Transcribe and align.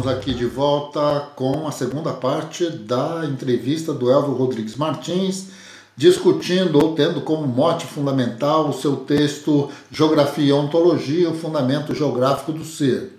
Estamos 0.00 0.18
aqui 0.18 0.32
de 0.32 0.46
volta 0.46 1.28
com 1.36 1.68
a 1.68 1.70
segunda 1.70 2.10
parte 2.10 2.70
da 2.70 3.20
entrevista 3.30 3.92
do 3.92 4.10
Elvio 4.10 4.32
Rodrigues 4.32 4.74
Martins, 4.74 5.48
discutindo 5.94 6.82
ou 6.82 6.94
tendo 6.94 7.20
como 7.20 7.46
mote 7.46 7.84
fundamental 7.84 8.70
o 8.70 8.72
seu 8.72 8.96
texto 8.96 9.68
Geografia 9.90 10.46
e 10.46 10.52
Ontologia, 10.54 11.28
o 11.28 11.34
Fundamento 11.34 11.94
Geográfico 11.94 12.50
do 12.50 12.64
Ser. 12.64 13.18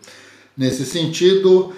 Nesse 0.57 0.83
sentido, 0.83 1.71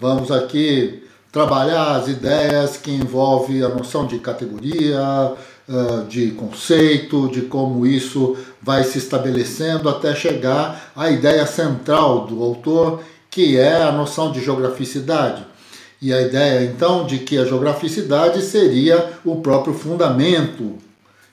vamos 0.00 0.30
aqui 0.30 1.02
trabalhar 1.30 1.96
as 1.96 2.08
ideias 2.08 2.78
que 2.78 2.90
envolvem 2.90 3.62
a 3.62 3.68
noção 3.68 4.06
de 4.06 4.18
categoria, 4.18 5.34
de 6.08 6.30
conceito, 6.30 7.28
de 7.28 7.42
como 7.42 7.86
isso 7.86 8.34
vai 8.62 8.82
se 8.82 8.96
estabelecendo 8.96 9.90
até 9.90 10.14
chegar 10.14 10.90
à 10.96 11.10
ideia 11.10 11.44
central 11.44 12.26
do 12.26 12.42
autor, 12.42 13.02
que 13.30 13.56
é 13.56 13.82
a 13.82 13.92
noção 13.92 14.32
de 14.32 14.42
geograficidade. 14.42 15.44
E 16.00 16.12
a 16.12 16.22
ideia 16.22 16.64
então 16.64 17.04
de 17.04 17.18
que 17.18 17.36
a 17.36 17.44
geograficidade 17.44 18.42
seria 18.42 19.14
o 19.24 19.36
próprio 19.36 19.74
fundamento 19.74 20.78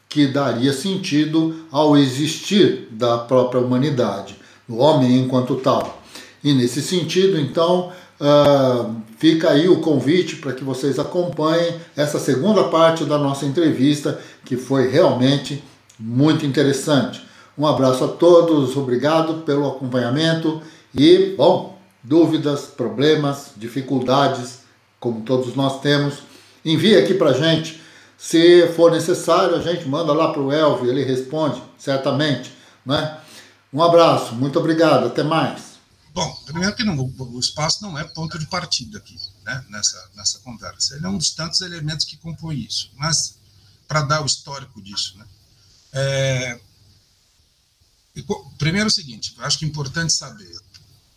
que 0.10 0.28
daria 0.28 0.74
sentido 0.74 1.66
ao 1.72 1.98
existir 1.98 2.88
da 2.92 3.18
própria 3.18 3.62
humanidade, 3.62 4.36
do 4.68 4.78
homem 4.78 5.20
enquanto 5.20 5.56
tal. 5.56 6.02
E 6.44 6.54
nesse 6.54 6.82
sentido, 6.82 7.40
então, 7.40 7.92
uh, 8.20 8.96
fica 9.18 9.50
aí 9.50 9.68
o 9.68 9.82
convite 9.82 10.38
para 10.38 10.54
que 10.54 10.64
vocês 10.64 10.98
acompanhem 11.00 11.76
essa 11.96 12.20
segunda 12.20 12.66
parte 12.66 13.04
da 13.04 13.18
nossa 13.18 13.46
entrevista, 13.46 14.20
que 14.46 14.56
foi 14.56 14.88
realmente 14.88 15.64
muito 16.00 16.46
interessante. 16.46 17.22
Um 17.58 17.66
abraço 17.66 18.04
a 18.04 18.08
todos, 18.08 18.76
obrigado 18.76 19.44
pelo 19.44 19.68
acompanhamento 19.68 20.62
e, 20.94 21.34
bom, 21.38 21.75
dúvidas, 22.06 22.66
problemas, 22.66 23.52
dificuldades, 23.58 24.60
como 25.00 25.22
todos 25.22 25.56
nós 25.56 25.82
temos, 25.82 26.20
envie 26.64 26.96
aqui 26.96 27.14
para 27.14 27.32
a 27.32 27.34
gente. 27.34 27.82
Se 28.18 28.68
for 28.70 28.92
necessário, 28.92 29.56
a 29.56 29.62
gente 29.62 29.88
manda 29.88 30.14
lá 30.14 30.32
para 30.32 30.42
o 30.42 30.52
Elvio, 30.52 30.90
ele 30.90 31.04
responde, 31.04 31.62
certamente. 31.78 32.52
Né? 32.86 33.20
Um 33.74 33.84
abraço, 33.84 34.36
muito 34.36 34.58
obrigado, 34.60 35.08
até 35.08 35.24
mais. 35.24 35.76
Bom, 36.14 36.34
primeiro 36.46 36.74
que 36.76 36.84
não, 36.84 36.98
o 36.98 37.40
espaço 37.40 37.84
não 37.84 37.98
é 38.00 38.04
ponto 38.06 38.40
de 38.40 38.46
partida 38.46 39.00
aqui, 39.00 39.20
né, 39.44 39.66
nessa, 39.70 40.10
nessa 40.16 40.40
conversa. 40.40 40.96
Ele 40.96 41.06
é 41.06 41.10
um 41.10 41.18
dos 41.18 41.32
tantos 41.32 41.60
elementos 41.60 42.06
que 42.06 42.16
compõem 42.16 42.60
isso. 42.60 42.90
Mas, 42.96 43.36
para 43.86 44.02
dar 44.02 44.22
o 44.22 44.26
histórico 44.26 44.82
disso, 44.82 45.18
né, 45.18 45.26
é, 45.92 46.60
primeiro 48.58 48.88
é 48.88 48.92
o 48.92 48.94
seguinte, 48.94 49.36
acho 49.40 49.60
que 49.60 49.66
é 49.66 49.68
importante 49.68 50.14
saber, 50.14 50.58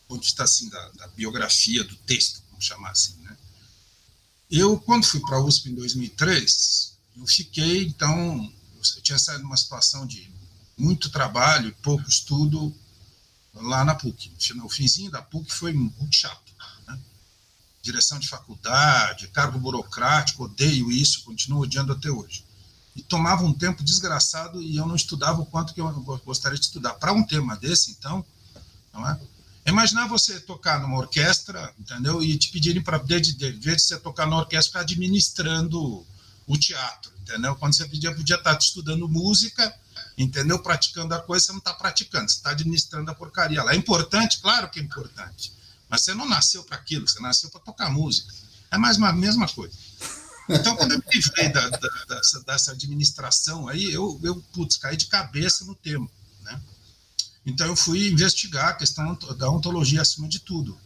ponto 0.09 0.21
de 0.21 0.27
vista 0.27 0.45
assim, 0.45 0.69
da, 0.69 0.89
da 0.91 1.09
biografia 1.09 1.85
do 1.85 1.95
texto, 1.97 2.43
vamos 2.51 2.65
chamar 2.65 2.91
assim, 2.91 3.15
né? 3.23 3.37
Eu, 4.51 4.81
quando 4.81 5.05
fui 5.05 5.21
para 5.21 5.37
a 5.37 5.45
USP 5.45 5.69
em 5.69 5.75
2003, 5.75 6.97
eu 7.17 7.27
fiquei, 7.27 7.85
então, 7.85 8.53
eu 8.97 9.03
tinha 9.03 9.19
saído 9.19 9.43
de 9.43 9.47
uma 9.47 9.57
situação 9.57 10.07
de 10.07 10.31
muito 10.77 11.11
trabalho 11.11 11.69
e 11.69 11.73
pouco 11.73 12.09
estudo 12.09 12.75
lá 13.55 13.85
na 13.85 13.95
PUC. 13.95 14.33
O 14.65 14.69
finzinho 14.69 15.11
da 15.11 15.21
PUC 15.21 15.53
foi 15.53 15.73
muito 15.73 16.15
chato. 16.15 16.53
Né? 16.87 16.99
Direção 17.83 18.19
de 18.19 18.29
faculdade, 18.29 19.29
cargo 19.29 19.59
burocrático, 19.59 20.45
odeio 20.45 20.91
isso, 20.91 21.25
continuo 21.25 21.63
odiando 21.63 21.93
até 21.93 22.11
hoje 22.11 22.49
e 22.99 23.03
tomava 23.03 23.45
um 23.45 23.53
tempo 23.53 23.85
desgraçado 23.85 24.61
e 24.61 24.77
eu 24.77 24.85
não 24.85 24.97
estudava 24.97 25.41
o 25.41 25.47
quanto 25.47 25.73
que 25.73 25.81
eu 25.81 25.89
gostaria 26.25 26.59
de 26.59 26.65
estudar. 26.65 26.95
Para 26.95 27.13
um 27.13 27.23
tema 27.23 27.57
desse, 27.57 27.93
então, 27.93 28.27
não 28.93 29.09
é? 29.09 29.21
Imaginar 29.69 30.07
você 30.07 30.41
tocar 30.41 30.81
numa 30.81 30.97
orquestra, 30.97 31.73
entendeu? 31.79 32.23
E 32.23 32.37
te 32.39 32.51
pedirem 32.51 32.83
para, 32.83 32.99
de 32.99 33.35
vez 33.53 33.83
de 33.83 33.83
você 33.83 33.99
tocar 33.99 34.27
na 34.27 34.39
orquestra, 34.39 34.81
administrando 34.81 36.07
o 36.47 36.59
teatro, 36.59 37.13
entendeu? 37.21 37.55
Quando 37.57 37.75
você 37.75 37.87
podia, 37.87 38.15
podia 38.15 38.37
estar 38.37 38.53
tá 38.55 38.59
estudando 38.59 39.07
música, 39.09 39.75
entendeu? 40.17 40.59
Praticando 40.59 41.15
a 41.15 41.21
coisa, 41.21 41.47
você 41.47 41.53
não 41.53 41.59
está 41.59 41.75
praticando, 41.75 42.31
você 42.31 42.37
está 42.37 42.51
administrando 42.51 43.11
a 43.11 43.15
porcaria 43.15 43.63
lá. 43.63 43.73
É 43.73 43.77
importante? 43.77 44.41
Claro 44.41 44.71
que 44.71 44.81
é 44.81 44.83
importante. 44.83 45.53
Mas 45.89 46.03
você 46.03 46.15
não 46.15 46.27
nasceu 46.27 46.65
para 46.65 46.77
aquilo, 46.77 47.07
você 47.07 47.21
nasceu 47.21 47.51
para 47.51 47.61
tocar 47.61 47.91
música. 47.91 48.33
É 48.71 48.79
mais 48.79 48.97
uma 48.97 49.13
mesma 49.13 49.47
coisa. 49.49 49.75
Então, 50.49 50.77
quando 50.77 50.93
eu 50.93 50.99
me 50.99 51.05
livrei 51.13 51.51
da, 51.51 51.69
da, 51.69 51.89
dessa, 52.09 52.41
dessa, 52.41 52.73
administração 52.73 53.69
aí, 53.69 53.93
eu, 53.93 54.19
eu, 54.23 54.43
putz, 54.53 54.79
caí 54.79 54.97
de 54.97 55.07
cabeça 55.07 55.65
no 55.67 55.75
tema? 55.75 56.09
Então, 57.49 57.67
eu 57.67 57.75
fui 57.75 58.09
investigar 58.09 58.69
a 58.69 58.75
questão 58.75 59.15
da 59.39 59.51
ontologia 59.51 60.03
acima 60.03 60.29
de 60.29 60.39
tudo. 60.39 60.79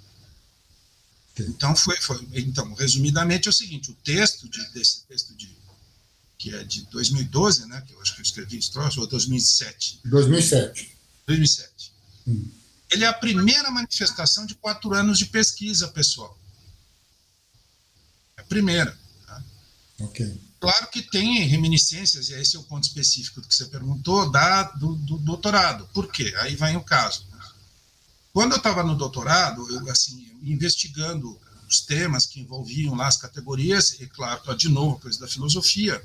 Então, 1.37 1.75
foi, 1.75 1.97
foi, 1.97 2.25
então, 2.35 2.73
resumidamente, 2.75 3.49
é 3.49 3.51
o 3.51 3.53
seguinte, 3.53 3.91
o 3.91 3.95
texto 3.95 4.49
de, 4.49 4.65
desse 4.71 5.03
texto 5.07 5.35
de, 5.35 5.51
que 6.39 6.55
é 6.55 6.63
de 6.63 6.83
2012, 6.87 7.67
né, 7.67 7.83
que 7.85 7.93
eu 7.93 8.01
acho 8.01 8.15
que 8.15 8.21
eu 8.21 8.23
escrevi 8.23 8.59
esse 8.59 8.71
troço, 8.71 9.01
ou 9.01 9.09
2007? 9.09 10.01
2007. 10.05 10.97
2007. 11.27 11.93
Hum. 12.29 12.49
Ele 12.93 13.05
é 13.05 13.09
a 13.09 13.13
primeira 13.13 13.69
manifestação 13.71 14.47
de 14.47 14.55
quatro 14.55 14.95
anos 14.95 15.19
de 15.19 15.27
pesquisa, 15.27 15.89
pessoal. 15.89 16.39
É 18.37 18.43
a 18.43 18.45
primeira. 18.45 18.97
Okay. 19.99 20.41
Claro 20.63 20.87
que 20.93 21.03
tem 21.03 21.41
reminiscências, 21.41 22.29
e 22.29 22.35
esse 22.35 22.55
é 22.55 22.61
o 22.61 22.63
ponto 22.63 22.85
específico 22.85 23.43
que 23.43 23.53
você 23.53 23.65
perguntou, 23.65 24.31
da, 24.31 24.63
do, 24.63 24.95
do 24.95 25.19
doutorado. 25.19 25.89
Por 25.93 26.07
quê? 26.07 26.33
Aí 26.37 26.55
vem 26.55 26.77
o 26.77 26.85
caso. 26.85 27.27
Quando 28.33 28.53
eu 28.53 28.59
estava 28.59 28.85
no 28.85 28.95
doutorado, 28.95 29.69
eu, 29.69 29.91
assim, 29.91 30.25
investigando 30.41 31.37
os 31.69 31.81
temas 31.81 32.27
que 32.27 32.39
envolviam 32.39 32.95
lá 32.95 33.09
as 33.09 33.17
categorias, 33.17 33.97
e 33.99 34.07
claro, 34.07 34.57
de 34.57 34.69
novo, 34.69 35.01
coisa 35.01 35.19
da 35.19 35.27
filosofia, 35.27 36.01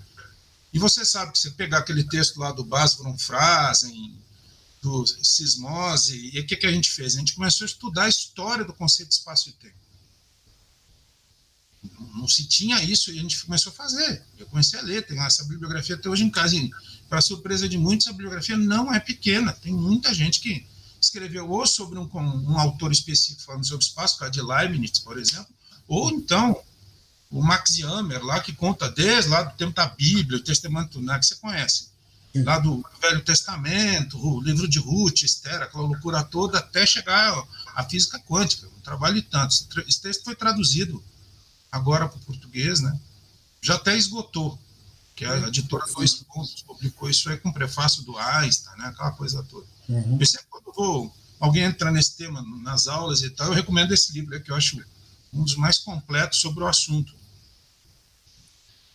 e 0.74 0.80
você 0.80 1.06
sabe 1.06 1.34
que 1.34 1.38
você 1.38 1.52
pegar 1.52 1.78
aquele 1.78 2.04
texto 2.06 2.40
lá 2.40 2.52
do 2.52 2.66
Bas 2.66 2.96
von 2.96 3.16
Phrasen, 3.16 4.20
do 4.82 5.06
Sismose, 5.06 6.32
e 6.34 6.40
o 6.40 6.48
que, 6.48 6.56
que 6.56 6.66
a 6.66 6.72
gente 6.72 6.90
fez? 6.90 7.16
A 7.16 7.20
gente 7.20 7.36
começou 7.36 7.64
a 7.64 7.70
estudar 7.70 8.06
a 8.06 8.10
história 8.10 8.66
do 8.66 8.74
conceito 8.74 9.10
de 9.10 9.16
espaço 9.18 9.50
e 9.50 9.54
tempo 9.54 9.87
não 12.16 12.28
se 12.28 12.46
tinha 12.46 12.82
isso 12.84 13.12
e 13.12 13.20
a 13.20 13.22
gente 13.22 13.44
começou 13.46 13.72
a 13.72 13.76
fazer. 13.76 14.24
Eu 14.38 14.46
comecei 14.48 14.80
a 14.80 14.84
ler, 14.84 15.06
tem 15.06 15.20
essa 15.20 15.44
bibliografia 15.44 15.96
até 15.96 16.10
hoje 16.10 16.24
em 16.24 16.30
casa. 16.30 16.56
Para 17.08 17.22
surpresa 17.22 17.70
de 17.70 17.78
muitos, 17.78 18.08
a 18.08 18.12
bibliografia 18.12 18.58
não 18.58 18.94
é 18.94 19.00
pequena. 19.00 19.54
Tem 19.54 19.72
muita 19.72 20.14
gente 20.14 20.40
que 20.40 20.66
escreveu 21.00 21.50
ou 21.50 21.66
sobre 21.66 21.98
um, 22.00 22.10
um 22.14 22.60
autor 22.60 22.92
específico 22.92 23.44
falando 23.44 23.66
sobre 23.66 23.86
espaço, 23.86 24.18
como 24.18 24.32
de 24.32 24.42
Leibniz, 24.42 25.00
por 25.00 25.18
exemplo, 25.18 25.48
ou 25.88 26.10
então 26.10 26.60
o 27.30 27.42
Max 27.42 27.76
Jammer, 27.76 28.24
lá 28.24 28.40
que 28.40 28.54
conta 28.54 28.90
desde 28.90 29.30
lá 29.30 29.44
do 29.44 29.56
tempo 29.56 29.74
da 29.74 29.88
Bíblia, 29.88 30.40
o 30.40 30.44
Testamento 30.44 31.00
né, 31.02 31.18
que 31.20 31.26
você 31.26 31.36
conhece, 31.36 31.90
lá 32.36 32.60
do 32.60 32.84
Velho 33.02 33.22
Testamento, 33.22 34.18
o 34.18 34.42
livro 34.42 34.68
de 34.68 34.80
Ruth, 34.80 35.24
Esther, 35.24 35.62
aquela 35.62 35.84
loucura 35.84 36.24
toda, 36.24 36.60
até 36.60 36.86
chegar 36.86 37.44
à 37.76 37.84
física 37.84 38.20
quântica, 38.20 38.68
um 38.68 38.82
trabalho 38.82 39.16
de 39.16 39.24
tantos. 39.24 39.68
Esse 39.88 40.02
texto 40.02 40.24
foi 40.24 40.36
traduzido 40.36 41.04
agora 41.72 42.08
para 42.08 42.18
o 42.18 42.22
português, 42.22 42.80
né? 42.82 43.00
Já 43.62 43.76
até 43.76 43.98
esgotou, 43.98 44.58
que 45.16 45.26
a 45.26 45.48
editora 45.48 45.86
Dois 45.94 46.14
Pontos 46.14 46.62
publicou 46.62 47.10
isso 47.10 47.30
aí 47.30 47.38
com 47.38 47.52
prefácio 47.52 48.04
do 48.04 48.18
Einstein, 48.18 48.78
né? 48.78 48.88
Aquela 48.88 49.12
coisa 49.12 49.44
toda. 49.44 49.66
Uhum. 49.90 50.18
Eu 50.20 50.26
sempre 50.26 50.46
quando 50.50 50.72
vou, 50.74 51.16
alguém 51.40 51.64
entrar 51.64 51.92
nesse 51.92 52.16
tema 52.16 52.44
nas 52.62 52.88
aulas 52.88 53.22
e 53.22 53.30
tal, 53.32 53.48
eu 53.48 53.54
recomendo 53.54 53.94
esse 53.94 54.14
livro 54.14 54.40
que 54.42 54.52
eu 54.52 54.56
acho 54.56 54.80
um 55.34 55.44
dos 55.44 55.56
mais 55.56 55.78
completos 55.80 56.40
sobre 56.40 56.64
o 56.64 56.68
assunto. 56.68 57.14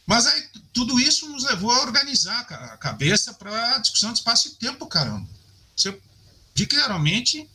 Mas 0.07 0.27
aí, 0.27 0.49
tudo 0.73 0.99
isso 0.99 1.29
nos 1.29 1.45
levou 1.45 1.71
a 1.71 1.81
organizar 1.83 2.41
a 2.41 2.77
cabeça 2.77 3.35
para 3.35 3.77
a 3.77 3.79
discussão 3.79 4.13
de 4.13 4.19
espaço 4.19 4.49
e 4.49 4.51
tempo, 4.53 4.87
caramba. 4.87 5.29
Você, 5.77 5.99
literalmente, 6.57 7.49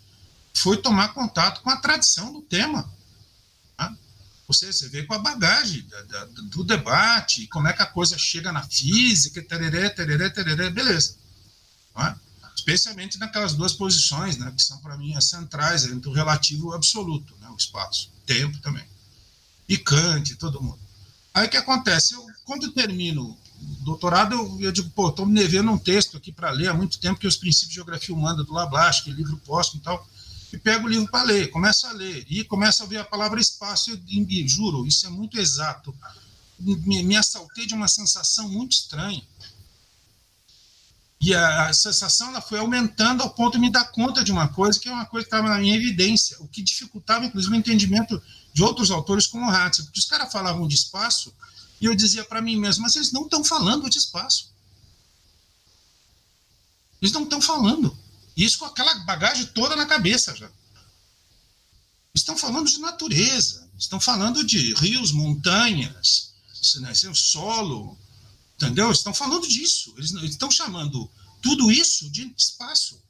foi 0.53 0.77
tomar 0.77 1.09
contato 1.09 1.61
com 1.61 1.69
a 1.69 1.77
tradição 1.77 2.33
do 2.33 2.41
tema. 2.41 2.89
Você, 4.47 4.71
você 4.71 4.87
vê 4.87 5.03
com 5.03 5.13
a 5.13 5.19
bagagem 5.19 5.85
da, 5.87 6.01
da, 6.03 6.25
do 6.25 6.63
debate, 6.63 7.47
como 7.47 7.67
é 7.67 7.73
que 7.73 7.81
a 7.81 7.85
coisa 7.85 8.17
chega 8.17 8.51
na 8.51 8.63
física, 8.63 9.41
tereré, 9.41 9.89
tereré, 9.89 10.29
tereré, 10.29 10.69
beleza. 10.69 11.17
É? 11.97 12.15
Especialmente 12.55 13.19
naquelas 13.19 13.53
duas 13.53 13.73
posições, 13.73 14.37
né, 14.37 14.51
que 14.55 14.63
são 14.63 14.77
para 14.79 14.97
mim 14.97 15.15
as 15.15 15.25
centrais 15.25 15.85
entre 15.85 16.09
o 16.09 16.13
relativo 16.13 16.67
e 16.67 16.69
o 16.69 16.73
absoluto, 16.73 17.35
né, 17.41 17.49
o 17.49 17.57
espaço, 17.57 18.09
tempo 18.25 18.57
também. 18.59 18.85
E 19.67 19.77
Kant, 19.77 20.35
todo 20.35 20.61
mundo. 20.61 20.79
Aí 21.33 21.47
o 21.47 21.49
que 21.49 21.57
acontece? 21.57 22.13
Eu, 22.13 22.25
quando 22.45 22.67
eu 22.67 22.71
termino 22.71 23.37
o 23.61 23.83
doutorado, 23.83 24.33
eu, 24.33 24.61
eu 24.61 24.71
digo, 24.71 24.89
pô, 24.91 25.09
estou 25.09 25.25
me 25.25 25.35
devendo 25.35 25.71
um 25.71 25.77
texto 25.77 26.15
aqui 26.15 26.31
para 26.31 26.51
ler 26.51 26.69
há 26.69 26.73
muito 26.73 26.99
tempo, 26.99 27.19
que 27.19 27.25
é 27.25 27.29
os 27.29 27.35
princípios 27.35 27.69
de 27.69 27.75
geografia 27.75 28.15
humana 28.15 28.43
do 28.45 28.53
Lablache, 28.53 29.03
que 29.03 29.09
é 29.09 29.13
livro 29.13 29.35
póstumo 29.45 29.81
e 29.81 29.83
tal 29.83 30.07
e 30.51 30.57
pega 30.57 30.85
o 30.85 30.87
livro 30.87 31.09
para 31.09 31.23
ler, 31.23 31.49
começa 31.49 31.89
a 31.89 31.93
ler, 31.93 32.25
e 32.29 32.43
começa 32.43 32.83
a 32.83 32.87
ver 32.87 32.97
a 32.97 33.05
palavra 33.05 33.39
espaço, 33.39 33.91
e, 34.07 34.41
e 34.43 34.47
juro, 34.47 34.85
isso 34.85 35.05
é 35.05 35.09
muito 35.09 35.39
exato. 35.39 35.93
Me, 36.59 37.03
me 37.03 37.15
assaltei 37.15 37.65
de 37.65 37.73
uma 37.73 37.87
sensação 37.87 38.49
muito 38.49 38.71
estranha. 38.71 39.21
E 41.19 41.33
a, 41.33 41.67
a 41.67 41.73
sensação 41.73 42.29
ela 42.29 42.41
foi 42.41 42.59
aumentando 42.59 43.23
ao 43.23 43.29
ponto 43.29 43.53
de 43.53 43.59
me 43.59 43.71
dar 43.71 43.85
conta 43.85 44.23
de 44.23 44.31
uma 44.31 44.47
coisa 44.47 44.79
que 44.79 44.87
é 44.87 44.91
uma 44.91 45.05
coisa 45.05 45.25
que 45.25 45.35
estava 45.35 45.49
na 45.49 45.59
minha 45.59 45.75
evidência, 45.75 46.37
o 46.39 46.47
que 46.47 46.61
dificultava, 46.61 47.25
inclusive, 47.25 47.53
o 47.53 47.57
entendimento 47.57 48.21
de 48.53 48.63
outros 48.63 48.91
autores 48.91 49.27
como 49.27 49.49
Hatz, 49.49 49.81
porque 49.81 49.99
os 49.99 50.05
caras 50.05 50.31
falavam 50.31 50.67
de 50.67 50.75
espaço 50.75 51.33
e 51.81 51.85
eu 51.85 51.95
dizia 51.95 52.23
para 52.23 52.41
mim 52.41 52.55
mesmo, 52.55 52.83
mas 52.83 52.95
eles 52.95 53.11
não 53.11 53.23
estão 53.23 53.43
falando 53.43 53.89
de 53.89 53.97
espaço. 53.97 54.51
Eles 57.01 57.11
não 57.11 57.23
estão 57.23 57.41
falando. 57.41 57.95
Isso 58.37 58.59
com 58.59 58.65
aquela 58.65 58.93
bagagem 58.99 59.47
toda 59.47 59.75
na 59.75 59.87
cabeça 59.87 60.35
já. 60.35 60.47
Estão 62.13 62.37
falando 62.37 62.69
de 62.69 62.77
natureza, 62.79 63.67
estão 63.77 63.99
falando 63.99 64.43
de 64.43 64.75
rios, 64.75 65.11
montanhas, 65.11 66.33
né, 66.79 66.93
solo, 67.15 67.97
entendeu? 68.55 68.91
Estão 68.91 69.13
falando 69.13 69.47
disso. 69.47 69.93
Eles 69.97 70.11
estão 70.11 70.51
chamando 70.51 71.09
tudo 71.41 71.71
isso 71.71 72.09
de 72.11 72.31
espaço. 72.37 73.01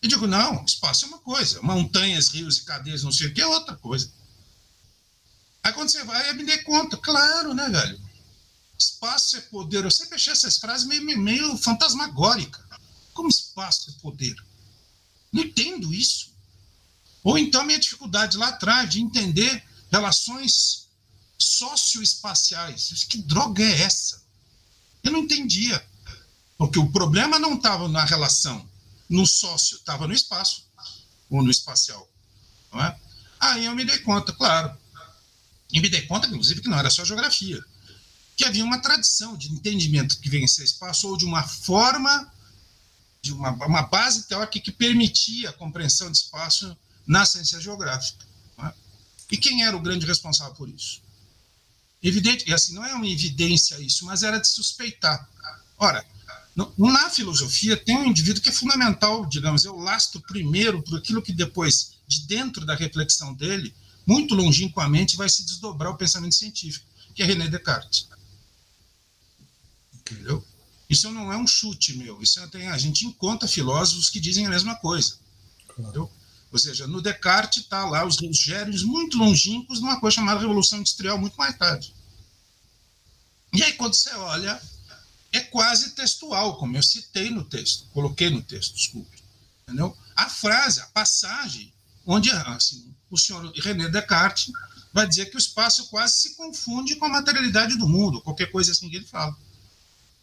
Eu 0.00 0.08
digo, 0.08 0.26
não, 0.28 0.64
espaço 0.64 1.04
é 1.04 1.08
uma 1.08 1.18
coisa, 1.18 1.60
montanhas, 1.62 2.28
rios 2.28 2.58
e 2.58 2.64
cadeias, 2.64 3.02
não 3.02 3.10
sei 3.10 3.26
o 3.26 3.34
que, 3.34 3.40
é 3.40 3.46
outra 3.46 3.76
coisa. 3.76 4.12
Aí 5.64 5.72
quando 5.72 5.90
você 5.90 6.04
vai, 6.04 6.32
me 6.34 6.44
dei 6.44 6.58
conta, 6.58 6.96
claro, 6.96 7.52
né, 7.52 7.68
velho? 7.68 8.00
Espaço 8.78 9.36
é 9.36 9.40
poder. 9.40 9.84
Eu 9.84 9.90
sempre 9.90 10.14
achei 10.14 10.32
essas 10.32 10.58
frases 10.58 10.86
meio, 10.86 11.18
meio 11.18 11.56
fantasmagóricas. 11.56 12.65
Como 13.16 13.30
espaço 13.30 13.90
é 13.90 14.00
poder? 14.02 14.36
Não 15.32 15.42
entendo 15.42 15.92
isso. 15.92 16.34
Ou 17.24 17.38
então 17.38 17.64
minha 17.64 17.78
dificuldade 17.78 18.36
lá 18.36 18.48
atrás 18.48 18.90
de 18.90 19.00
entender 19.00 19.64
relações 19.90 20.86
socioespaciais. 21.38 23.04
Que 23.08 23.16
droga 23.22 23.64
é 23.64 23.80
essa? 23.80 24.22
Eu 25.02 25.12
não 25.12 25.20
entendia. 25.20 25.84
Porque 26.58 26.78
o 26.78 26.92
problema 26.92 27.38
não 27.38 27.54
estava 27.54 27.88
na 27.88 28.04
relação, 28.04 28.68
no 29.08 29.26
sócio, 29.26 29.78
estava 29.78 30.06
no 30.06 30.12
espaço, 30.12 30.66
ou 31.30 31.42
no 31.42 31.50
espacial. 31.50 32.06
Não 32.70 32.84
é? 32.84 33.00
Aí 33.40 33.64
eu 33.64 33.74
me 33.74 33.84
dei 33.84 33.98
conta, 34.00 34.30
claro. 34.32 34.76
E 35.72 35.80
me 35.80 35.88
dei 35.88 36.02
conta, 36.02 36.28
inclusive, 36.28 36.60
que 36.60 36.68
não 36.68 36.78
era 36.78 36.90
só 36.90 37.02
geografia. 37.02 37.64
Que 38.36 38.44
havia 38.44 38.64
uma 38.64 38.80
tradição 38.80 39.38
de 39.38 39.50
entendimento 39.50 40.18
que 40.18 40.28
vencia 40.28 40.64
espaço, 40.64 41.08
ou 41.08 41.16
de 41.16 41.24
uma 41.24 41.42
forma 41.42 42.30
de 43.26 43.32
uma, 43.32 43.50
uma 43.50 43.82
base 43.82 44.26
teórica 44.28 44.60
que 44.60 44.70
permitia 44.70 45.50
a 45.50 45.52
compreensão 45.52 46.10
de 46.10 46.18
espaço 46.18 46.76
na 47.06 47.26
ciência 47.26 47.60
geográfica. 47.60 48.24
É? 48.58 48.72
E 49.32 49.36
quem 49.36 49.64
era 49.64 49.76
o 49.76 49.80
grande 49.80 50.06
responsável 50.06 50.54
por 50.54 50.68
isso? 50.68 51.02
Evidente, 52.02 52.48
e 52.48 52.54
assim, 52.54 52.74
não 52.74 52.84
é 52.84 52.94
uma 52.94 53.08
evidência 53.08 53.78
isso, 53.80 54.04
mas 54.04 54.22
era 54.22 54.38
de 54.38 54.46
suspeitar. 54.46 55.28
Ora, 55.76 56.04
na 56.78 57.10
filosofia 57.10 57.76
tem 57.76 57.96
um 57.96 58.06
indivíduo 58.06 58.42
que 58.42 58.48
é 58.48 58.52
fundamental, 58.52 59.26
digamos, 59.26 59.64
eu 59.64 59.76
lastro 59.76 60.20
primeiro 60.20 60.82
por 60.82 60.98
aquilo 60.98 61.20
que 61.20 61.32
depois, 61.32 61.94
de 62.06 62.20
dentro 62.26 62.64
da 62.64 62.74
reflexão 62.74 63.34
dele, 63.34 63.74
muito 64.06 64.34
longínquamente 64.34 65.16
vai 65.16 65.28
se 65.28 65.44
desdobrar 65.44 65.90
o 65.90 65.96
pensamento 65.96 66.34
científico, 66.34 66.86
que 67.14 67.22
é 67.22 67.26
René 67.26 67.48
Descartes. 67.48 68.08
Entendeu? 69.92 70.46
Isso 70.88 71.10
não 71.10 71.32
é 71.32 71.36
um 71.36 71.46
chute 71.46 71.96
meu, 71.96 72.22
isso 72.22 72.38
é, 72.38 72.46
tem, 72.46 72.68
a 72.68 72.78
gente 72.78 73.06
encontra 73.06 73.48
filósofos 73.48 74.08
que 74.08 74.20
dizem 74.20 74.46
a 74.46 74.50
mesma 74.50 74.76
coisa. 74.76 75.18
Claro. 75.68 76.10
Ou 76.52 76.58
seja, 76.58 76.86
no 76.86 77.02
Descartes 77.02 77.64
está 77.64 77.84
lá 77.86 78.06
os 78.06 78.16
gênios 78.16 78.84
muito 78.84 79.18
longínquos 79.18 79.80
numa 79.80 79.98
coisa 79.98 80.14
chamada 80.14 80.40
Revolução 80.40 80.78
Industrial, 80.78 81.18
muito 81.18 81.36
mais 81.36 81.56
tarde. 81.58 81.92
E 83.52 83.62
aí, 83.62 83.72
quando 83.72 83.94
você 83.94 84.10
olha, 84.14 84.60
é 85.32 85.40
quase 85.40 85.90
textual, 85.90 86.56
como 86.56 86.76
eu 86.76 86.82
citei 86.82 87.30
no 87.30 87.44
texto, 87.44 87.86
coloquei 87.92 88.30
no 88.30 88.42
texto, 88.42 88.74
desculpe. 88.74 89.22
Entendeu? 89.64 89.96
A 90.14 90.28
frase, 90.28 90.80
a 90.80 90.86
passagem, 90.86 91.72
onde 92.06 92.30
assim, 92.30 92.94
o 93.10 93.18
senhor 93.18 93.52
René 93.56 93.88
Descartes 93.88 94.52
vai 94.92 95.06
dizer 95.06 95.26
que 95.26 95.36
o 95.36 95.38
espaço 95.38 95.88
quase 95.88 96.14
se 96.14 96.36
confunde 96.36 96.94
com 96.96 97.06
a 97.06 97.08
materialidade 97.08 97.76
do 97.76 97.88
mundo, 97.88 98.22
qualquer 98.22 98.50
coisa 98.52 98.70
assim 98.70 98.88
que 98.88 98.96
ele 98.96 99.06
fala 99.06 99.36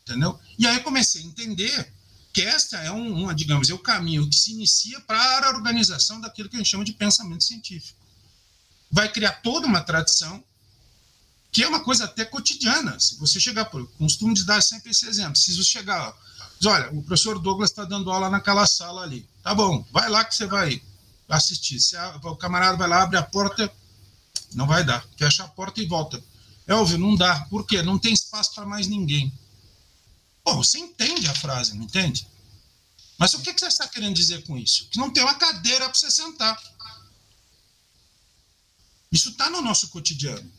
entendeu? 0.04 0.40
E 0.58 0.68
aí 0.68 0.80
comecei 0.82 1.22
a 1.22 1.26
entender 1.26 1.94
que 2.32 2.42
esta 2.42 2.78
é 2.78 2.92
um, 2.92 3.24
uma, 3.24 3.36
digamos, 3.36 3.70
é 3.70 3.74
o 3.74 3.80
caminho 3.80 4.28
que 4.30 4.36
se 4.36 4.52
inicia 4.52 5.00
para 5.02 5.48
a 5.48 5.50
organização 5.50 6.20
daquilo 6.20 6.50
que 6.50 6.56
a 6.56 6.60
gente 6.60 6.70
chama 6.70 6.84
de 6.84 6.94
pensamento 6.94 7.44
científico. 7.44 8.00
Vai 8.92 9.12
criar 9.12 9.34
toda 9.42 9.68
uma 9.68 9.82
tradição 9.82 10.44
que 11.52 11.64
é 11.64 11.68
uma 11.68 11.84
coisa 11.84 12.06
até 12.06 12.26
cotidiana. 12.26 13.00
Se 13.00 13.16
você 13.18 13.40
chegar, 13.40 13.66
por 13.66 13.88
costumo 13.92 14.34
de 14.34 14.44
dar 14.44 14.62
sempre 14.62 14.90
esse 14.90 15.08
exemplo, 15.08 15.36
se 15.36 15.56
você 15.56 15.64
chegar, 15.64 16.12
diz, 16.60 16.66
olha, 16.66 16.92
o 16.92 17.04
professor 17.04 17.38
Douglas 17.38 17.70
está 17.70 17.86
dando 17.86 18.12
aula 18.12 18.30
naquela 18.30 18.66
sala 18.66 19.04
ali, 19.04 19.30
tá 19.44 19.54
bom, 19.54 19.86
vai 19.92 20.10
lá 20.10 20.26
que 20.26 20.34
você 20.34 20.48
vai 20.48 20.82
assistir. 21.30 21.80
Se 21.80 21.96
a, 21.96 22.20
o 22.24 22.36
camarada 22.36 22.76
vai 22.76 22.88
lá, 22.88 23.04
abre 23.04 23.18
a 23.18 23.24
porta, 23.24 23.72
não 24.56 24.66
vai 24.66 24.84
dar, 24.84 25.06
fecha 25.16 25.44
a 25.44 25.48
porta 25.48 25.80
e 25.80 25.86
volta. 25.86 26.24
É 26.66 26.74
óbvio, 26.74 26.98
não 26.98 27.16
dá. 27.16 27.42
Por 27.50 27.68
quê? 27.68 27.84
Não 27.84 28.00
tem 28.00 28.14
espaço 28.14 28.56
para 28.56 28.66
mais 28.66 28.88
ninguém. 28.88 29.32
Pô, 30.44 30.56
você 30.56 30.78
entende 30.78 31.28
a 31.28 31.36
frase, 31.36 31.74
não 31.76 31.84
entende? 31.84 32.28
Mas 33.18 33.34
o 33.34 33.40
que 33.40 33.54
você 33.54 33.68
está 33.68 33.88
querendo 33.88 34.16
dizer 34.16 34.44
com 34.46 34.58
isso? 34.58 34.88
Que 34.90 34.98
não 34.98 35.12
tem 35.12 35.24
uma 35.24 35.36
cadeira 35.36 35.86
para 35.86 35.94
você 35.94 36.12
sentar. 36.12 36.62
Isso 39.12 39.30
está 39.30 39.50
no 39.50 39.62
nosso 39.62 39.90
cotidiano. 39.90 40.52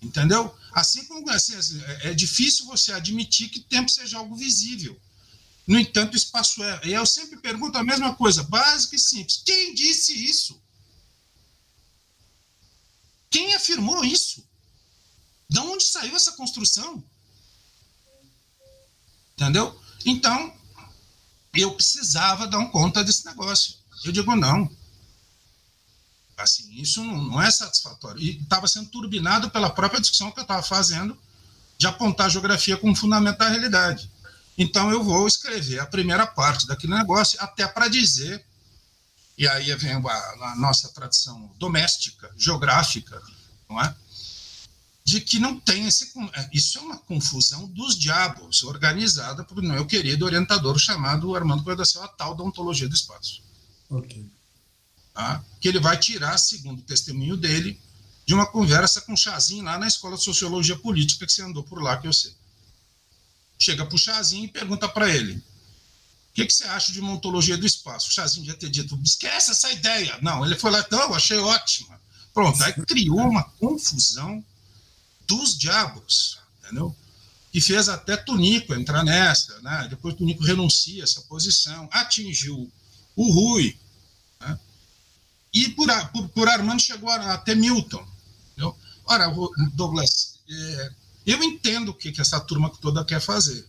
Entendeu? 0.00 0.56
Assim 0.72 1.04
como 1.06 1.28
assim, 1.30 1.56
assim, 1.56 1.82
é, 1.82 2.10
é 2.10 2.14
difícil 2.14 2.66
você 2.66 2.92
admitir 2.92 3.48
que 3.48 3.60
tempo 3.60 3.90
seja 3.90 4.18
algo 4.18 4.36
visível. 4.36 5.00
No 5.66 5.78
entanto, 5.78 6.14
o 6.14 6.16
espaço 6.16 6.62
é. 6.62 6.86
E 6.86 6.92
eu 6.92 7.04
sempre 7.04 7.36
pergunto 7.38 7.76
a 7.76 7.84
mesma 7.84 8.14
coisa, 8.14 8.42
básica 8.44 8.94
e 8.94 8.98
simples. 8.98 9.42
Quem 9.44 9.74
disse 9.74 10.12
isso? 10.14 10.60
Quem 13.30 13.54
afirmou 13.54 14.04
isso? 14.04 14.46
De 15.48 15.58
onde 15.58 15.84
saiu 15.84 16.14
essa 16.14 16.32
construção? 16.32 17.02
Entendeu? 19.38 19.80
Então, 20.04 20.52
eu 21.54 21.72
precisava 21.72 22.48
dar 22.48 22.58
um 22.58 22.68
conta 22.68 23.04
desse 23.04 23.24
negócio. 23.24 23.76
Eu 24.04 24.10
digo, 24.10 24.34
não. 24.34 24.68
Assim, 26.36 26.68
isso 26.72 27.04
não, 27.04 27.22
não 27.22 27.40
é 27.40 27.48
satisfatório. 27.48 28.20
E 28.20 28.42
estava 28.42 28.66
sendo 28.66 28.90
turbinado 28.90 29.48
pela 29.50 29.70
própria 29.70 30.00
discussão 30.00 30.32
que 30.32 30.40
eu 30.40 30.42
estava 30.42 30.62
fazendo 30.64 31.16
de 31.78 31.86
apontar 31.86 32.26
a 32.26 32.28
geografia 32.28 32.76
como 32.76 32.96
fundamento 32.96 33.38
da 33.38 33.48
realidade. 33.48 34.10
Então, 34.56 34.90
eu 34.90 35.04
vou 35.04 35.28
escrever 35.28 35.78
a 35.78 35.86
primeira 35.86 36.26
parte 36.26 36.66
daquele 36.66 36.94
negócio, 36.94 37.40
até 37.40 37.64
para 37.68 37.86
dizer, 37.86 38.44
e 39.36 39.46
aí 39.46 39.72
vem 39.76 39.92
a, 39.92 39.98
a 39.98 40.56
nossa 40.56 40.88
tradição 40.88 41.54
doméstica, 41.58 42.28
geográfica, 42.36 43.22
não 43.70 43.80
é? 43.80 43.94
De 45.08 45.22
que 45.22 45.38
não 45.38 45.58
tem 45.58 45.86
esse. 45.86 46.12
É, 46.34 46.50
isso 46.52 46.76
é 46.76 46.82
uma 46.82 46.98
confusão 46.98 47.66
dos 47.68 47.98
diabos, 47.98 48.62
organizada 48.62 49.42
por 49.42 49.62
meu 49.62 49.86
querido 49.86 50.26
orientador 50.26 50.78
chamado 50.78 51.34
Armando 51.34 51.64
Cordacel, 51.64 52.02
a 52.02 52.08
tal 52.08 52.34
da 52.34 52.44
ontologia 52.44 52.86
do 52.86 52.94
espaço. 52.94 53.42
Ok. 53.88 54.30
Tá? 55.14 55.42
Que 55.62 55.68
ele 55.68 55.80
vai 55.80 55.96
tirar, 55.96 56.36
segundo 56.36 56.80
o 56.80 56.82
testemunho 56.82 57.38
dele, 57.38 57.80
de 58.26 58.34
uma 58.34 58.44
conversa 58.44 59.00
com 59.00 59.14
o 59.14 59.16
Chazinho 59.16 59.64
lá 59.64 59.78
na 59.78 59.86
Escola 59.86 60.14
de 60.14 60.24
Sociologia 60.24 60.76
Política, 60.76 61.24
que 61.24 61.32
você 61.32 61.40
andou 61.40 61.62
por 61.62 61.82
lá, 61.82 61.96
que 61.96 62.06
eu 62.06 62.12
sei. 62.12 62.34
Chega 63.58 63.86
para 63.86 63.96
o 63.96 63.98
Chazinho 63.98 64.44
e 64.44 64.48
pergunta 64.48 64.86
para 64.90 65.08
ele: 65.08 65.36
o 65.36 65.42
que, 66.34 66.44
que, 66.44 66.52
você 66.52 66.64
acha 66.64 66.92
de 66.92 67.00
uma 67.00 67.12
ontologia 67.12 67.56
do 67.56 67.64
espaço? 67.64 68.10
O 68.10 68.12
Chazinho 68.12 68.44
já 68.44 68.52
ter 68.52 68.68
dito: 68.68 69.00
esquece 69.02 69.52
essa 69.52 69.72
ideia. 69.72 70.18
Não, 70.20 70.44
ele 70.44 70.54
foi 70.54 70.70
lá, 70.70 70.86
não, 70.90 71.14
achei 71.14 71.38
ótima. 71.38 71.98
Pronto, 72.34 72.62
aí 72.62 72.74
criou 72.84 73.20
uma 73.20 73.44
confusão 73.58 74.44
dos 75.28 75.56
diabos, 75.56 76.38
entendeu? 76.58 76.96
Que 77.52 77.60
fez 77.60 77.88
até 77.88 78.16
Tunico 78.16 78.74
entrar 78.74 79.04
nessa, 79.04 79.60
né? 79.60 79.86
Depois 79.90 80.16
Tunico 80.16 80.42
renuncia 80.42 81.04
essa 81.04 81.20
posição, 81.22 81.88
atingiu 81.92 82.72
o 83.14 83.30
Rui, 83.30 83.78
né? 84.40 84.58
e 85.52 85.68
por, 85.68 85.88
por, 86.08 86.28
por, 86.30 86.48
Armando 86.48 86.80
chegou 86.80 87.10
até 87.10 87.54
Milton. 87.54 88.06
Entendeu? 88.52 88.76
Ora, 89.04 89.26
Douglas, 89.74 90.40
é, 90.48 90.90
eu 91.26 91.42
entendo 91.42 91.90
o 91.90 91.94
que, 91.94 92.10
que 92.10 92.20
essa 92.20 92.40
turma 92.40 92.70
toda 92.80 93.04
quer 93.04 93.20
fazer. 93.20 93.68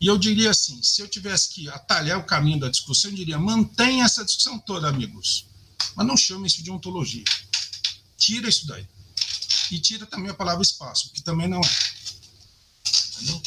E 0.00 0.06
eu 0.06 0.18
diria 0.18 0.50
assim: 0.50 0.80
se 0.82 1.00
eu 1.00 1.08
tivesse 1.08 1.48
que 1.50 1.68
atalhar 1.68 2.18
o 2.18 2.24
caminho 2.24 2.60
da 2.60 2.68
discussão, 2.68 3.10
eu 3.10 3.16
diria: 3.16 3.38
mantenha 3.38 4.04
essa 4.04 4.24
discussão 4.24 4.58
toda, 4.58 4.88
amigos, 4.88 5.46
mas 5.96 6.06
não 6.06 6.16
chame 6.16 6.46
isso 6.46 6.62
de 6.62 6.70
ontologia. 6.70 7.24
Tira 8.16 8.48
isso 8.48 8.66
daí 8.66 8.86
e 9.70 9.78
tira 9.78 10.06
também 10.06 10.30
a 10.30 10.34
palavra 10.34 10.62
espaço, 10.62 11.10
que 11.12 11.22
também 11.22 11.48
não 11.48 11.60
é. 11.60 11.70
Entendeu? 13.16 13.42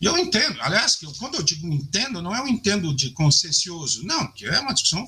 E 0.00 0.06
eu 0.06 0.18
entendo, 0.18 0.60
aliás, 0.60 0.96
que 0.96 1.06
eu, 1.06 1.12
quando 1.14 1.36
eu 1.36 1.42
digo 1.42 1.66
entendo, 1.66 2.20
não 2.20 2.34
é 2.34 2.42
um 2.42 2.48
entendo 2.48 2.94
de 2.94 3.10
consciencioso, 3.10 4.02
não, 4.04 4.30
que 4.32 4.44
é 4.46 4.60
uma 4.60 4.74
discussão. 4.74 5.06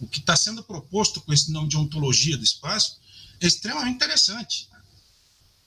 O 0.00 0.06
que 0.06 0.20
está 0.20 0.36
sendo 0.36 0.62
proposto 0.62 1.20
com 1.20 1.32
esse 1.32 1.50
nome 1.50 1.68
de 1.68 1.76
ontologia 1.76 2.36
do 2.36 2.44
espaço 2.44 2.98
é 3.40 3.46
extremamente 3.46 3.96
interessante. 3.96 4.68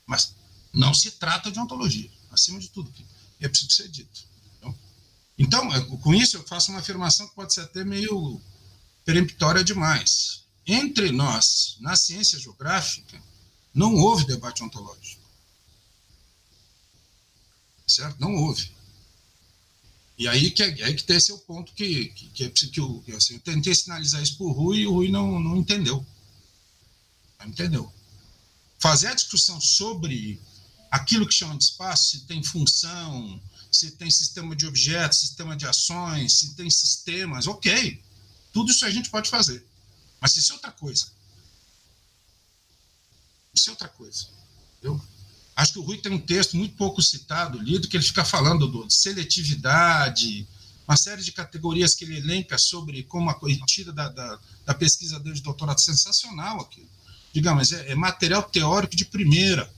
Mas 0.07 0.33
não 0.73 0.93
se 0.93 1.11
trata 1.11 1.51
de 1.51 1.59
ontologia, 1.59 2.09
acima 2.31 2.59
de 2.59 2.69
tudo. 2.69 2.91
é 3.39 3.47
preciso 3.47 3.71
ser 3.71 3.87
dito. 3.89 4.29
Então, 5.37 5.69
com 5.99 6.13
isso, 6.13 6.35
eu 6.35 6.43
faço 6.43 6.69
uma 6.69 6.81
afirmação 6.81 7.27
que 7.27 7.35
pode 7.35 7.53
ser 7.53 7.61
até 7.61 7.83
meio 7.85 8.41
peremptória 9.05 9.63
demais. 9.63 10.43
Entre 10.67 11.11
nós, 11.11 11.77
na 11.79 11.95
ciência 11.95 12.37
geográfica, 12.37 13.21
não 13.73 13.95
houve 13.95 14.25
debate 14.25 14.63
ontológico. 14.63 15.21
Certo? 17.87 18.19
Não 18.19 18.35
houve. 18.35 18.71
E 20.17 20.27
aí 20.27 20.51
que, 20.51 20.61
é, 20.61 20.93
que 20.93 21.03
tem 21.03 21.15
esse 21.15 21.31
o 21.31 21.37
ponto 21.37 21.71
que, 21.73 22.07
que, 22.09 22.27
que, 22.29 22.43
é, 22.43 22.49
que 22.49 22.79
eu, 22.79 23.03
assim, 23.15 23.35
eu 23.35 23.39
tentei 23.39 23.73
sinalizar 23.73 24.21
isso 24.21 24.35
para 24.37 24.45
o 24.47 24.51
Rui 24.51 24.79
e 24.79 24.87
o 24.87 24.91
Rui 24.91 25.09
não, 25.09 25.39
não 25.39 25.55
entendeu. 25.55 26.05
Não 27.39 27.47
entendeu. 27.47 27.91
Fazer 28.79 29.07
a 29.07 29.13
discussão 29.13 29.61
sobre 29.61 30.39
aquilo 30.91 31.25
que 31.25 31.33
chama 31.33 31.57
de 31.57 31.63
espaço, 31.63 32.11
se 32.11 32.25
tem 32.25 32.43
função, 32.43 33.41
se 33.71 33.91
tem 33.91 34.11
sistema 34.11 34.55
de 34.55 34.65
objetos, 34.65 35.19
sistema 35.19 35.55
de 35.55 35.65
ações, 35.65 36.33
se 36.33 36.55
tem 36.55 36.69
sistemas, 36.69 37.47
ok. 37.47 38.03
Tudo 38.51 38.71
isso 38.71 38.85
a 38.85 38.89
gente 38.89 39.09
pode 39.09 39.29
fazer. 39.29 39.65
Mas 40.19 40.35
isso 40.35 40.51
é 40.51 40.55
outra 40.55 40.71
coisa. 40.71 41.07
Isso 43.59 43.69
é 43.69 43.73
outra 43.73 43.89
coisa. 43.89 44.27
Eu 44.81 44.99
acho 45.53 45.73
que 45.73 45.79
o 45.79 45.81
Rui 45.81 45.97
tem 45.97 46.13
um 46.13 46.19
texto 46.19 46.55
muito 46.55 46.77
pouco 46.77 47.01
citado, 47.01 47.59
lido, 47.59 47.89
que 47.89 47.97
ele 47.97 48.03
fica 48.03 48.23
falando 48.23 48.67
do, 48.67 48.87
de 48.87 48.93
seletividade, 48.93 50.47
uma 50.87 50.95
série 50.95 51.21
de 51.21 51.33
categorias 51.33 51.93
que 51.93 52.05
ele 52.05 52.17
elenca 52.17 52.57
sobre 52.57 53.03
como 53.03 53.29
a 53.29 53.37
tira 53.67 53.91
da, 53.91 54.07
da, 54.07 54.39
da 54.65 54.73
pesquisa 54.73 55.19
dele 55.19 55.35
de 55.35 55.41
doutorado 55.41 55.81
sensacional 55.81 56.61
aqui. 56.61 56.87
Digamos, 57.33 57.73
é, 57.73 57.91
é 57.91 57.95
material 57.95 58.43
teórico 58.43 58.95
de 58.95 59.03
primeira 59.03 59.69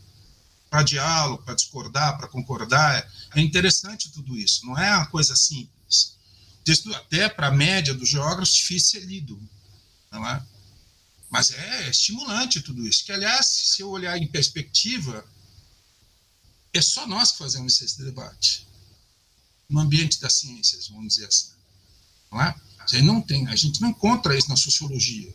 para 0.69 0.83
diálogo, 0.83 1.43
para 1.43 1.55
discordar, 1.55 2.17
para 2.19 2.27
concordar. 2.27 3.11
É 3.35 3.41
interessante 3.41 4.11
tudo 4.11 4.37
isso, 4.37 4.63
não 4.63 4.77
é 4.77 4.95
uma 4.95 5.07
coisa 5.07 5.35
simples. 5.35 6.15
Texto 6.63 6.93
até 6.93 7.27
para 7.27 7.47
a 7.47 7.51
média 7.51 7.95
dos 7.95 8.07
geógrafos 8.07 8.53
difícil 8.53 9.01
ser 9.01 9.07
lido, 9.07 9.41
não 10.11 10.25
é? 10.29 10.45
Mas 11.31 11.51
é 11.51 11.89
estimulante 11.89 12.61
tudo 12.61 12.85
isso. 12.85 13.05
Que 13.05 13.13
aliás, 13.13 13.45
se 13.45 13.81
eu 13.81 13.89
olhar 13.89 14.17
em 14.17 14.27
perspectiva, 14.27 15.25
é 16.73 16.81
só 16.81 17.07
nós 17.07 17.31
que 17.31 17.37
fazemos 17.37 17.81
esse 17.81 18.03
debate 18.03 18.67
no 19.69 19.79
ambiente 19.79 20.19
das 20.19 20.33
ciências, 20.33 20.89
vamos 20.89 21.15
dizer 21.15 21.27
assim, 21.27 21.51
não 22.29 22.41
é? 22.41 22.53
Você 22.85 23.01
não 23.01 23.21
tem, 23.21 23.47
a 23.47 23.55
gente 23.55 23.79
não 23.79 23.89
encontra 23.89 24.37
isso 24.37 24.49
na 24.49 24.57
sociologia. 24.57 25.33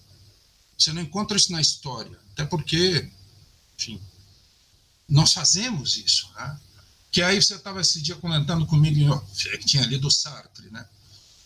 Você 0.79 0.93
não 0.93 1.01
encontra 1.01 1.37
isso 1.39 1.51
na 1.51 1.61
história, 1.61 2.19
até 2.33 2.45
porque, 2.45 3.11
enfim, 3.79 3.99
nós 5.09 5.33
fazemos 5.33 5.97
isso, 5.97 6.31
né? 6.35 6.61
Que 7.11 7.23
aí 7.23 7.41
você 7.41 7.55
estava 7.55 7.81
esse 7.81 8.03
dia 8.03 8.17
comentando 8.17 8.67
comigo 8.67 9.27
que 9.35 9.59
tinha 9.61 9.87
lido 9.87 10.11
Sartre, 10.11 10.69
né? 10.71 10.87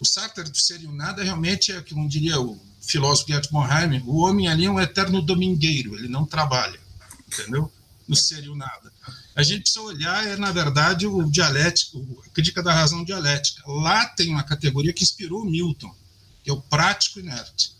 O 0.01 0.05
Sartre 0.05 0.45
do 0.45 0.57
Ser 0.57 0.81
e 0.81 0.87
o 0.87 0.93
Nada 0.93 1.23
realmente 1.23 1.73
é, 1.73 1.83
como 1.83 2.09
diria 2.09 2.41
o 2.41 2.59
filósofo 2.81 3.29
Gert 3.29 3.51
Monheim, 3.53 4.03
o 4.07 4.17
homem 4.17 4.49
ali 4.49 4.65
é 4.65 4.71
um 4.71 4.81
eterno 4.81 5.21
domingueiro, 5.21 5.95
ele 5.95 6.09
não 6.09 6.25
trabalha, 6.25 6.81
entendeu? 7.29 7.71
No 8.09 8.17
Ser 8.17 8.43
e 8.45 8.49
o 8.49 8.57
Nada. 8.57 8.91
A 9.37 9.43
gente 9.43 9.63
precisa 9.63 9.83
olhar, 9.83 10.27
é 10.27 10.37
na 10.37 10.51
verdade, 10.51 11.07
o 11.07 11.31
dialético, 11.31 12.25
a 12.27 12.31
crítica 12.31 12.63
da 12.63 12.73
razão 12.73 13.05
dialética. 13.05 13.63
Lá 13.67 14.07
tem 14.07 14.31
uma 14.31 14.43
categoria 14.43 14.93
que 14.93 15.05
inspirou 15.05 15.45
Milton, 15.45 15.95
que 16.43 16.51
é 16.51 16.53
o 16.53 16.61
prático 16.61 17.21
inerte. 17.21 17.73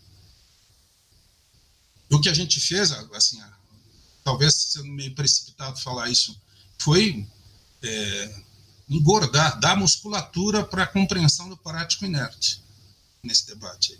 O 2.09 2.19
que 2.19 2.29
a 2.29 2.33
gente 2.33 2.59
fez, 2.59 2.91
assim, 2.91 3.41
talvez 4.23 4.53
sendo 4.53 4.87
meio 4.87 5.13
precipitado 5.15 5.79
falar 5.79 6.09
isso, 6.09 6.39
foi 6.77 7.27
é, 7.81 8.41
engordar, 8.91 9.59
dar 9.59 9.77
musculatura 9.77 10.63
para 10.63 10.83
a 10.83 10.87
compreensão 10.87 11.47
do 11.47 11.55
prático 11.55 12.05
inerte 12.05 12.61
nesse 13.23 13.47
debate. 13.47 13.97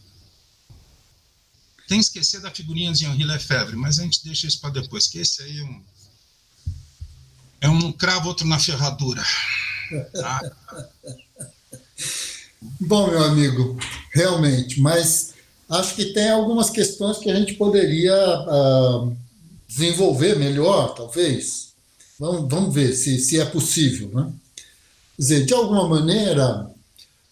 Tem 1.87 1.99
que 1.99 2.05
esquecer 2.05 2.41
da 2.41 2.51
figurinha 2.51 2.91
de 2.91 3.05
Henri 3.05 3.23
Lefebvre, 3.23 3.75
mas 3.75 3.99
a 3.99 4.03
gente 4.03 4.23
deixa 4.23 4.47
isso 4.47 4.59
para 4.59 4.81
depois, 4.81 5.07
que 5.07 5.19
esse 5.19 5.41
aí 5.41 5.59
é 5.59 5.63
um, 5.63 5.83
é 7.61 7.69
um 7.69 7.91
cravo, 7.91 8.27
outro 8.27 8.45
na 8.47 8.59
ferradura. 8.59 9.23
Tá? 10.13 10.51
Bom, 12.79 13.09
meu 13.09 13.23
amigo, 13.23 13.77
realmente, 14.13 14.79
mas 14.81 15.33
acho 15.69 15.95
que 15.95 16.13
tem 16.13 16.29
algumas 16.29 16.69
questões 16.69 17.17
que 17.17 17.29
a 17.29 17.35
gente 17.35 17.53
poderia 17.53 18.15
uh, 18.15 19.17
desenvolver 19.67 20.37
melhor, 20.37 20.93
talvez. 20.93 21.71
Vamos, 22.19 22.49
vamos 22.49 22.73
ver 22.73 22.93
se, 22.93 23.17
se 23.19 23.39
é 23.39 23.45
possível. 23.45 24.11
Né? 24.13 24.31
Dizer, 25.21 25.45
de 25.45 25.53
alguma 25.53 25.87
maneira, 25.87 26.67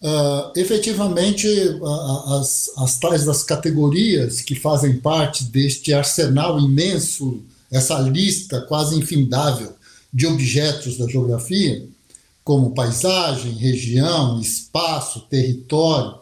uh, 0.00 0.52
efetivamente, 0.54 1.48
uh, 1.48 2.34
as, 2.34 2.70
as 2.76 2.96
tais 3.00 3.24
das 3.24 3.42
categorias 3.42 4.40
que 4.40 4.54
fazem 4.54 5.00
parte 5.00 5.42
deste 5.42 5.92
arsenal 5.92 6.60
imenso, 6.60 7.42
essa 7.68 7.98
lista 7.98 8.60
quase 8.60 8.96
infindável 8.96 9.72
de 10.14 10.24
objetos 10.24 10.98
da 10.98 11.08
geografia, 11.08 11.84
como 12.44 12.70
paisagem, 12.76 13.54
região, 13.54 14.40
espaço, 14.40 15.22
território 15.22 16.20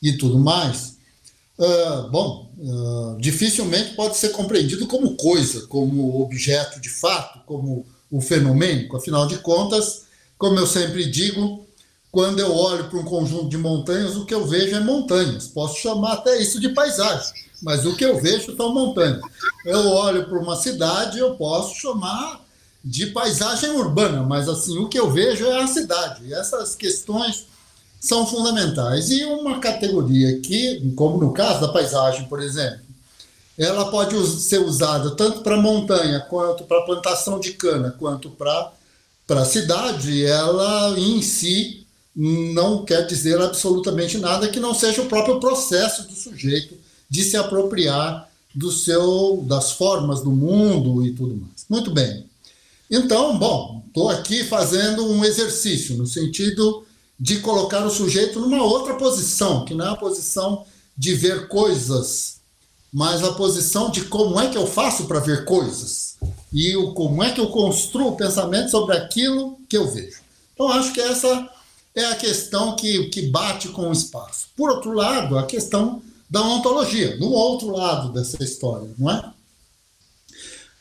e 0.00 0.14
tudo 0.14 0.38
mais, 0.38 0.96
uh, 1.58 2.08
bom, 2.10 2.50
uh, 2.56 3.20
dificilmente 3.20 3.92
pode 3.92 4.16
ser 4.16 4.30
compreendido 4.30 4.86
como 4.86 5.18
coisa, 5.18 5.66
como 5.66 6.22
objeto 6.22 6.80
de 6.80 6.88
fato, 6.88 7.40
como 7.44 7.84
o 8.10 8.22
fenomênico. 8.22 8.96
Afinal 8.96 9.26
de 9.26 9.36
contas, 9.36 10.03
como 10.44 10.58
eu 10.58 10.66
sempre 10.66 11.06
digo, 11.06 11.66
quando 12.12 12.38
eu 12.38 12.54
olho 12.54 12.84
para 12.90 12.98
um 12.98 13.04
conjunto 13.04 13.48
de 13.48 13.56
montanhas, 13.56 14.14
o 14.14 14.26
que 14.26 14.34
eu 14.34 14.46
vejo 14.46 14.76
é 14.76 14.80
montanhas. 14.80 15.46
Posso 15.46 15.80
chamar 15.80 16.12
até 16.12 16.36
isso 16.38 16.60
de 16.60 16.68
paisagem, 16.68 17.32
mas 17.62 17.86
o 17.86 17.96
que 17.96 18.04
eu 18.04 18.20
vejo 18.20 18.54
são 18.54 18.74
montanhas. 18.74 19.22
Eu 19.64 19.88
olho 19.88 20.28
para 20.28 20.38
uma 20.38 20.54
cidade, 20.54 21.18
eu 21.18 21.34
posso 21.36 21.76
chamar 21.76 22.44
de 22.84 23.06
paisagem 23.06 23.70
urbana, 23.70 24.22
mas 24.22 24.46
assim, 24.46 24.76
o 24.76 24.86
que 24.86 24.98
eu 24.98 25.10
vejo 25.10 25.46
é 25.46 25.62
a 25.62 25.66
cidade. 25.66 26.26
E 26.26 26.34
essas 26.34 26.74
questões 26.74 27.46
são 27.98 28.26
fundamentais. 28.26 29.08
E 29.08 29.24
uma 29.24 29.60
categoria 29.60 30.40
que, 30.40 30.92
como 30.94 31.16
no 31.16 31.32
caso 31.32 31.62
da 31.62 31.68
paisagem, 31.68 32.28
por 32.28 32.42
exemplo, 32.42 32.80
ela 33.58 33.90
pode 33.90 34.14
ser 34.26 34.58
usada 34.58 35.12
tanto 35.12 35.40
para 35.40 35.56
montanha, 35.56 36.20
quanto 36.20 36.64
para 36.64 36.82
plantação 36.82 37.40
de 37.40 37.54
cana, 37.54 37.96
quanto 37.98 38.28
para 38.28 38.74
a 39.28 39.44
cidade, 39.44 40.24
ela 40.24 40.98
em 40.98 41.22
si 41.22 41.86
não 42.14 42.84
quer 42.84 43.06
dizer 43.06 43.40
absolutamente 43.40 44.18
nada 44.18 44.48
que 44.48 44.60
não 44.60 44.74
seja 44.74 45.02
o 45.02 45.06
próprio 45.06 45.40
processo 45.40 46.06
do 46.06 46.14
sujeito 46.14 46.76
de 47.08 47.24
se 47.24 47.36
apropriar 47.36 48.28
do 48.54 48.70
seu 48.70 49.44
das 49.48 49.72
formas 49.72 50.22
do 50.22 50.30
mundo 50.30 51.04
e 51.04 51.12
tudo 51.12 51.34
mais. 51.34 51.64
Muito 51.68 51.90
bem. 51.90 52.26
Então, 52.90 53.36
bom, 53.36 53.82
estou 53.88 54.10
aqui 54.10 54.44
fazendo 54.44 55.06
um 55.10 55.24
exercício 55.24 55.96
no 55.96 56.06
sentido 56.06 56.84
de 57.18 57.40
colocar 57.40 57.84
o 57.84 57.90
sujeito 57.90 58.38
numa 58.38 58.62
outra 58.62 58.94
posição, 58.94 59.64
que 59.64 59.74
não 59.74 59.86
é 59.86 59.90
a 59.90 59.96
posição 59.96 60.64
de 60.96 61.14
ver 61.14 61.48
coisas, 61.48 62.36
mas 62.94 63.24
a 63.24 63.32
posição 63.32 63.90
de 63.90 64.04
como 64.04 64.40
é 64.40 64.48
que 64.48 64.56
eu 64.56 64.68
faço 64.68 65.06
para 65.06 65.18
ver 65.18 65.44
coisas 65.44 66.14
e 66.52 66.76
o, 66.76 66.92
como 66.92 67.24
é 67.24 67.32
que 67.32 67.40
eu 67.40 67.48
construo 67.48 68.10
o 68.10 68.16
pensamento 68.16 68.70
sobre 68.70 68.96
aquilo 68.96 69.58
que 69.68 69.76
eu 69.76 69.90
vejo. 69.90 70.20
Então, 70.54 70.68
acho 70.68 70.92
que 70.92 71.00
essa 71.00 71.50
é 71.92 72.04
a 72.04 72.14
questão 72.14 72.76
que, 72.76 73.06
que 73.06 73.22
bate 73.22 73.68
com 73.70 73.88
o 73.88 73.92
espaço. 73.92 74.46
Por 74.56 74.70
outro 74.70 74.92
lado, 74.92 75.36
a 75.36 75.44
questão 75.44 76.00
da 76.30 76.40
ontologia, 76.40 77.16
no 77.16 77.32
outro 77.32 77.70
lado 77.70 78.12
dessa 78.12 78.42
história, 78.44 78.88
não 78.96 79.10
é? 79.10 79.24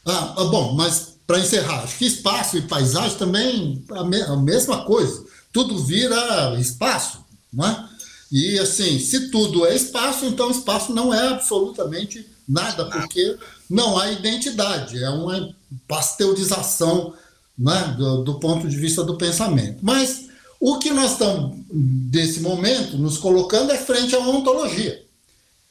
Ah, 0.05 0.35
ah 0.37 0.43
bom, 0.45 0.73
mas 0.73 1.15
para 1.25 1.39
encerrar, 1.39 1.83
acho 1.83 1.97
que 1.97 2.05
espaço 2.05 2.57
e 2.57 2.61
paisagem 2.61 3.17
também 3.17 3.83
a, 3.89 4.03
me, 4.03 4.21
a 4.21 4.35
mesma 4.35 4.85
coisa 4.85 5.25
tudo 5.51 5.83
vira 5.83 6.59
espaço, 6.59 7.25
não 7.51 7.65
é? 7.65 7.89
E 8.33 8.57
assim, 8.57 8.97
se 8.97 9.29
tudo 9.29 9.63
é 9.63 9.75
espaço, 9.75 10.25
então 10.25 10.49
espaço 10.49 10.91
não 10.91 11.13
é 11.13 11.27
absolutamente 11.27 12.27
nada, 12.49 12.85
porque 12.85 13.37
não 13.69 13.95
há 13.95 14.11
identidade, 14.11 15.03
é 15.03 15.09
uma 15.11 15.55
pasteurização 15.87 17.13
né, 17.55 17.95
do, 17.95 18.23
do 18.23 18.39
ponto 18.39 18.67
de 18.67 18.75
vista 18.75 19.03
do 19.03 19.19
pensamento. 19.19 19.77
Mas 19.83 20.29
o 20.59 20.79
que 20.79 20.89
nós 20.89 21.11
estamos, 21.11 21.59
nesse 21.71 22.39
momento, 22.39 22.97
nos 22.97 23.19
colocando 23.19 23.71
é 23.71 23.77
frente 23.77 24.15
à 24.15 24.19
ontologia. 24.19 25.05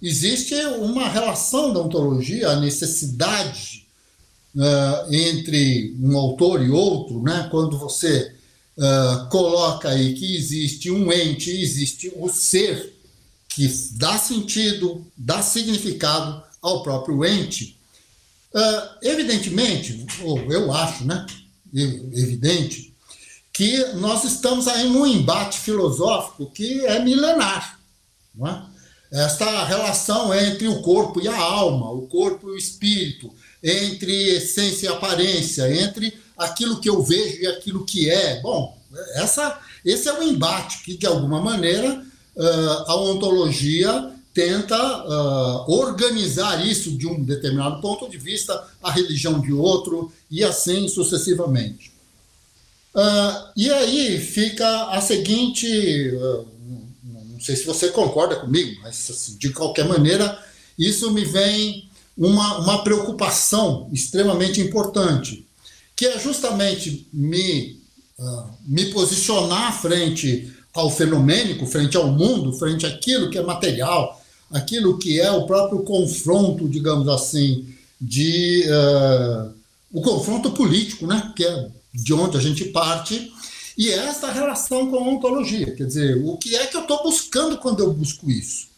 Existe 0.01 0.55
uma 0.55 1.09
relação 1.09 1.73
da 1.73 1.81
ontologia, 1.81 2.51
a 2.51 2.61
necessidade 2.61 3.89
uh, 4.55 5.13
entre 5.13 5.97
um 6.01 6.17
autor 6.17 6.63
e 6.63 6.71
outro, 6.71 7.21
né, 7.25 7.49
quando 7.51 7.77
você 7.77 8.33
uh, 8.77 9.29
coloca 9.29 9.89
aí 9.89 10.15
que 10.15 10.37
existe 10.37 10.91
um 10.91 11.13
ente, 11.13 11.51
existe 11.51 12.13
o 12.17 12.29
ser 12.29 12.95
que 13.49 13.69
dá 13.93 14.19
sentido, 14.19 15.07
dá 15.17 15.43
significado 15.43 16.43
ao 16.61 16.83
próprio 16.83 17.25
ente. 17.25 17.79
Uh, 18.55 18.99
evidentemente, 19.03 20.07
ou 20.23 20.39
eu 20.53 20.73
acho, 20.73 21.05
né, 21.05 21.27
evidente, 21.75 22.95
que 23.53 23.85
nós 23.95 24.25
estamos 24.25 24.67
aí 24.67 24.89
num 24.89 25.07
embate 25.07 25.59
filosófico 25.59 26.51
que 26.51 26.85
é 26.87 26.99
milenar. 27.03 27.79
Não 28.35 28.47
é? 28.49 28.73
Esta 29.13 29.65
relação 29.65 30.33
entre 30.35 30.67
o 30.69 30.81
corpo 30.81 31.21
e 31.21 31.29
a 31.29 31.37
alma, 31.37 31.91
o 31.91 32.07
corpo 32.07 32.49
e 32.49 32.53
o 32.53 32.57
espírito, 32.57 33.31
entre 33.63 34.37
essência 34.37 34.87
e 34.87 34.93
aparência, 34.93 35.73
entre 35.73 36.13
aquilo 36.37 36.81
que 36.81 36.89
eu 36.89 37.03
vejo 37.03 37.43
e 37.43 37.47
aquilo 37.47 37.85
que 37.85 38.11
é. 38.11 38.41
Bom, 38.41 38.77
essa, 39.15 39.61
esse 39.85 40.09
é 40.09 40.19
o 40.19 40.23
embate 40.23 40.83
que, 40.83 40.97
de 40.97 41.07
alguma 41.07 41.41
maneira, 41.41 42.05
uh, 42.37 42.91
a 42.91 42.97
ontologia 42.97 44.13
tenta 44.35 44.77
uh, 44.77 45.71
organizar 45.71 46.67
isso 46.67 46.97
de 46.97 47.07
um 47.07 47.23
determinado 47.23 47.81
ponto 47.81 48.09
de 48.09 48.17
vista, 48.17 48.67
a 48.83 48.91
religião 48.91 49.41
de 49.41 49.53
outro, 49.53 50.13
e 50.31 50.43
assim 50.43 50.89
sucessivamente. 50.89 51.93
Uh, 52.95 53.51
e 53.57 53.71
aí 53.71 54.21
fica 54.21 54.89
a 54.89 55.01
seguinte: 55.01 55.67
uh, 56.15 56.47
não 57.33 57.41
sei 57.41 57.57
se 57.57 57.65
você 57.65 57.89
concorda 57.89 58.37
comigo, 58.37 58.81
mas 58.83 59.11
assim, 59.11 59.37
de 59.37 59.51
qualquer 59.51 59.87
maneira, 59.87 60.43
isso 60.79 61.11
me 61.11 61.25
vem 61.25 61.91
uma, 62.17 62.59
uma 62.59 62.85
preocupação 62.85 63.89
extremamente 63.93 64.61
importante, 64.61 65.47
que 65.97 66.07
é 66.07 66.19
justamente 66.19 67.07
me, 67.13 67.81
uh, 68.19 68.51
me 68.67 68.87
posicionar 68.87 69.81
frente 69.81 70.53
ao 70.75 70.91
fenomênico, 70.91 71.67
frente 71.67 71.97
ao 71.97 72.09
mundo, 72.09 72.53
frente 72.53 72.87
àquilo 72.87 73.31
que 73.31 73.39
é 73.39 73.43
material, 73.43 74.23
aquilo 74.51 74.99
que 74.99 75.21
é 75.21 75.31
o 75.31 75.47
próprio 75.47 75.81
confronto, 75.81 76.69
digamos 76.69 77.09
assim, 77.09 77.67
de 78.01 78.65
uh, 78.67 79.53
o 79.93 80.01
confronto 80.01 80.51
político, 80.51 81.07
né? 81.07 81.33
Que 81.37 81.45
é 81.45 81.69
de 81.95 82.15
onde 82.15 82.37
a 82.37 82.41
gente 82.41 82.65
parte 82.67 83.31
e 83.77 83.91
é 83.91 83.97
essa 83.97 84.31
relação 84.31 84.91
com 84.91 84.97
a 84.97 85.09
ontologia. 85.09 85.75
Quer 85.75 85.87
dizer, 85.87 86.23
o 86.25 86.37
que 86.37 86.55
é 86.57 86.67
que 86.67 86.77
eu 86.77 86.83
estou 86.83 87.03
buscando 87.03 87.59
quando 87.59 87.81
eu 87.81 87.93
busco 87.93 88.31
isso? 88.31 88.69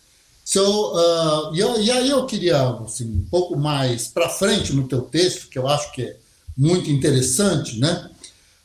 Eu, 0.55 0.93
uh, 0.93 1.57
eu, 1.57 1.81
e 1.81 1.91
aí 1.91 2.11
eu 2.11 2.27
queria 2.27 2.63
assim, 2.85 3.05
um 3.05 3.27
pouco 3.31 3.57
mais 3.57 4.09
para 4.09 4.29
frente 4.29 4.73
no 4.73 4.87
teu 4.87 5.03
texto, 5.03 5.49
que 5.49 5.59
eu 5.59 5.67
acho 5.67 5.91
que 5.93 6.03
é 6.03 6.17
muito 6.57 6.91
interessante, 6.91 7.79
né? 7.79 8.11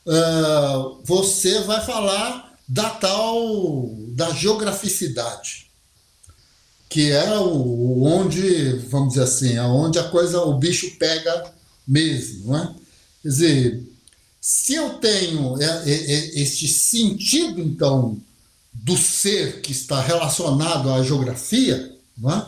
Uh, 0.06 1.00
você 1.04 1.60
vai 1.62 1.84
falar 1.84 2.54
da 2.68 2.90
tal 2.90 3.94
da 4.08 4.30
geograficidade, 4.30 5.70
que 6.88 7.10
é 7.10 7.38
o, 7.38 8.04
onde, 8.04 8.74
vamos 8.88 9.10
dizer 9.10 9.22
assim, 9.24 9.56
aonde 9.56 9.98
a 9.98 10.08
coisa, 10.08 10.40
o 10.42 10.58
bicho 10.58 10.96
pega 10.98 11.52
mesmo, 11.86 12.52
né? 12.52 12.74
Quer 13.22 13.28
dizer, 13.28 13.90
se 14.40 14.74
eu 14.74 14.94
tenho 14.94 15.60
é, 15.60 15.66
é, 15.66 15.92
é, 15.92 16.40
este 16.40 16.66
sentido, 16.66 17.60
então, 17.60 18.18
do 18.72 18.96
ser 18.96 19.60
que 19.60 19.72
está 19.72 20.00
relacionado 20.00 20.90
à 20.90 21.02
geografia, 21.02 21.94
é? 22.24 22.42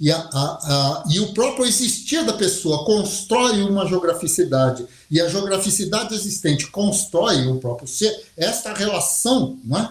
e, 0.00 0.10
a, 0.10 0.16
a, 0.16 0.24
a, 0.42 1.04
e 1.10 1.20
o 1.20 1.32
próprio 1.32 1.64
existir 1.64 2.24
da 2.24 2.32
pessoa 2.32 2.84
constrói 2.84 3.62
uma 3.62 3.86
geograficidade, 3.86 4.84
e 5.10 5.20
a 5.20 5.28
geograficidade 5.28 6.14
existente 6.14 6.66
constrói 6.66 7.46
o 7.46 7.58
próprio 7.58 7.86
ser, 7.86 8.24
esta 8.36 8.74
relação 8.74 9.58
é? 9.76 9.88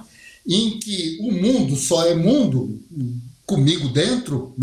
em 0.47 0.79
que 0.79 1.17
o 1.21 1.31
mundo 1.31 1.75
só 1.75 2.05
é 2.05 2.13
mundo 2.13 2.79
comigo 3.45 3.89
dentro, 3.89 4.55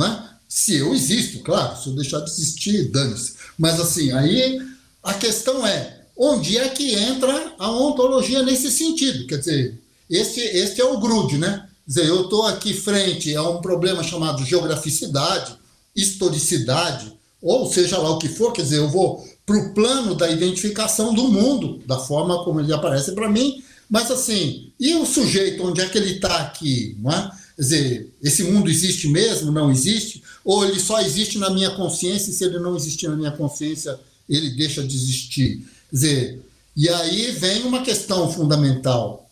se 0.48 0.76
eu 0.76 0.94
existo, 0.94 1.40
claro, 1.40 1.80
se 1.80 1.88
eu 1.88 1.94
deixar 1.94 2.20
de 2.20 2.30
existir, 2.30 2.90
dane-se. 2.90 3.34
Mas 3.58 3.78
assim, 3.78 4.10
aí 4.12 4.60
a 5.02 5.14
questão 5.14 5.66
é, 5.66 5.98
onde 6.16 6.56
é 6.56 6.68
que 6.70 6.94
entra 6.94 7.54
a 7.58 7.70
ontologia 7.70 8.42
nesse 8.42 8.70
sentido. 8.70 9.26
Quer 9.26 9.38
dizer, 9.38 9.80
este, 10.10 10.40
este 10.40 10.80
é 10.80 10.84
o 10.84 10.98
grude, 10.98 11.38
né? 11.38 11.68
Quer 11.84 12.02
dizer, 12.02 12.06
eu 12.06 12.22
estou 12.22 12.46
aqui 12.46 12.74
frente 12.74 13.34
a 13.34 13.42
um 13.48 13.60
problema 13.60 14.02
chamado 14.02 14.44
geograficidade, 14.44 15.56
historicidade, 15.94 17.12
ou 17.40 17.70
seja 17.70 17.98
lá 17.98 18.10
o 18.10 18.18
que 18.18 18.28
for, 18.28 18.52
quer 18.52 18.62
dizer, 18.62 18.78
eu 18.78 18.88
vou 18.88 19.24
para 19.46 19.56
o 19.56 19.72
plano 19.72 20.14
da 20.14 20.30
identificação 20.30 21.14
do 21.14 21.24
mundo, 21.24 21.80
da 21.86 21.98
forma 21.98 22.44
como 22.44 22.60
ele 22.60 22.72
aparece 22.72 23.12
para 23.12 23.30
mim, 23.30 23.62
mas 23.88 24.10
assim, 24.10 24.70
e 24.78 24.94
o 24.94 25.06
sujeito, 25.06 25.64
onde 25.64 25.80
é 25.80 25.88
que 25.88 25.96
ele 25.96 26.16
está 26.16 26.36
aqui? 26.42 26.96
Não 27.00 27.10
é? 27.10 27.30
Quer 27.56 27.62
dizer, 27.62 28.14
esse 28.22 28.44
mundo 28.44 28.70
existe 28.70 29.08
mesmo, 29.08 29.50
não 29.50 29.70
existe? 29.70 30.22
Ou 30.44 30.64
ele 30.66 30.78
só 30.78 31.00
existe 31.00 31.38
na 31.38 31.50
minha 31.50 31.70
consciência 31.70 32.30
e 32.30 32.34
se 32.34 32.44
ele 32.44 32.58
não 32.58 32.76
existir 32.76 33.08
na 33.08 33.16
minha 33.16 33.32
consciência, 33.32 33.98
ele 34.28 34.50
deixa 34.50 34.82
de 34.82 34.94
existir? 34.94 35.66
Quer 35.90 35.96
dizer, 35.96 36.42
e 36.76 36.88
aí 36.88 37.32
vem 37.32 37.62
uma 37.62 37.82
questão 37.82 38.30
fundamental. 38.30 39.27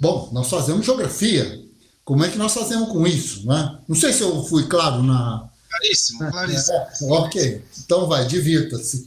Bom, 0.00 0.30
nós 0.32 0.48
fazemos 0.48 0.86
geografia. 0.86 1.62
Como 2.04 2.24
é 2.24 2.30
que 2.30 2.38
nós 2.38 2.54
fazemos 2.54 2.88
com 2.88 3.06
isso? 3.06 3.46
Né? 3.46 3.78
Não 3.86 3.94
sei 3.94 4.12
se 4.12 4.22
eu 4.22 4.42
fui 4.44 4.66
claro 4.66 5.02
na. 5.02 5.48
Claríssimo, 5.68 6.24
é, 6.24 6.30
claríssimo. 6.30 6.76
É, 6.76 7.12
ok, 7.12 7.64
então 7.78 8.08
vai, 8.08 8.26
divirta-se. 8.26 9.04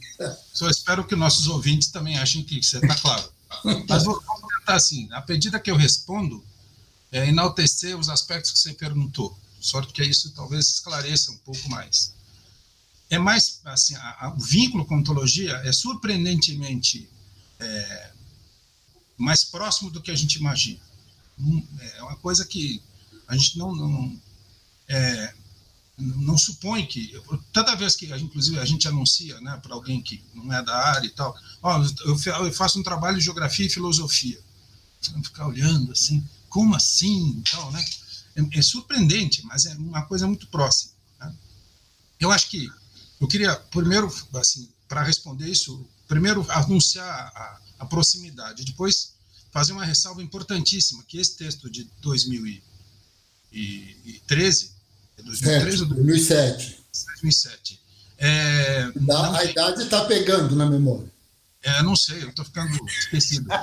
Só 0.52 0.68
espero 0.70 1.04
que 1.04 1.14
nossos 1.14 1.46
ouvintes 1.48 1.88
também 1.88 2.16
achem 2.16 2.42
que 2.42 2.62
você 2.62 2.78
está 2.78 2.94
claro. 2.94 3.28
Mas 3.88 4.04
vou 4.04 4.18
tentar 4.58 4.76
assim: 4.76 5.08
à 5.12 5.22
medida 5.28 5.60
que 5.60 5.70
eu 5.70 5.76
respondo, 5.76 6.42
é, 7.12 7.28
enaltecer 7.28 7.98
os 7.98 8.08
aspectos 8.08 8.52
que 8.52 8.58
você 8.58 8.72
perguntou. 8.72 9.36
Sorte 9.60 9.92
que 9.92 10.02
isso 10.02 10.30
talvez 10.30 10.68
esclareça 10.68 11.30
um 11.32 11.36
pouco 11.38 11.68
mais 11.70 12.14
é 13.10 13.18
mais 13.18 13.60
assim, 13.64 13.94
a, 13.96 14.26
a, 14.26 14.34
o 14.34 14.40
vínculo 14.40 14.84
com 14.84 14.94
a 14.94 14.98
ontologia 14.98 15.52
é 15.64 15.72
surpreendentemente 15.72 17.08
é, 17.60 18.10
mais 19.16 19.44
próximo 19.44 19.90
do 19.90 20.00
que 20.00 20.10
a 20.10 20.16
gente 20.16 20.36
imagina. 20.36 20.80
Hum, 21.38 21.64
é 21.80 22.02
uma 22.02 22.16
coisa 22.16 22.44
que 22.44 22.82
a 23.26 23.36
gente 23.36 23.58
não 23.58 23.74
não, 23.74 24.20
é, 24.88 25.34
não 25.98 26.36
supõe 26.36 26.86
que 26.86 27.20
toda 27.52 27.76
vez 27.76 27.96
que 27.96 28.06
inclusive 28.16 28.58
a 28.58 28.64
gente 28.64 28.86
anuncia, 28.88 29.40
né, 29.40 29.58
para 29.62 29.74
alguém 29.74 30.00
que 30.02 30.22
não 30.34 30.52
é 30.52 30.62
da 30.62 30.76
área 30.76 31.06
e 31.06 31.10
tal, 31.10 31.36
ó, 31.62 31.82
eu 32.04 32.52
faço 32.52 32.78
um 32.78 32.82
trabalho 32.82 33.18
de 33.18 33.24
geografia 33.24 33.66
e 33.66 33.70
filosofia, 33.70 34.40
ficar 35.22 35.46
olhando 35.46 35.92
assim, 35.92 36.26
como 36.48 36.74
assim, 36.74 37.42
tal, 37.50 37.72
né? 37.72 37.84
É, 38.36 38.58
é 38.58 38.62
surpreendente, 38.62 39.44
mas 39.44 39.66
é 39.66 39.74
uma 39.74 40.02
coisa 40.02 40.26
muito 40.26 40.46
próxima. 40.48 40.92
Né? 41.20 41.34
Eu 42.20 42.30
acho 42.30 42.48
que 42.48 42.68
eu 43.20 43.28
queria, 43.28 43.56
primeiro, 43.56 44.12
assim, 44.34 44.68
para 44.88 45.02
responder 45.02 45.48
isso, 45.48 45.84
primeiro 46.06 46.46
anunciar 46.50 47.08
a, 47.08 47.58
a, 47.80 47.86
proximidade, 47.86 48.64
depois 48.64 49.14
fazer 49.50 49.72
uma 49.72 49.84
ressalva 49.84 50.22
importantíssima, 50.22 51.02
que 51.06 51.18
esse 51.18 51.36
texto 51.36 51.68
de 51.70 51.90
2013, 52.00 54.72
é 55.16 55.22
2013 55.22 55.82
ou 55.82 55.88
2007? 55.88 56.84
2007. 56.92 57.80
É, 58.18 58.82
a 58.82 58.92
tem, 59.38 59.50
idade 59.50 59.82
está 59.82 60.04
pegando 60.04 60.54
na 60.56 60.66
memória. 60.66 61.12
É, 61.62 61.82
não 61.82 61.96
sei, 61.96 62.22
eu 62.22 62.28
estou 62.30 62.44
ficando 62.44 62.72
esquecido. 62.86 63.48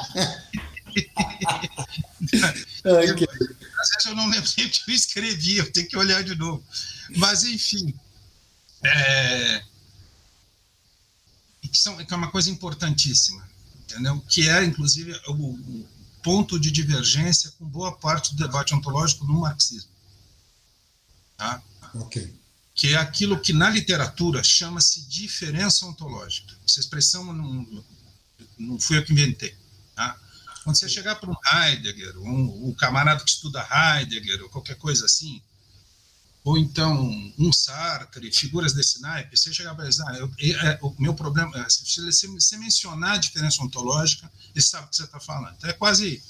Às 3.82 3.89
vezes 3.89 4.06
eu 4.06 4.15
não 4.15 4.30
lembro 4.30 4.49
o 4.49 4.54
que 4.54 4.62
eu 4.62 4.95
escrevi, 4.95 5.58
eu 5.58 5.71
tenho 5.71 5.88
que 5.88 5.97
olhar 5.97 6.23
de 6.23 6.36
novo. 6.36 6.63
Mas, 7.15 7.43
enfim, 7.43 7.93
é, 8.84 9.63
que, 11.72 11.78
são, 11.78 11.98
que 11.98 12.14
é 12.14 12.18
uma 12.18 12.30
coisa 12.30 12.50
importantíssima, 12.50 13.48
entendeu? 13.84 14.20
Que 14.30 14.50
é, 14.50 14.64
inclusive, 14.64 15.20
o, 15.28 15.34
o 15.34 15.88
ponto 16.22 16.60
de 16.60 16.72
divergência 16.72 17.52
com 17.58 17.66
boa 17.66 17.92
parte 17.98 18.36
do 18.36 18.44
debate 18.44 18.76
ontológico 18.76 19.26
no 19.26 19.40
marxismo. 19.40 19.90
Tá? 21.38 21.62
Ok. 21.96 22.40
Que 22.76 22.94
é 22.94 22.98
aquilo 22.98 23.40
que 23.40 23.54
na 23.54 23.70
literatura 23.70 24.44
chama-se 24.44 25.02
diferença 25.08 25.86
ontológica. 25.86 26.56
Essa 26.66 26.80
expressão 26.80 27.34
não, 27.34 27.84
não 28.58 28.80
fui 28.80 28.98
eu 28.98 29.04
que 29.04 29.14
inventei. 29.14 29.56
Tá? 29.96 30.18
Quando 30.64 30.76
você 30.78 30.88
chegar 30.88 31.16
para 31.16 31.30
um 31.30 31.36
Heidegger, 31.54 32.18
um, 32.20 32.70
um 32.70 32.74
camarada 32.74 33.24
que 33.24 33.30
estuda 33.30 33.68
Heidegger, 33.72 34.44
ou 34.44 34.50
qualquer 34.50 34.76
coisa 34.76 35.06
assim, 35.06 35.42
ou 36.43 36.58
então 36.58 37.04
um 37.38 37.54
Sartre, 37.54 38.32
figuras 38.32 38.73
desse 38.73 38.99
naipe, 38.99 39.38
você 39.38 39.54
chegar 39.54 39.75
para 39.75 39.88
dizer, 39.88 40.04
ah, 40.08 40.17
eu, 40.17 40.32
é, 40.39 40.80
o 40.82 40.95
meu 40.99 41.13
problema, 41.13 41.56
é, 41.60 41.69
se 41.69 42.27
você 42.27 42.58
mencionar 42.58 43.13
a 43.13 43.17
diferença 43.17 43.62
ontológica, 43.62 44.32
ele 44.54 44.63
sabe 44.63 44.88
o 44.88 44.89
que 44.89 44.95
você 44.95 45.04
está 45.04 45.19
falando. 45.19 45.56
Então 45.58 45.69
é 45.69 45.73
quase 45.73 46.21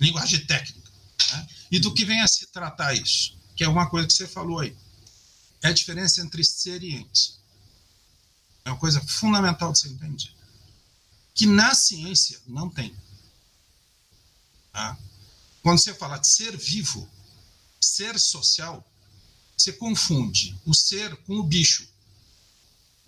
linguagem 0.00 0.44
técnica. 0.46 0.90
Né? 1.32 1.48
E 1.72 1.78
do 1.78 1.92
que 1.92 2.04
vem 2.04 2.20
a 2.20 2.28
se 2.28 2.46
tratar 2.46 2.94
isso? 2.94 3.36
Que 3.54 3.64
é 3.64 3.68
uma 3.68 3.90
coisa 3.90 4.06
que 4.06 4.14
você 4.14 4.26
falou 4.26 4.60
aí. 4.60 4.74
É 5.62 5.68
a 5.68 5.72
diferença 5.72 6.22
entre 6.22 6.42
ser 6.44 6.82
e 6.82 6.94
ente. 6.94 7.34
É 8.64 8.70
uma 8.70 8.78
coisa 8.78 9.00
fundamental 9.02 9.72
de 9.72 9.80
ser 9.80 9.88
entendida. 9.88 10.32
Que 11.34 11.46
na 11.46 11.74
ciência 11.74 12.40
não 12.46 12.70
tem. 12.70 12.96
Tá? 14.72 14.96
Quando 15.62 15.78
você 15.78 15.92
fala 15.92 16.16
de 16.16 16.28
ser 16.28 16.56
vivo, 16.56 17.08
ser 17.80 18.18
social, 18.18 18.84
você 19.58 19.72
confunde 19.72 20.56
o 20.64 20.72
ser 20.72 21.16
com 21.18 21.34
o 21.34 21.42
bicho. 21.42 21.86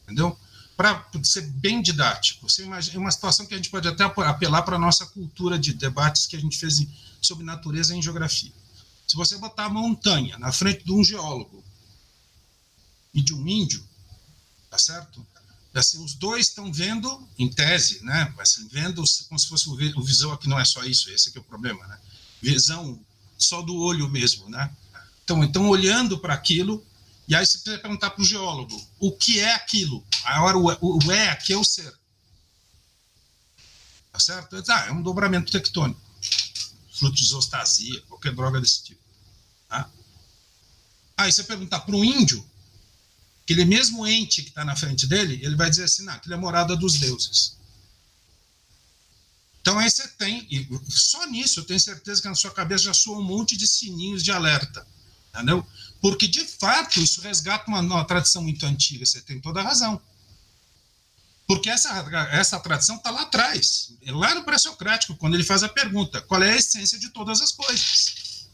Entendeu? 0.05 0.37
para 0.81 1.05
ser 1.23 1.43
bem 1.43 1.83
didático, 1.83 2.49
você 2.49 2.65
imagina 2.65 2.99
uma 2.99 3.11
situação 3.11 3.45
que 3.45 3.53
a 3.53 3.57
gente 3.59 3.69
pode 3.69 3.87
até 3.87 4.03
apelar 4.03 4.63
para 4.63 4.77
a 4.77 4.79
nossa 4.79 5.05
cultura 5.05 5.59
de 5.59 5.75
debates 5.75 6.27
que 6.27 6.35
a 6.35 6.41
gente 6.41 6.57
fez 6.57 6.87
sobre 7.21 7.45
natureza 7.45 7.95
em 7.95 8.01
geografia. 8.01 8.51
Se 9.07 9.15
você 9.15 9.37
botar 9.37 9.67
a 9.67 9.69
montanha 9.69 10.39
na 10.39 10.51
frente 10.51 10.83
de 10.83 10.91
um 10.91 11.05
geólogo 11.05 11.63
e 13.13 13.21
de 13.21 13.35
um 13.35 13.47
índio, 13.47 13.87
tá 14.71 14.79
certo? 14.79 15.27
Assim, 15.75 16.03
os 16.03 16.15
dois 16.15 16.49
estão 16.49 16.73
vendo, 16.73 17.29
em 17.39 17.51
tese, 17.53 18.03
né? 18.03 18.33
Assim, 18.39 18.67
vendo 18.69 19.05
como 19.29 19.39
se 19.39 19.49
fosse 19.49 19.69
o 19.69 20.03
visão 20.03 20.33
aqui 20.33 20.49
não 20.49 20.59
é 20.59 20.65
só 20.65 20.83
isso, 20.83 21.11
esse 21.11 21.31
é 21.37 21.41
o 21.41 21.45
problema, 21.45 21.87
né? 21.89 22.01
Visão 22.41 22.99
só 23.37 23.61
do 23.61 23.77
olho 23.77 24.09
mesmo, 24.09 24.49
né? 24.49 24.75
Então, 25.31 25.45
então 25.45 25.69
olhando 25.69 26.19
para 26.19 26.35
aquilo, 26.35 26.85
e 27.29 27.37
aí 27.37 27.47
você 27.47 27.59
precisa 27.59 27.79
perguntar 27.79 28.11
para 28.11 28.21
o 28.21 28.25
geólogo 28.25 28.91
o 28.99 29.13
que 29.13 29.39
é 29.39 29.55
aquilo. 29.55 30.05
Agora, 30.25 30.59
o, 30.59 30.67
o, 30.81 30.99
o, 31.07 31.13
é 31.13 31.29
aqui 31.29 31.53
é 31.53 31.57
o 31.57 31.63
ser. 31.63 31.95
Tá 34.11 34.19
certo? 34.19 34.61
Ah, 34.69 34.87
é 34.89 34.93
um 34.93 35.03
dobramento 35.03 35.53
tectônico. 35.53 36.01
Fruto 36.93 37.15
de 37.15 37.23
isostasia, 37.23 38.01
qualquer 38.09 38.35
droga 38.35 38.61
desse 38.61 38.83
tipo. 38.83 39.01
Tá? 39.69 39.89
Aí 41.17 41.31
você 41.31 41.45
perguntar 41.45 41.81
para 41.81 41.95
o 41.95 42.05
índio, 42.05 42.45
aquele 43.45 43.65
mesmo 43.65 44.05
ente 44.09 44.43
que 44.43 44.49
está 44.49 44.65
na 44.65 44.75
frente 44.75 45.07
dele, 45.07 45.39
ele 45.45 45.55
vai 45.55 45.71
dizer 45.71 45.85
assim: 45.85 46.03
não, 46.03 46.15
aquilo 46.15 46.35
é 46.35 46.39
morada 46.39 46.75
dos 46.75 46.99
deuses. 46.99 47.57
Então 49.61 49.79
aí 49.79 49.89
você 49.89 50.09
tem, 50.09 50.49
e 50.51 50.67
só 50.89 51.25
nisso 51.27 51.61
eu 51.61 51.65
tenho 51.65 51.79
certeza 51.79 52.21
que 52.21 52.29
na 52.29 52.35
sua 52.35 52.51
cabeça 52.51 52.85
já 52.85 52.95
soa 52.95 53.19
um 53.19 53.23
monte 53.23 53.57
de 53.57 53.69
sininhos 53.69 54.25
de 54.25 54.33
alerta, 54.33 54.85
entendeu? 55.35 55.67
Porque 56.01 56.27
de 56.27 56.45
fato 56.45 57.01
isso 57.01 57.21
resgata 57.21 57.65
uma, 57.69 57.81
uma 57.81 58.05
tradição 58.05 58.43
muito 58.43 58.65
antiga, 58.67 59.05
você 59.07 59.21
tem 59.21 59.41
toda 59.41 59.61
a 59.61 59.65
razão. 59.65 60.01
Porque 61.47 61.69
essa, 61.69 61.91
essa 62.31 62.61
tradição 62.61 62.97
está 62.97 63.11
lá 63.11 63.23
atrás, 63.23 63.93
lá 64.07 64.35
no 64.37 64.45
pré-socrático, 64.45 65.17
quando 65.17 65.35
ele 65.35 65.43
faz 65.43 65.65
a 65.65 65.69
pergunta: 65.69 66.21
qual 66.23 66.43
é 66.43 66.53
a 66.53 66.57
essência 66.57 66.99
de 66.99 67.09
todas 67.09 67.41
as 67.41 67.51
coisas? 67.51 68.49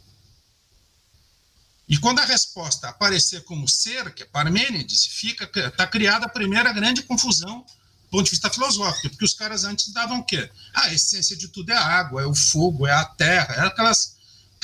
E 1.88 1.98
quando 1.98 2.18
a 2.18 2.24
resposta 2.24 2.88
aparecer 2.88 3.44
como 3.44 3.68
ser, 3.68 4.12
que 4.12 4.22
é 4.22 4.26
Parmênides, 4.26 5.06
fica 5.06 5.44
está 5.44 5.86
criada 5.86 6.26
a 6.26 6.28
primeira 6.28 6.72
grande 6.72 7.02
confusão 7.02 7.64
do 8.06 8.10
ponto 8.10 8.24
de 8.24 8.30
vista 8.30 8.50
filosófico, 8.50 9.10
porque 9.10 9.24
os 9.24 9.34
caras 9.34 9.64
antes 9.64 9.92
davam 9.92 10.20
o 10.20 10.24
quê? 10.24 10.50
Ah, 10.72 10.86
a 10.86 10.94
essência 10.94 11.36
de 11.36 11.48
tudo 11.48 11.70
é 11.70 11.76
a 11.76 11.84
água, 11.84 12.22
é 12.22 12.26
o 12.26 12.34
fogo, 12.34 12.86
é 12.86 12.92
a 12.92 13.04
terra, 13.04 13.54
é 13.54 13.60
aquelas, 13.66 14.15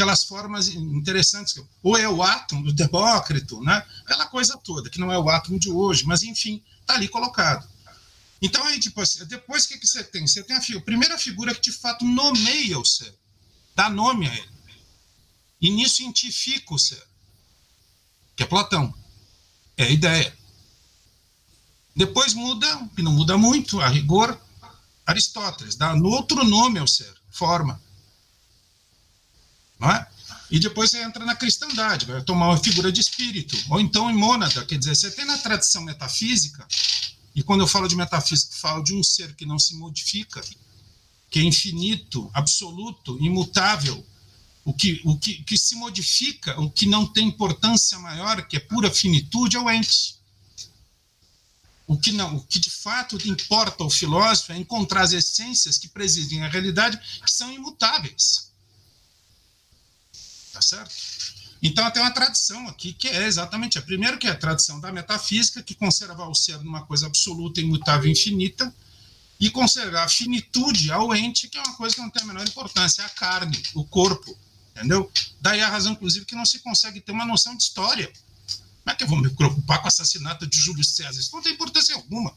aquelas 0.03 0.25
formas 0.25 0.69
interessantes, 0.69 1.62
ou 1.83 1.97
é 1.97 2.09
o 2.09 2.23
átomo 2.23 2.65
do 2.65 2.73
Demócrito, 2.73 3.62
né? 3.62 3.87
aquela 4.05 4.27
coisa 4.27 4.59
toda, 4.59 4.91
que 4.91 4.99
não 4.99 5.12
é 5.12 5.19
o 5.19 5.29
átomo 5.31 5.59
de 5.59 5.71
hoje, 5.71 6.05
mas 6.05 6.25
enfim, 6.25 6.62
está 6.81 6.95
ali 6.95 7.07
colocado. 7.07 7.67
Então, 8.41 8.65
aí, 8.67 8.81
tipo 8.81 9.01
assim, 9.01 9.25
depois 9.27 9.65
o 9.65 9.69
que, 9.69 9.79
que 9.79 9.87
você 9.87 10.03
tem? 10.03 10.27
Você 10.27 10.43
tem 10.43 10.57
a, 10.57 10.61
a 10.61 10.81
primeira 10.81 11.17
figura 11.17 11.55
que 11.55 11.61
de 11.61 11.73
fato 11.73 12.05
nomeia 12.05 12.79
o 12.79 12.85
ser, 12.85 13.15
dá 13.77 13.88
nome 13.88 14.29
a 14.29 14.35
ele. 14.35 14.53
E 15.61 15.71
nisso 15.71 16.03
identifica 16.03 16.75
o 16.75 16.79
ser, 16.79 17.03
que 18.35 18.43
é 18.43 18.47
Platão. 18.47 18.93
É 19.77 19.85
a 19.85 19.91
ideia. 19.91 20.37
Depois 21.95 22.35
muda, 22.35 22.88
que 22.97 23.03
não 23.03 23.12
muda 23.12 23.38
muito, 23.38 23.81
a 23.81 23.87
rigor, 23.87 24.37
Aristóteles, 25.07 25.77
dá 25.77 25.95
outro 25.95 26.45
nome 26.45 26.81
ao 26.81 26.88
ser, 26.88 27.15
forma. 27.31 27.81
Não 29.83 29.90
é? 29.90 30.07
E 30.49 30.61
depois 30.61 30.90
você 30.90 31.03
entra 31.03 31.25
na 31.25 31.35
cristandade, 31.35 32.07
vai 32.07 32.23
tomar 32.23 32.51
uma 32.51 32.59
figura 32.59 32.92
de 32.92 33.01
espírito, 33.01 33.57
ou 33.68 33.81
então 33.81 34.09
em 34.09 34.14
mônada, 34.14 34.64
quer 34.64 34.79
dizer, 34.79 34.95
você 34.95 35.11
tem 35.11 35.25
na 35.25 35.37
tradição 35.38 35.83
metafísica, 35.83 36.64
e 37.35 37.42
quando 37.42 37.62
eu 37.62 37.66
falo 37.66 37.88
de 37.88 37.97
metafísica, 37.97 38.55
falo 38.55 38.85
de 38.85 38.95
um 38.95 39.03
ser 39.03 39.35
que 39.35 39.45
não 39.45 39.59
se 39.59 39.75
modifica, 39.75 40.40
que 41.29 41.40
é 41.40 41.42
infinito, 41.42 42.31
absoluto, 42.33 43.18
imutável, 43.21 44.07
o 44.64 44.73
que, 44.73 45.01
o 45.05 45.18
que, 45.18 45.42
que 45.42 45.59
se 45.59 45.75
modifica, 45.75 46.61
o 46.61 46.71
que 46.71 46.87
não 46.87 47.07
tem 47.07 47.27
importância 47.27 47.99
maior, 47.99 48.47
que 48.47 48.57
é 48.57 48.61
pura 48.61 48.88
finitude, 48.88 49.57
é 49.57 49.61
o 49.61 49.68
ente. 49.68 50.14
O 51.88 51.99
que 51.99 52.12
não, 52.12 52.37
o 52.37 52.40
que 52.45 52.61
de 52.61 52.71
fato 52.71 53.18
importa 53.27 53.83
ao 53.83 53.90
filósofo 53.90 54.53
é 54.53 54.59
encontrar 54.59 55.03
as 55.03 55.12
essências 55.12 55.77
que 55.77 55.88
presidem 55.88 56.45
a 56.45 56.49
realidade, 56.49 56.97
que 56.99 57.31
são 57.33 57.51
imutáveis. 57.53 58.52
Tá 60.53 60.61
certo? 60.61 60.95
Então 61.62 61.88
tem 61.91 62.03
uma 62.03 62.11
tradição 62.11 62.67
aqui 62.67 62.93
que 62.93 63.09
é 63.09 63.25
exatamente 63.27 63.79
a 63.79 63.83
primeira 63.83 64.17
que 64.17 64.27
é 64.27 64.31
a 64.31 64.37
tradição 64.37 64.81
da 64.81 64.93
metafísica, 64.93 65.62
que 65.62 65.75
conserva 65.75 66.29
o 66.29 66.35
ser 66.35 66.59
numa 66.59 66.85
coisa 66.85 67.07
absoluta, 67.07 67.61
imutável, 67.61 68.11
infinita, 68.11 68.75
e 69.38 69.49
conservar 69.51 70.05
a 70.05 70.09
finitude 70.09 70.91
ao 70.93 71.15
ente, 71.15 71.49
que 71.49 71.59
é 71.59 71.62
uma 71.62 71.75
coisa 71.75 71.95
que 71.95 72.01
não 72.01 72.11
tem 72.11 72.23
a 72.23 72.27
menor 72.27 72.47
importância, 72.47 73.03
é 73.03 73.05
a 73.05 73.09
carne, 73.09 73.61
o 73.75 73.85
corpo, 73.85 74.37
entendeu? 74.71 75.11
Daí 75.41 75.61
a 75.61 75.69
razão, 75.69 75.93
inclusive, 75.93 76.25
que 76.25 76.35
não 76.35 76.45
se 76.45 76.59
consegue 76.61 77.01
ter 77.01 77.12
uma 77.12 77.25
noção 77.25 77.57
de 77.57 77.62
história. 77.62 78.12
Como 78.47 78.93
é 78.93 78.95
que 78.95 79.05
eu 79.05 79.09
vou 79.09 79.21
me 79.21 79.31
preocupar 79.31 79.79
com 79.79 79.85
o 79.85 79.88
assassinato 79.88 80.47
de 80.47 80.59
Júlio 80.59 80.85
César? 80.85 81.19
Isso 81.19 81.35
não 81.35 81.43
tem 81.43 81.53
importância 81.53 81.95
alguma. 81.95 82.35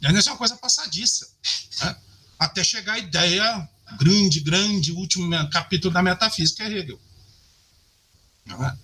Isso 0.00 0.28
é 0.28 0.32
uma 0.32 0.38
coisa 0.38 0.56
passadiça. 0.56 1.28
Né? 1.80 1.96
Até 2.38 2.62
chegar 2.62 2.94
a 2.94 2.98
ideia 2.98 3.68
grande, 3.98 4.40
grande, 4.40 4.92
último 4.92 5.28
capítulo 5.50 5.92
da 5.92 6.02
metafísica 6.02 6.64
é 6.64 6.78
Hegel. 6.78 7.00
É? 8.46 8.76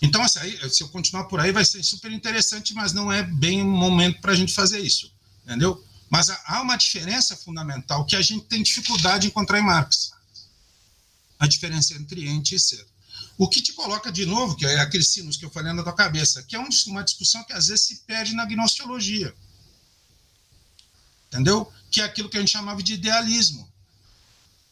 Então, 0.00 0.22
assim, 0.22 0.40
se 0.70 0.82
eu 0.82 0.88
continuar 0.88 1.24
por 1.24 1.40
aí, 1.40 1.50
vai 1.50 1.64
ser 1.64 1.82
super 1.82 2.12
interessante, 2.12 2.72
mas 2.72 2.92
não 2.92 3.10
é 3.12 3.22
bem 3.22 3.62
o 3.62 3.66
momento 3.66 4.20
para 4.20 4.32
a 4.32 4.36
gente 4.36 4.52
fazer 4.52 4.80
isso. 4.80 5.12
Entendeu? 5.44 5.84
Mas 6.08 6.30
há 6.30 6.62
uma 6.62 6.76
diferença 6.76 7.36
fundamental 7.36 8.04
que 8.04 8.16
a 8.16 8.22
gente 8.22 8.44
tem 8.46 8.62
dificuldade 8.62 9.26
em 9.26 9.30
encontrar 9.30 9.58
em 9.58 9.64
Marx. 9.64 10.12
A 11.38 11.46
diferença 11.46 11.94
entre 11.94 12.28
ente 12.28 12.54
e 12.54 12.58
ser. 12.58 12.86
O 13.36 13.48
que 13.48 13.60
te 13.60 13.72
coloca 13.72 14.10
de 14.10 14.24
novo, 14.24 14.56
que 14.56 14.66
é 14.66 14.80
aqueles 14.80 15.10
sinos 15.10 15.36
que 15.36 15.44
eu 15.44 15.50
falei 15.50 15.72
na 15.72 15.82
tua 15.82 15.92
cabeça, 15.92 16.42
que 16.42 16.56
é 16.56 16.58
uma 16.58 17.04
discussão 17.04 17.44
que 17.44 17.52
às 17.52 17.68
vezes 17.68 17.86
se 17.86 17.96
perde 18.06 18.34
na 18.34 18.44
gnostiologia. 18.44 19.34
Entendeu? 21.28 21.70
Que 21.90 22.00
é 22.00 22.04
aquilo 22.04 22.28
que 22.28 22.36
a 22.36 22.40
gente 22.40 22.50
chamava 22.50 22.82
de 22.82 22.94
idealismo. 22.94 23.67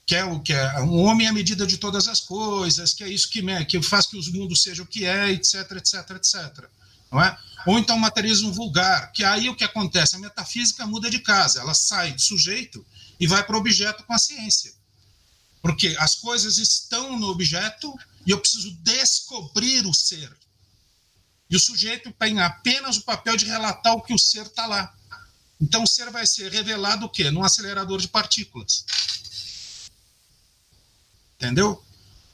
Que 0.07 0.15
é 0.15 0.25
o 0.25 0.41
que 0.41 0.53
é 0.53 0.81
um 0.81 1.01
homem 1.01 1.27
à 1.27 1.33
medida 1.33 1.67
de 1.67 1.79
todas 1.79 2.07
as 2.07 2.21
coisas, 2.21 2.95
que 2.95 3.03
é 3.03 3.09
isso 3.09 3.29
que, 3.29 3.43
que 3.65 3.83
faz 3.83 4.07
que 4.07 4.17
os 4.17 4.29
mundos 4.29 4.63
sejam 4.63 4.85
o 4.85 4.89
que 4.89 5.05
é, 5.05 5.31
etc, 5.33 5.73
etc, 5.73 6.11
etc. 6.11 6.69
Não 7.11 7.21
é? 7.21 7.37
Ou 7.67 7.79
então 7.79 7.99
materialismo 7.99 8.53
vulgar, 8.53 9.11
que 9.13 9.25
aí 9.25 9.49
o 9.49 9.57
que 9.57 9.65
acontece? 9.65 10.15
A 10.15 10.19
metafísica 10.21 10.87
muda 10.87 11.11
de 11.11 11.19
casa, 11.19 11.61
ela 11.61 11.75
sai 11.75 12.13
do 12.13 12.21
sujeito 12.23 12.87
e 13.19 13.27
vai 13.27 13.43
para 13.45 13.57
o 13.57 13.59
objeto 13.59 14.05
com 14.05 14.13
a 14.13 14.19
ciência. 14.19 14.73
Porque 15.61 15.97
as 15.99 16.15
coisas 16.15 16.59
estão 16.59 17.19
no 17.19 17.29
objeto 17.29 17.93
e 18.25 18.31
eu 18.31 18.39
preciso 18.39 18.71
descobrir 18.83 19.85
o 19.85 19.93
ser. 19.93 20.33
E 21.51 21.57
o 21.57 21.61
sujeito 21.61 22.13
tem 22.13 22.41
apenas 22.41 22.97
o 22.97 23.03
papel 23.03 23.37
de 23.37 23.47
relatar 23.47 23.95
o 23.95 24.03
que 24.03 24.15
o 24.15 24.19
ser 24.19 24.47
está 24.47 24.67
lá. 24.67 24.95
Então 25.61 25.83
o 25.83 25.87
ser 25.87 26.11
vai 26.11 26.27
ser 26.27 26.53
revelado 26.53 27.07
o 27.07 27.09
quê? 27.09 27.31
Num 27.31 27.43
acelerador 27.43 28.01
de 28.01 28.09
partículas. 28.09 28.85
Entendeu? 31.37 31.83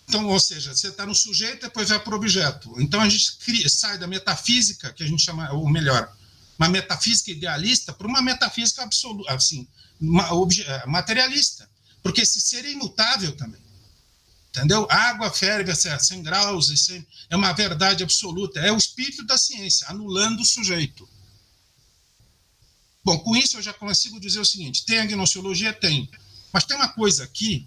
Então, 0.09 0.27
ou 0.27 0.39
seja, 0.39 0.75
você 0.75 0.89
está 0.89 1.07
no 1.07 1.15
sujeito, 1.15 1.63
depois 1.63 1.89
vai 1.89 1.99
para 1.99 2.13
o 2.13 2.17
objeto. 2.17 2.75
Então 2.81 3.01
a 3.01 3.09
gente 3.09 3.37
cria, 3.39 3.69
sai 3.69 3.99
da 3.99 4.07
metafísica, 4.07 4.93
que 4.93 5.03
a 5.03 5.07
gente 5.07 5.23
chama, 5.23 5.51
ou 5.53 5.69
melhor, 5.69 6.13
uma 6.59 6.69
metafísica 6.69 7.31
idealista, 7.31 7.93
para 7.93 8.07
uma 8.07 8.21
metafísica 8.21 8.83
absoluta, 8.83 9.33
assim, 9.33 9.67
uma, 10.01 10.29
materialista. 10.87 11.69
Porque 12.03 12.21
esse 12.21 12.41
ser 12.41 12.65
é 12.65 12.73
imutável 12.73 13.35
também. 13.37 13.61
Entendeu? 14.51 14.87
Água 14.91 15.31
ferve 15.31 15.71
a 15.71 15.99
100 15.99 16.23
graus, 16.23 16.91
é 17.31 17.37
uma 17.37 17.53
verdade 17.53 18.03
absoluta. 18.03 18.61
É 18.61 18.71
o 18.71 18.77
espírito 18.77 19.25
da 19.25 19.39
ciência, 19.39 19.87
anulando 19.89 20.41
o 20.41 20.45
sujeito. 20.45 21.09
Bom, 23.03 23.19
com 23.21 23.35
isso 23.35 23.57
eu 23.57 23.63
já 23.63 23.73
consigo 23.73 24.21
dizer 24.21 24.41
o 24.41 24.45
seguinte: 24.45 24.85
tem 24.85 24.99
a 24.99 25.07
gnostiologia? 25.07 25.73
Tem. 25.73 26.09
Mas 26.53 26.65
tem 26.65 26.77
uma 26.77 26.89
coisa 26.89 27.25
aqui 27.25 27.67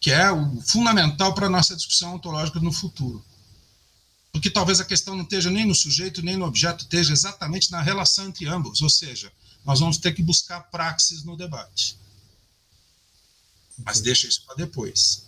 que 0.00 0.10
é 0.10 0.32
o 0.32 0.60
fundamental 0.62 1.34
para 1.34 1.46
a 1.46 1.50
nossa 1.50 1.76
discussão 1.76 2.14
ontológica 2.14 2.58
no 2.58 2.72
futuro. 2.72 3.22
Porque 4.32 4.48
talvez 4.48 4.80
a 4.80 4.84
questão 4.84 5.14
não 5.14 5.24
esteja 5.24 5.50
nem 5.50 5.66
no 5.66 5.74
sujeito, 5.74 6.22
nem 6.22 6.36
no 6.36 6.46
objeto, 6.46 6.84
esteja 6.84 7.12
exatamente 7.12 7.70
na 7.70 7.82
relação 7.82 8.26
entre 8.26 8.46
ambos. 8.46 8.80
Ou 8.80 8.88
seja, 8.88 9.30
nós 9.64 9.80
vamos 9.80 9.98
ter 9.98 10.12
que 10.12 10.22
buscar 10.22 10.60
praxis 10.70 11.22
no 11.22 11.36
debate. 11.36 11.98
Mas 13.84 14.00
deixa 14.00 14.26
isso 14.26 14.42
para 14.46 14.54
depois. 14.54 15.26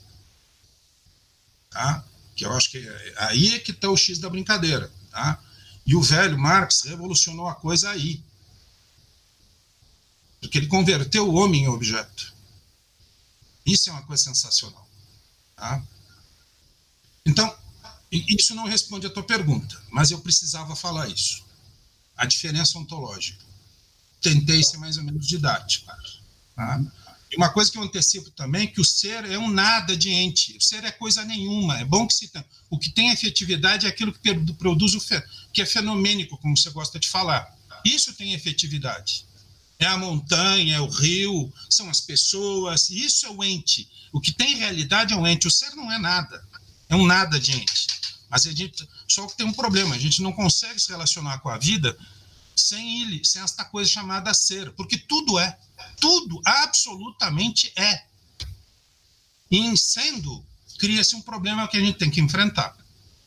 Tá? 1.68 2.04
Que 2.35 2.46
eu 2.46 2.52
acho 2.52 2.70
que 2.70 2.78
é, 2.78 3.14
aí 3.18 3.54
é 3.54 3.58
que 3.58 3.72
está 3.72 3.90
o 3.90 3.96
X 3.96 4.18
da 4.18 4.30
brincadeira. 4.30 4.90
Tá? 5.11 5.38
E 5.85 5.94
o 5.94 6.00
velho 6.00 6.38
Marx 6.38 6.82
revolucionou 6.82 7.48
a 7.48 7.54
coisa 7.54 7.90
aí. 7.90 8.22
Porque 10.40 10.58
ele 10.58 10.66
converteu 10.66 11.28
o 11.28 11.35
homem 11.35 11.64
em 11.64 11.68
objeto. 11.68 12.32
Isso 13.64 13.90
é 13.90 13.92
uma 13.92 14.03
coisa 14.03 14.22
sensacional. 14.22 14.88
Tá? 15.57 15.83
Então, 17.25 17.57
isso 18.11 18.55
não 18.55 18.66
responde 18.66 19.07
a 19.07 19.11
tua 19.11 19.22
pergunta, 19.22 19.81
mas 19.90 20.11
eu 20.11 20.20
precisava 20.20 20.77
falar 20.77 21.09
isso. 21.09 21.44
A 22.16 22.27
diferença 22.27 22.79
ontológica. 22.79 23.42
tentei 24.20 24.62
ser 24.62 24.77
mais 24.77 24.96
ou 24.96 25.05
menos 25.05 25.27
didático. 25.27 25.87
Tá? 26.55 26.81
E 27.33 27.37
uma 27.37 27.48
coisa 27.48 27.72
que 27.72 27.79
eu 27.79 27.83
antecipo 27.83 28.31
também 28.31 28.64
é 28.64 28.66
que 28.66 28.81
o 28.81 28.85
ser 28.85 29.25
é 29.25 29.38
um 29.38 29.51
nada 29.51 29.96
de 29.96 30.11
ente. 30.11 30.57
O 30.57 30.61
ser 30.61 30.85
é 30.85 30.90
coisa 30.90 31.25
nenhuma. 31.25 31.79
É 31.79 31.85
bom 31.85 32.07
que 32.07 32.12
se 32.12 32.29
tem. 32.29 32.44
O 32.68 32.79
que 32.79 32.90
tem 32.90 33.11
efetividade 33.11 33.87
é 33.87 33.88
aquilo 33.88 34.12
que 34.12 34.35
produz 34.55 34.94
o 34.94 35.01
que 35.53 35.62
é 35.62 35.66
fenomênico, 35.66 36.37
como 36.38 36.57
você 36.57 36.70
gosta 36.70 37.01
de 37.01 37.09
falar. 37.09 37.51
Isso 37.85 38.12
tem 38.14 38.35
efetividade. 38.35 39.27
É 39.78 39.87
a 39.87 39.98
montanha, 39.98 40.76
é 40.76 40.80
o 40.80 40.88
rio, 40.88 41.52
são 41.68 41.90
as 41.90 42.00
pessoas. 42.00 42.88
Isso 42.90 43.26
é 43.26 43.30
o 43.30 43.42
ente. 43.42 43.88
O 44.12 44.20
que 44.20 44.32
tem 44.32 44.56
realidade 44.56 45.12
é 45.12 45.16
o 45.16 45.26
ente. 45.26 45.48
O 45.48 45.50
ser 45.50 45.74
não 45.74 45.90
é 45.90 45.98
nada. 45.98 46.44
É 46.88 46.94
um 46.94 47.06
nada 47.06 47.40
de 47.40 47.52
ente. 47.52 47.87
Mas 48.30 48.46
a 48.46 48.52
gente, 48.52 48.88
só 49.08 49.26
que 49.26 49.37
tem 49.37 49.46
um 49.46 49.52
problema. 49.52 49.94
A 49.94 49.98
gente 49.98 50.22
não 50.22 50.32
consegue 50.32 50.80
se 50.80 50.88
relacionar 50.88 51.38
com 51.40 51.48
a 51.48 51.58
vida 51.58 51.96
sem 52.56 53.02
ele, 53.02 53.24
sem 53.24 53.42
esta 53.42 53.64
coisa 53.64 53.90
chamada 53.90 54.32
ser, 54.35 54.72
porque 54.72 54.96
tudo 54.96 55.38
é, 55.38 55.58
tudo 56.00 56.40
absolutamente 56.44 57.72
é. 57.76 58.04
E 59.50 59.58
em 59.58 59.76
sendo, 59.76 60.44
cria-se 60.78 61.14
um 61.14 61.22
problema 61.22 61.68
que 61.68 61.76
a 61.76 61.80
gente 61.80 61.98
tem 61.98 62.11
que 62.11 62.20
enfrentar, 62.20 62.76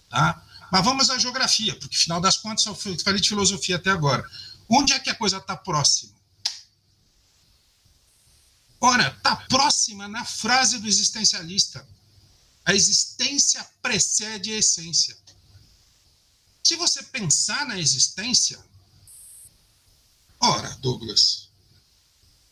tá? 0.09 0.43
Mas 0.71 0.83
vamos 0.83 1.09
à 1.09 1.17
geografia, 1.17 1.75
porque 1.75 1.95
final 1.95 2.19
das 2.19 2.37
contas 2.37 2.65
eu 2.65 2.75
falei 2.75 3.21
de 3.21 3.29
filosofia 3.29 3.75
até 3.75 3.91
agora. 3.91 4.27
Onde 4.67 4.93
é 4.93 4.99
que 4.99 5.09
a 5.09 5.15
coisa 5.15 5.37
está 5.37 5.55
próxima? 5.55 6.14
Ora, 8.79 9.07
está 9.07 9.35
próxima 9.35 10.07
na 10.07 10.23
frase 10.23 10.77
do 10.79 10.87
existencialista. 10.87 11.87
A 12.65 12.73
existência 12.73 13.63
precede 13.81 14.51
a 14.51 14.57
essência. 14.57 15.17
Se 16.63 16.75
você 16.75 17.03
pensar 17.03 17.65
na 17.67 17.79
existência, 17.79 18.63
Ora, 20.39 20.69
Douglas, 20.81 21.49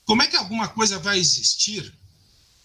como 0.06 0.24
é 0.24 0.28
que 0.28 0.36
alguma 0.36 0.68
coisa 0.68 0.98
vai 1.00 1.20
existir 1.20 1.94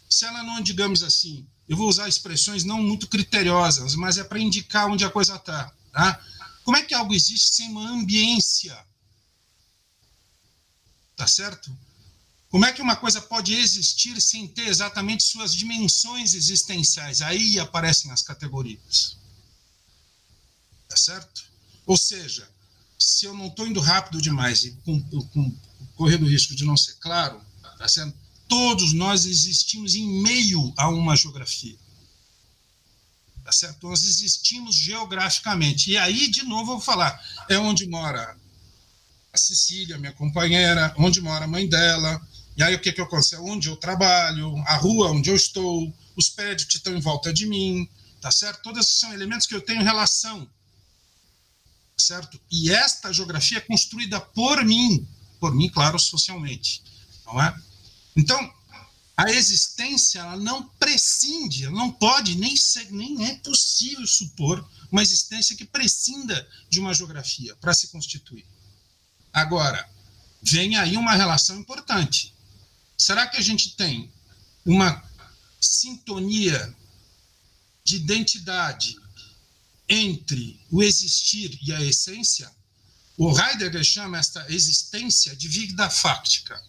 se 0.08 0.24
ela 0.24 0.42
não, 0.42 0.60
digamos 0.62 1.02
assim, 1.02 1.46
eu 1.68 1.76
vou 1.76 1.88
usar 1.88 2.08
expressões 2.08 2.64
não 2.64 2.82
muito 2.82 3.06
criteriosas, 3.08 3.94
mas 3.94 4.16
é 4.16 4.24
para 4.24 4.38
indicar 4.38 4.88
onde 4.88 5.04
a 5.04 5.10
coisa 5.10 5.36
está. 5.36 5.70
Tá? 5.92 6.24
Como 6.64 6.76
é 6.76 6.82
que 6.82 6.94
algo 6.94 7.14
existe 7.14 7.54
sem 7.54 7.68
uma 7.68 7.90
ambiência? 7.90 8.76
Tá 11.14 11.26
certo? 11.26 11.70
Como 12.50 12.64
é 12.64 12.72
que 12.72 12.80
uma 12.80 12.96
coisa 12.96 13.20
pode 13.20 13.54
existir 13.54 14.20
sem 14.20 14.48
ter 14.48 14.68
exatamente 14.68 15.22
suas 15.22 15.54
dimensões 15.54 16.34
existenciais? 16.34 17.20
Aí 17.20 17.58
aparecem 17.58 18.10
as 18.10 18.22
categorias. 18.22 19.18
Tá 20.88 20.96
certo? 20.96 21.44
Ou 21.86 21.96
seja, 21.96 22.48
se 22.98 23.26
eu 23.26 23.34
não 23.34 23.48
estou 23.48 23.66
indo 23.66 23.80
rápido 23.80 24.20
demais 24.20 24.64
e 24.64 24.72
com, 24.84 25.00
com, 25.00 25.54
correndo 25.94 26.24
o 26.24 26.28
risco 26.28 26.54
de 26.54 26.64
não 26.64 26.76
ser 26.76 26.94
claro, 26.94 27.40
tá 27.76 27.86
sendo, 27.86 28.14
todos 28.48 28.94
nós 28.94 29.26
existimos 29.26 29.94
em 29.94 30.08
meio 30.22 30.72
a 30.76 30.88
uma 30.88 31.14
geografia. 31.14 31.78
Tá 33.44 33.52
certo? 33.52 33.88
Nós 33.88 34.02
existimos 34.02 34.74
geograficamente. 34.74 35.90
E 35.90 35.96
aí, 35.96 36.28
de 36.28 36.42
novo, 36.44 36.72
eu 36.72 36.76
vou 36.76 36.80
falar: 36.80 37.18
é 37.48 37.58
onde 37.58 37.86
mora 37.86 38.36
a 39.32 39.38
Cecília, 39.38 39.98
minha 39.98 40.12
companheira, 40.12 40.94
onde 40.98 41.20
mora 41.20 41.44
a 41.44 41.48
mãe 41.48 41.68
dela. 41.68 42.20
E 42.58 42.62
aí, 42.62 42.74
o 42.74 42.80
que, 42.80 42.92
que 42.92 43.00
acontece? 43.00 43.36
É 43.36 43.38
onde 43.38 43.68
eu 43.68 43.76
trabalho, 43.76 44.54
a 44.66 44.76
rua 44.76 45.12
onde 45.12 45.30
eu 45.30 45.36
estou, 45.36 45.94
os 46.16 46.28
prédios 46.28 46.68
que 46.68 46.76
estão 46.76 46.94
em 46.94 47.00
volta 47.00 47.32
de 47.32 47.46
mim, 47.46 47.88
tá 48.20 48.30
certo? 48.30 48.62
Todos 48.62 48.84
esses 48.84 48.98
são 48.98 49.12
elementos 49.14 49.46
que 49.46 49.54
eu 49.54 49.60
tenho 49.62 49.82
relação 49.82 50.46
certo? 52.00 52.40
E 52.50 52.70
esta 52.70 53.12
geografia 53.12 53.58
é 53.58 53.62
construída 53.62 54.20
por 54.20 54.64
mim, 54.64 55.06
por 55.40 55.54
mim, 55.54 55.68
claro, 55.68 55.98
socialmente, 55.98 56.82
não 57.26 57.42
é? 57.42 57.54
Então, 58.16 58.54
a 59.16 59.30
existência 59.30 60.20
ela 60.20 60.36
não 60.36 60.62
prescinde, 60.78 61.68
não 61.68 61.90
pode 61.90 62.36
nem 62.36 62.56
ser, 62.56 62.90
nem 62.92 63.26
é 63.26 63.34
possível 63.36 64.06
supor 64.06 64.66
uma 64.90 65.02
existência 65.02 65.56
que 65.56 65.64
prescinda 65.64 66.48
de 66.70 66.80
uma 66.80 66.94
geografia 66.94 67.54
para 67.56 67.74
se 67.74 67.88
constituir. 67.88 68.46
Agora, 69.32 69.88
vem 70.42 70.76
aí 70.76 70.96
uma 70.96 71.14
relação 71.14 71.58
importante. 71.58 72.34
Será 73.00 73.26
que 73.26 73.36
a 73.36 73.42
gente 73.42 73.76
tem 73.76 74.12
uma 74.66 75.02
sintonia 75.60 76.76
de 77.84 77.96
identidade 77.96 78.96
entre 79.88 80.60
o 80.70 80.82
existir 80.82 81.58
e 81.62 81.72
a 81.72 81.82
essência, 81.82 82.50
o 83.16 83.36
Heidegger 83.36 83.82
chama 83.82 84.18
esta 84.18 84.44
existência 84.52 85.34
de 85.34 85.48
vida 85.48 85.88
fáctica. 85.88 86.62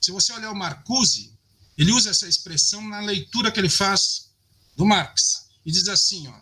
Se 0.00 0.12
você 0.12 0.32
olhar 0.32 0.50
o 0.50 0.56
Marcuse, 0.56 1.32
ele 1.76 1.92
usa 1.92 2.10
essa 2.10 2.28
expressão 2.28 2.86
na 2.86 3.00
leitura 3.00 3.50
que 3.50 3.58
ele 3.58 3.70
faz 3.70 4.28
do 4.76 4.84
Marx 4.84 5.46
e 5.64 5.72
diz 5.72 5.88
assim, 5.88 6.28
ó, 6.28 6.40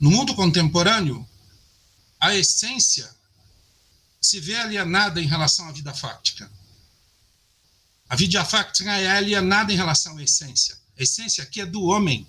no 0.00 0.10
mundo 0.10 0.34
contemporâneo, 0.34 1.28
a 2.18 2.34
essência 2.34 3.14
se 4.20 4.40
vê 4.40 4.56
alienada 4.56 5.20
em 5.20 5.26
relação 5.26 5.68
à 5.68 5.72
vida 5.72 5.92
fáctica. 5.92 6.50
A 8.10 8.16
vida 8.16 8.44
fáctica 8.44 8.90
é 8.90 9.10
alienada 9.10 9.72
em 9.72 9.76
relação 9.76 10.18
à 10.18 10.22
essência. 10.22 10.76
A 10.98 11.02
essência 11.02 11.42
aqui 11.42 11.62
é 11.62 11.66
do 11.66 11.84
homem, 11.84 12.26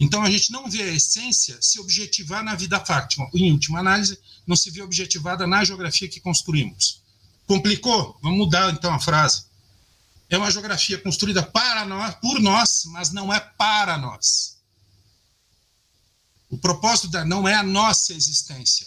então, 0.00 0.22
a 0.22 0.30
gente 0.30 0.52
não 0.52 0.70
vê 0.70 0.82
a 0.82 0.94
essência 0.94 1.58
se 1.60 1.80
objetivar 1.80 2.44
na 2.44 2.54
vida 2.54 2.78
fáctica. 2.84 3.28
Em 3.34 3.50
última 3.50 3.80
análise, 3.80 4.18
não 4.46 4.54
se 4.54 4.70
vê 4.70 4.80
objetivada 4.80 5.46
na 5.46 5.64
geografia 5.64 6.08
que 6.08 6.20
construímos. 6.20 7.02
Complicou? 7.46 8.16
Vamos 8.22 8.38
mudar 8.38 8.72
então 8.72 8.94
a 8.94 9.00
frase. 9.00 9.46
É 10.30 10.36
uma 10.36 10.50
geografia 10.50 10.98
construída 10.98 11.42
para 11.42 11.84
nós, 11.84 12.14
por 12.16 12.38
nós, 12.38 12.84
mas 12.86 13.10
não 13.10 13.32
é 13.32 13.40
para 13.40 13.98
nós. 13.98 14.58
O 16.48 16.58
propósito 16.58 17.08
da, 17.08 17.24
não 17.24 17.48
é 17.48 17.54
a 17.54 17.62
nossa 17.62 18.12
existência. 18.14 18.86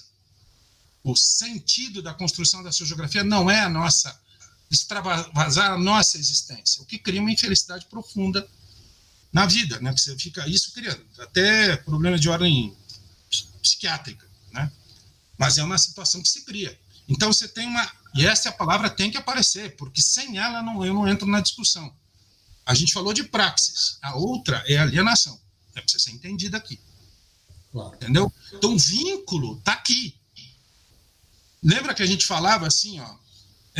O 1.04 1.16
sentido 1.16 2.02
da 2.02 2.14
construção 2.14 2.64
dessa 2.64 2.86
geografia 2.86 3.24
não 3.24 3.52
é 3.52 3.60
a 3.60 3.70
nossa 3.70 4.18
extravasar 4.72 5.72
a 5.72 5.78
nossa 5.78 6.18
existência, 6.18 6.82
o 6.82 6.86
que 6.86 6.98
cria 6.98 7.22
uma 7.22 7.32
infelicidade 7.32 7.86
profunda 7.88 8.48
na 9.32 9.46
vida, 9.46 9.80
né? 9.82 9.94
Que 9.94 10.00
você 10.02 10.18
fica 10.18 10.48
isso 10.48 10.74
criando 10.74 11.06
até 11.20 11.76
problema 11.78 12.18
de 12.18 12.30
ordem 12.30 12.76
psiquiátrica, 13.62 14.28
né? 14.52 14.72
Mas 15.38 15.58
é 15.58 15.64
uma 15.64 15.78
situação 15.78 16.22
que 16.22 16.30
se 16.30 16.44
cria. 16.44 16.80
Então 17.08 17.32
você 17.32 17.48
tem 17.48 17.68
uma 17.68 17.92
e 18.14 18.26
essa 18.26 18.52
palavra 18.52 18.90
tem 18.90 19.10
que 19.10 19.18
aparecer, 19.18 19.76
porque 19.76 20.02
sem 20.02 20.38
ela 20.38 20.62
não, 20.62 20.86
eu 20.86 20.94
não 20.94 21.08
entro 21.08 21.28
na 21.28 21.42
discussão. 21.42 21.94
A 22.66 22.74
gente 22.74 22.94
falou 22.94 23.14
de 23.14 23.24
praxis, 23.24 23.98
a 24.02 24.16
outra 24.16 24.64
é 24.68 24.78
alienação. 24.78 25.40
É 25.76 25.82
para 25.82 26.00
ser 26.00 26.12
entendida 26.12 26.58
aqui. 26.58 26.80
Claro. 27.72 27.96
Entendeu? 27.96 28.32
Então, 28.54 28.76
o 28.76 28.80
vínculo 28.80 29.58
está 29.58 29.74
aqui. 29.74 30.16
Lembra 31.64 31.94
que 31.94 32.04
a 32.04 32.06
gente 32.06 32.26
falava 32.26 32.68
assim, 32.68 33.00
ó, 33.00 33.16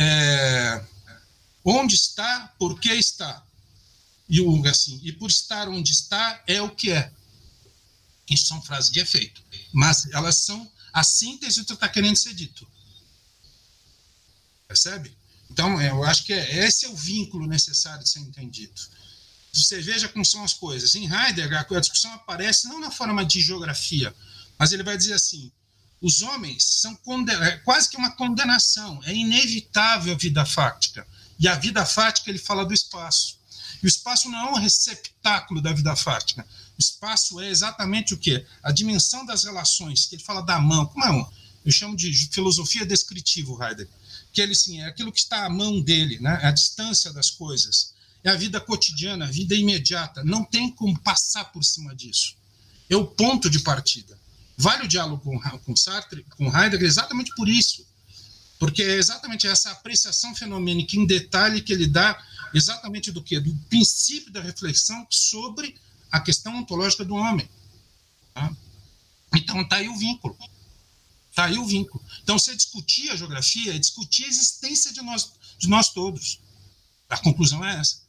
é, 0.02 0.84
onde 1.64 1.94
está, 1.94 2.52
por 2.58 2.78
que 2.80 2.92
está? 2.92 3.44
E, 4.28 4.40
o, 4.40 4.66
assim, 4.66 5.00
e 5.02 5.12
por 5.12 5.30
estar 5.30 5.68
onde 5.68 5.92
está, 5.92 6.42
é 6.46 6.60
o 6.60 6.70
que 6.70 6.90
é. 6.90 7.12
Isso 8.28 8.46
são 8.46 8.62
frases 8.62 8.90
de 8.90 9.00
efeito. 9.00 9.42
Mas 9.72 10.06
elas 10.12 10.36
são 10.36 10.70
a 10.92 11.04
síntese 11.04 11.60
do 11.60 11.66
que 11.66 11.72
está 11.72 11.88
querendo 11.88 12.16
ser 12.16 12.34
dito. 12.34 12.66
Percebe? 14.66 15.16
Então, 15.50 15.80
é, 15.80 15.90
eu 15.90 16.02
acho 16.04 16.24
que 16.24 16.32
é, 16.32 16.64
esse 16.64 16.86
é 16.86 16.88
o 16.88 16.96
vínculo 16.96 17.46
necessário 17.46 18.02
de 18.02 18.08
ser 18.08 18.20
entendido. 18.20 18.80
Você 19.52 19.82
veja 19.82 20.08
como 20.08 20.24
são 20.24 20.42
as 20.42 20.54
coisas. 20.54 20.94
Em 20.94 21.04
Heidegger, 21.04 21.66
a 21.70 21.80
discussão 21.80 22.10
aparece 22.14 22.68
não 22.68 22.80
na 22.80 22.90
forma 22.90 23.24
de 23.24 23.40
geografia, 23.40 24.14
mas 24.58 24.72
ele 24.72 24.82
vai 24.82 24.96
dizer 24.96 25.12
assim: 25.12 25.52
os 26.02 26.20
homens 26.20 26.64
são 26.64 26.98
é 27.42 27.52
quase 27.58 27.88
que 27.88 27.96
uma 27.96 28.10
condenação, 28.10 29.00
é 29.04 29.14
inevitável 29.14 30.12
a 30.12 30.18
vida 30.18 30.44
fática. 30.44 31.06
E 31.38 31.46
a 31.46 31.54
vida 31.54 31.86
fática, 31.86 32.28
ele 32.28 32.40
fala 32.40 32.66
do 32.66 32.74
espaço. 32.74 33.38
E 33.80 33.86
o 33.86 33.88
espaço 33.88 34.28
não 34.28 34.48
é 34.48 34.50
um 34.50 34.58
receptáculo 34.58 35.62
da 35.62 35.72
vida 35.72 35.94
fática. 35.94 36.46
O 36.76 36.80
espaço 36.80 37.40
é 37.40 37.48
exatamente 37.48 38.14
o 38.14 38.18
quê? 38.18 38.44
A 38.62 38.72
dimensão 38.72 39.24
das 39.24 39.44
relações, 39.44 40.06
que 40.06 40.16
ele 40.16 40.24
fala 40.24 40.40
da 40.40 40.58
mão. 40.58 40.86
Como 40.86 41.04
é 41.04 41.10
um? 41.10 41.24
Eu 41.64 41.70
chamo 41.70 41.96
de 41.96 42.12
filosofia 42.32 42.84
descritiva, 42.84 43.52
Heidegger. 43.52 43.88
Que 44.32 44.40
ele, 44.40 44.56
sim, 44.56 44.80
é 44.80 44.86
aquilo 44.86 45.12
que 45.12 45.20
está 45.20 45.46
à 45.46 45.50
mão 45.50 45.80
dele, 45.80 46.18
né? 46.18 46.40
É 46.42 46.48
a 46.48 46.52
distância 46.52 47.12
das 47.12 47.30
coisas. 47.30 47.92
É 48.24 48.30
a 48.30 48.36
vida 48.36 48.60
cotidiana, 48.60 49.26
a 49.26 49.30
vida 49.30 49.54
imediata. 49.54 50.24
Não 50.24 50.44
tem 50.44 50.70
como 50.70 50.98
passar 50.98 51.44
por 51.46 51.62
cima 51.62 51.94
disso. 51.94 52.34
É 52.90 52.96
o 52.96 53.06
ponto 53.06 53.48
de 53.48 53.60
partida. 53.60 54.18
Vale 54.56 54.84
o 54.84 54.88
diálogo 54.88 55.22
com, 55.22 55.58
com 55.60 55.76
Sartre, 55.76 56.24
com 56.36 56.46
Heidegger, 56.46 56.86
exatamente 56.86 57.34
por 57.34 57.48
isso. 57.48 57.86
Porque 58.58 58.82
é 58.82 58.96
exatamente 58.96 59.46
essa 59.46 59.72
apreciação 59.72 60.34
fenomênica 60.34 60.96
em 60.96 61.06
detalhe 61.06 61.62
que 61.62 61.72
ele 61.72 61.86
dá 61.86 62.16
exatamente 62.54 63.10
do 63.10 63.22
que? 63.22 63.40
Do 63.40 63.54
princípio 63.68 64.32
da 64.32 64.40
reflexão 64.40 65.04
sobre 65.10 65.74
a 66.10 66.20
questão 66.20 66.56
ontológica 66.56 67.04
do 67.04 67.14
homem. 67.14 67.48
Tá? 68.34 68.54
Então 69.34 69.60
está 69.62 69.76
aí 69.76 69.88
o 69.88 69.96
vínculo. 69.96 70.36
Está 71.32 71.46
aí 71.46 71.58
o 71.58 71.64
vínculo. 71.64 72.04
Então, 72.22 72.38
você 72.38 72.54
discutir 72.54 73.08
a 73.08 73.16
geografia 73.16 73.74
é 73.74 73.78
discutir 73.78 74.24
a 74.24 74.28
existência 74.28 74.92
de 74.92 75.00
nós, 75.00 75.32
de 75.58 75.66
nós 75.66 75.88
todos. 75.88 76.38
A 77.08 77.16
conclusão 77.16 77.64
é 77.64 77.80
essa. 77.80 78.02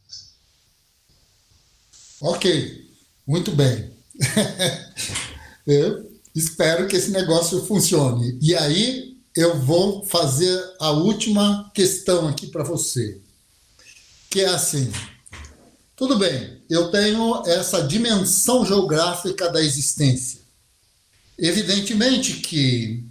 Ok, 2.20 2.94
muito 3.26 3.52
bem. 3.54 3.94
eu 5.66 6.13
espero 6.36 6.88
que 6.88 6.96
esse 6.96 7.12
negócio 7.12 7.66
funcione. 7.66 8.38
E 8.42 8.56
aí 8.56 9.18
eu 9.36 9.60
vou 9.60 10.06
fazer 10.06 10.62
a 10.80 10.92
última 10.92 11.72
questão 11.74 12.28
aqui 12.28 12.48
para 12.48 12.64
você, 12.64 13.20
que 14.30 14.42
é 14.42 14.48
assim. 14.48 14.92
Tudo 15.96 16.18
bem, 16.18 16.62
eu 16.70 16.90
tenho 16.92 17.44
essa 17.46 17.82
dimensão 17.82 18.66
geográfica 18.66 19.50
da 19.50 19.62
existência. 19.62 20.42
Evidentemente 21.38 22.34
que 22.34 23.04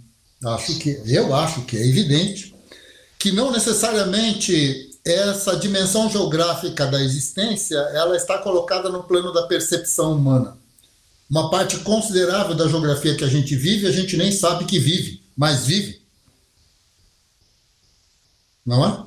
acho 0.45 0.77
que 0.79 1.01
eu 1.05 1.33
acho 1.35 1.61
que 1.63 1.77
é 1.77 1.87
evidente 1.87 2.53
que 3.17 3.31
não 3.31 3.51
necessariamente 3.51 4.91
essa 5.05 5.55
dimensão 5.55 6.09
geográfica 6.09 6.85
da 6.87 7.01
existência 7.01 7.77
ela 7.93 8.15
está 8.15 8.37
colocada 8.37 8.89
no 8.89 9.03
plano 9.03 9.31
da 9.33 9.43
percepção 9.43 10.13
humana. 10.13 10.57
Uma 11.33 11.49
parte 11.49 11.79
considerável 11.79 12.53
da 12.53 12.67
geografia 12.67 13.15
que 13.17 13.23
a 13.23 13.27
gente 13.27 13.55
vive, 13.55 13.87
a 13.87 13.91
gente 13.91 14.15
nem 14.15 14.31
sabe 14.31 14.65
que 14.65 14.77
vive, 14.77 15.19
mas 15.35 15.65
vive. 15.65 15.99
Não 18.63 18.85
é? 18.85 19.03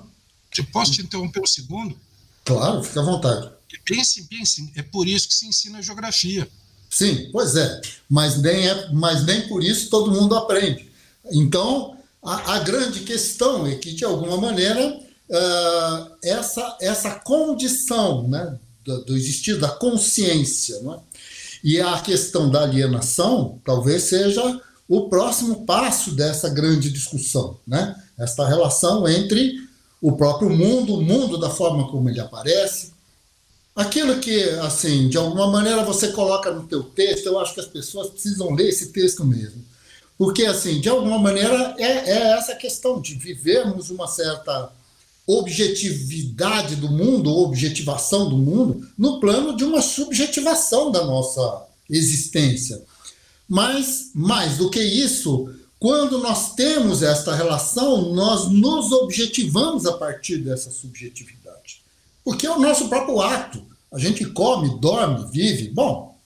Eu 0.59 0.67
posso 0.73 0.91
te 0.91 1.03
interromper 1.03 1.41
um 1.41 1.47
segundo? 1.47 1.97
Claro, 2.45 2.83
fica 2.83 2.99
à 2.99 3.05
vontade. 3.05 3.49
Pense, 3.85 4.25
pense, 4.25 4.73
é 4.75 4.83
por 4.83 5.07
isso 5.07 5.29
que 5.29 5.35
se 5.35 5.47
ensina 5.47 5.81
geografia. 5.81 6.51
Sim, 6.91 7.31
pois 7.31 7.55
é. 7.55 7.81
Mas 8.09 8.43
nem, 8.43 8.71
é, 8.71 8.91
mas 8.91 9.25
nem 9.25 9.47
por 9.47 9.63
isso 9.63 9.89
todo 9.89 10.11
mundo 10.11 10.35
aprende. 10.35 10.91
Então, 11.31 11.97
a, 12.21 12.55
a 12.55 12.59
grande 12.59 13.03
questão 13.03 13.69
é 13.69 13.77
que, 13.77 13.93
de 13.93 14.05
alguma 14.05 14.37
maneira, 14.37 14.99
uh, 15.31 16.17
essa, 16.25 16.77
essa 16.81 17.21
condição 17.21 18.27
né, 18.27 18.59
do, 18.85 19.05
do 19.05 19.17
existir 19.17 19.61
da 19.61 19.69
consciência 19.69 20.81
né, 20.83 20.99
e 21.67 21.81
a 21.81 21.99
questão 21.99 22.49
da 22.49 22.63
alienação 22.63 23.61
talvez 23.65 24.05
seja 24.05 24.61
o 24.89 25.09
próximo 25.09 25.67
passo 25.67 26.13
dessa 26.13 26.49
grande 26.49 26.93
discussão, 26.93 27.59
né? 27.67 28.01
Esta 28.17 28.47
relação 28.47 29.09
entre 29.09 29.57
o 30.01 30.13
próprio 30.13 30.49
mundo, 30.49 30.95
o 30.95 31.03
mundo 31.03 31.37
da 31.37 31.51
forma 31.51 31.91
como 31.91 32.09
ele 32.09 32.21
aparece, 32.21 32.93
aquilo 33.75 34.21
que, 34.21 34.45
assim, 34.61 35.09
de 35.09 35.17
alguma 35.17 35.49
maneira 35.49 35.83
você 35.83 36.13
coloca 36.13 36.53
no 36.53 36.69
teu 36.69 36.85
texto, 36.85 37.27
eu 37.27 37.37
acho 37.41 37.55
que 37.55 37.61
as 37.61 37.67
pessoas 37.67 38.11
precisam 38.11 38.55
ler 38.55 38.69
esse 38.69 38.93
texto 38.93 39.25
mesmo. 39.25 39.65
Porque, 40.17 40.45
assim, 40.45 40.81
de 40.81 40.89
alguma 40.89 41.19
maneira, 41.19 41.75
é, 41.79 42.13
é 42.13 42.39
essa 42.39 42.55
questão 42.55 43.01
de 43.01 43.17
vivermos 43.17 43.91
uma 43.91 44.07
certa 44.07 44.71
objetividade 45.27 46.77
do 46.77 46.89
mundo, 46.89 47.37
objetivação 47.37 48.29
do 48.29 48.37
mundo, 48.37 48.89
no 48.97 49.19
plano 49.19 49.57
de 49.57 49.65
uma 49.65 49.83
subjetivação 49.83 50.91
da 50.91 51.05
nossa 51.05 51.67
existência. 51.91 52.83
Mas, 53.49 54.11
mais 54.15 54.57
do 54.57 54.71
que 54.71 54.81
isso, 54.81 55.53
quando 55.79 56.19
nós 56.19 56.55
temos 56.55 57.03
esta 57.03 57.35
relação, 57.35 58.13
nós 58.13 58.49
nos 58.49 58.93
objetivamos 58.93 59.85
a 59.87 59.93
partir 59.93 60.39
dessa 60.39 60.71
subjetividade. 60.71 61.83
Porque 62.25 62.47
é 62.47 62.51
o 62.51 62.61
nosso 62.61 62.89
próprio 62.89 63.21
ato. 63.21 63.63
A 63.93 63.99
gente 63.99 64.25
come, 64.27 64.79
dorme, 64.81 65.29
vive. 65.31 65.69
Bom, 65.69 66.19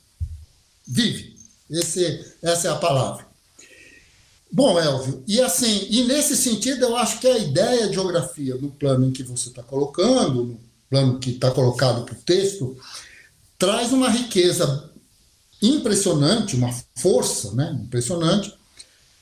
vive. 0.86 1.36
Esse, 1.68 2.34
essa 2.42 2.68
é 2.68 2.70
a 2.70 2.76
palavra. 2.76 3.29
Bom, 4.52 4.80
Elvio, 4.80 5.22
e 5.28 5.40
assim, 5.40 5.86
e 5.88 6.02
nesse 6.04 6.36
sentido 6.36 6.84
eu 6.84 6.96
acho 6.96 7.20
que 7.20 7.26
a 7.26 7.38
ideia 7.38 7.86
de 7.86 7.94
geografia 7.94 8.56
no 8.56 8.70
plano 8.70 9.06
em 9.06 9.12
que 9.12 9.22
você 9.22 9.48
está 9.48 9.62
colocando, 9.62 10.44
no 10.44 10.60
plano 10.88 11.20
que 11.20 11.30
está 11.30 11.52
colocado 11.52 12.04
para 12.04 12.14
o 12.14 12.22
texto, 12.22 12.76
traz 13.56 13.92
uma 13.92 14.10
riqueza 14.10 14.90
impressionante, 15.62 16.56
uma 16.56 16.74
força 16.96 17.52
né, 17.52 17.78
impressionante, 17.84 18.52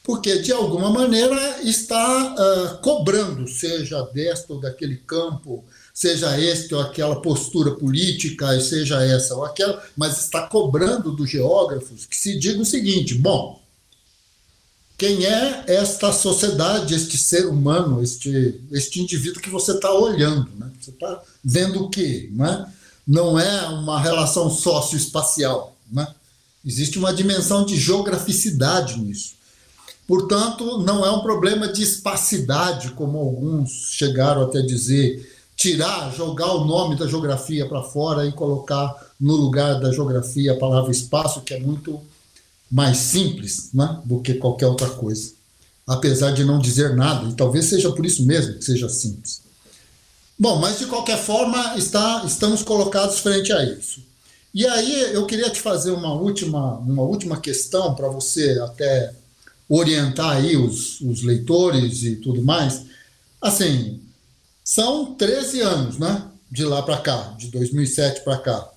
porque 0.02 0.38
de 0.38 0.50
alguma 0.50 0.88
maneira 0.88 1.60
está 1.62 2.34
uh, 2.34 2.78
cobrando, 2.78 3.46
seja 3.46 4.00
desta 4.14 4.54
ou 4.54 4.60
daquele 4.60 4.96
campo, 4.96 5.62
seja 5.92 6.40
este 6.40 6.74
ou 6.74 6.80
aquela 6.80 7.20
postura 7.20 7.72
política, 7.72 8.58
seja 8.60 9.04
essa 9.04 9.34
ou 9.34 9.44
aquela, 9.44 9.82
mas 9.94 10.18
está 10.18 10.46
cobrando 10.46 11.12
dos 11.12 11.28
geógrafos 11.28 12.06
que 12.06 12.16
se 12.16 12.38
diga 12.38 12.62
o 12.62 12.64
seguinte: 12.64 13.14
bom, 13.14 13.60
quem 14.98 15.24
é 15.24 15.62
esta 15.68 16.12
sociedade, 16.12 16.92
este 16.92 17.16
ser 17.16 17.46
humano, 17.46 18.02
este, 18.02 18.60
este 18.72 19.00
indivíduo 19.00 19.40
que 19.40 19.48
você 19.48 19.70
está 19.70 19.92
olhando. 19.92 20.50
Né? 20.58 20.68
Você 20.80 20.90
está 20.90 21.22
vendo 21.42 21.84
o 21.84 21.88
quê? 21.88 22.28
Né? 22.32 22.66
Não 23.06 23.38
é 23.38 23.68
uma 23.68 24.00
relação 24.00 24.50
socioespacial. 24.50 25.76
Né? 25.90 26.04
Existe 26.66 26.98
uma 26.98 27.14
dimensão 27.14 27.64
de 27.64 27.76
geograficidade 27.76 28.98
nisso. 28.98 29.34
Portanto, 30.04 30.78
não 30.78 31.06
é 31.06 31.10
um 31.12 31.20
problema 31.20 31.68
de 31.68 31.82
espacidade, 31.82 32.90
como 32.90 33.18
alguns 33.18 33.92
chegaram 33.92 34.42
até 34.42 34.62
dizer, 34.62 35.32
tirar, 35.54 36.12
jogar 36.12 36.54
o 36.54 36.64
nome 36.64 36.96
da 36.96 37.06
geografia 37.06 37.68
para 37.68 37.84
fora 37.84 38.26
e 38.26 38.32
colocar 38.32 38.96
no 39.20 39.36
lugar 39.36 39.78
da 39.78 39.92
geografia 39.92 40.54
a 40.54 40.58
palavra 40.58 40.90
espaço, 40.90 41.42
que 41.42 41.54
é 41.54 41.60
muito 41.60 42.00
mais 42.70 42.98
simples 42.98 43.70
né, 43.72 44.00
do 44.04 44.20
que 44.20 44.34
qualquer 44.34 44.66
outra 44.66 44.90
coisa, 44.90 45.32
apesar 45.86 46.32
de 46.32 46.44
não 46.44 46.58
dizer 46.58 46.94
nada, 46.94 47.28
e 47.28 47.34
talvez 47.34 47.66
seja 47.66 47.90
por 47.90 48.04
isso 48.04 48.24
mesmo 48.24 48.54
que 48.54 48.64
seja 48.64 48.88
simples. 48.88 49.40
Bom, 50.38 50.58
mas 50.58 50.78
de 50.78 50.86
qualquer 50.86 51.18
forma, 51.18 51.76
está, 51.76 52.22
estamos 52.24 52.62
colocados 52.62 53.18
frente 53.18 53.52
a 53.52 53.64
isso. 53.64 54.02
E 54.54 54.66
aí 54.66 55.12
eu 55.12 55.26
queria 55.26 55.50
te 55.50 55.60
fazer 55.60 55.90
uma 55.90 56.12
última, 56.14 56.78
uma 56.78 57.02
última 57.02 57.40
questão 57.40 57.94
para 57.94 58.08
você 58.08 58.58
até 58.62 59.12
orientar 59.68 60.36
aí 60.36 60.56
os, 60.56 61.00
os 61.00 61.22
leitores 61.22 62.02
e 62.02 62.16
tudo 62.16 62.42
mais. 62.42 62.82
Assim, 63.40 64.00
são 64.64 65.14
13 65.14 65.60
anos, 65.60 65.98
né? 65.98 66.24
De 66.50 66.64
lá 66.64 66.82
para 66.82 66.98
cá, 66.98 67.34
de 67.36 67.48
2007 67.48 68.22
para 68.22 68.38
cá. 68.38 68.68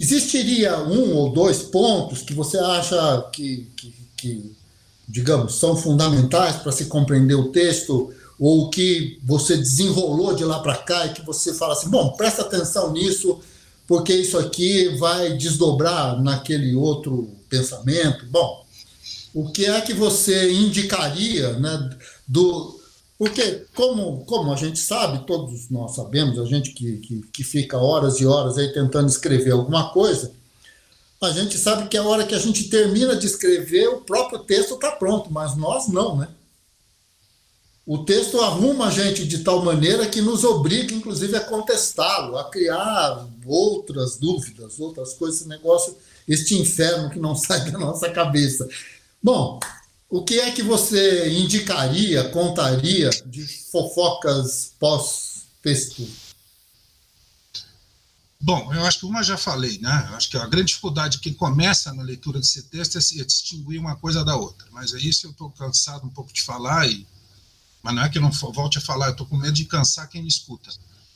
Existiria 0.00 0.78
um 0.78 1.14
ou 1.14 1.32
dois 1.32 1.62
pontos 1.62 2.22
que 2.22 2.34
você 2.34 2.58
acha 2.58 3.30
que, 3.32 3.68
que, 3.76 3.94
que 4.16 4.56
digamos, 5.08 5.56
são 5.56 5.76
fundamentais 5.76 6.56
para 6.56 6.72
se 6.72 6.86
compreender 6.86 7.34
o 7.34 7.50
texto, 7.50 8.12
ou 8.38 8.70
que 8.70 9.20
você 9.22 9.56
desenrolou 9.56 10.34
de 10.34 10.44
lá 10.44 10.58
para 10.60 10.76
cá 10.76 11.06
e 11.06 11.12
que 11.12 11.22
você 11.24 11.54
fala 11.54 11.74
assim: 11.74 11.88
bom, 11.88 12.12
presta 12.16 12.42
atenção 12.42 12.92
nisso, 12.92 13.38
porque 13.86 14.12
isso 14.12 14.38
aqui 14.38 14.96
vai 14.96 15.34
desdobrar 15.36 16.20
naquele 16.20 16.74
outro 16.74 17.30
pensamento. 17.48 18.26
Bom, 18.26 18.64
o 19.34 19.50
que 19.50 19.66
é 19.66 19.80
que 19.80 19.92
você 19.92 20.52
indicaria 20.52 21.52
né, 21.58 21.90
do, 22.26 22.80
porque, 23.18 23.66
como, 23.74 24.24
como 24.24 24.52
a 24.52 24.56
gente 24.56 24.78
sabe, 24.78 25.26
todos 25.26 25.70
nós 25.70 25.94
sabemos, 25.94 26.38
a 26.38 26.44
gente 26.44 26.70
que, 26.70 26.96
que, 26.98 27.22
que 27.32 27.44
fica 27.44 27.78
horas 27.78 28.20
e 28.20 28.26
horas 28.26 28.58
aí 28.58 28.72
tentando 28.72 29.08
escrever 29.08 29.52
alguma 29.52 29.90
coisa, 29.90 30.32
a 31.22 31.30
gente 31.30 31.56
sabe 31.56 31.88
que 31.88 31.96
a 31.96 32.02
hora 32.02 32.26
que 32.26 32.34
a 32.34 32.38
gente 32.38 32.68
termina 32.68 33.14
de 33.14 33.26
escrever, 33.26 33.88
o 33.88 34.00
próprio 34.00 34.40
texto 34.40 34.74
está 34.74 34.90
pronto, 34.90 35.32
mas 35.32 35.56
nós 35.56 35.86
não, 35.86 36.16
né? 36.16 36.28
O 37.86 37.98
texto 38.04 38.40
arruma 38.40 38.86
a 38.86 38.90
gente 38.90 39.26
de 39.26 39.38
tal 39.40 39.64
maneira 39.64 40.06
que 40.06 40.20
nos 40.20 40.44
obriga, 40.44 40.94
inclusive, 40.94 41.36
a 41.36 41.40
contestá-lo, 41.40 42.38
a 42.38 42.48
criar 42.48 43.26
outras 43.44 44.16
dúvidas, 44.16 44.78
outras 44.78 45.14
coisas, 45.14 45.40
esse 45.40 45.48
negócio, 45.48 45.96
este 46.28 46.56
inferno 46.56 47.10
que 47.10 47.18
não 47.18 47.34
sai 47.36 47.70
da 47.70 47.78
nossa 47.78 48.08
cabeça. 48.10 48.68
Bom, 49.22 49.58
o 50.12 50.22
que 50.22 50.38
é 50.38 50.50
que 50.52 50.62
você 50.62 51.30
indicaria, 51.30 52.28
contaria 52.28 53.08
de 53.24 53.46
fofocas 53.46 54.74
pós-texto? 54.78 56.06
Bom, 58.38 58.74
eu 58.74 58.84
acho 58.84 58.98
que 58.98 59.06
uma 59.06 59.22
já 59.22 59.38
falei, 59.38 59.78
né? 59.78 60.08
Eu 60.10 60.16
acho 60.16 60.28
que 60.28 60.36
a 60.36 60.46
grande 60.46 60.66
dificuldade 60.66 61.16
de 61.16 61.22
quem 61.22 61.32
começa 61.32 61.94
na 61.94 62.02
leitura 62.02 62.38
desse 62.38 62.62
texto 62.64 62.98
é 62.98 63.24
distinguir 63.24 63.80
uma 63.80 63.96
coisa 63.96 64.22
da 64.22 64.36
outra. 64.36 64.68
Mas 64.70 64.92
é 64.92 64.98
isso 64.98 65.26
eu 65.26 65.30
estou 65.30 65.48
cansado 65.48 66.04
um 66.04 66.10
pouco 66.10 66.30
de 66.30 66.42
falar, 66.42 66.86
e... 66.90 67.06
mas 67.82 67.94
não 67.94 68.02
é 68.02 68.08
que 68.10 68.18
eu 68.18 68.22
não 68.22 68.30
volte 68.30 68.76
a 68.76 68.82
falar, 68.82 69.06
eu 69.06 69.12
estou 69.12 69.26
com 69.26 69.38
medo 69.38 69.54
de 69.54 69.64
cansar 69.64 70.10
quem 70.10 70.20
me 70.20 70.28
escuta. 70.28 70.68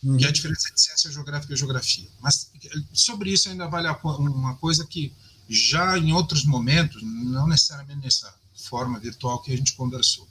Uhum. 0.02 0.16
Que 0.16 0.24
é 0.24 0.28
a 0.28 0.32
diferença 0.32 0.68
entre 0.70 0.80
ciência 0.80 1.12
geográfica 1.12 1.52
e 1.52 1.56
geografia. 1.56 2.08
Mas 2.18 2.50
sobre 2.94 3.28
isso 3.30 3.50
ainda 3.50 3.68
vale 3.68 3.88
uma 4.04 4.54
coisa 4.54 4.86
que 4.86 5.12
já 5.46 5.98
em 5.98 6.14
outros 6.14 6.46
momentos, 6.46 7.02
não 7.02 7.46
necessariamente 7.46 8.00
nessa 8.00 8.34
forma 8.66 8.98
virtual 8.98 9.40
que 9.42 9.52
a 9.52 9.56
gente 9.56 9.74
conversou. 9.74 10.28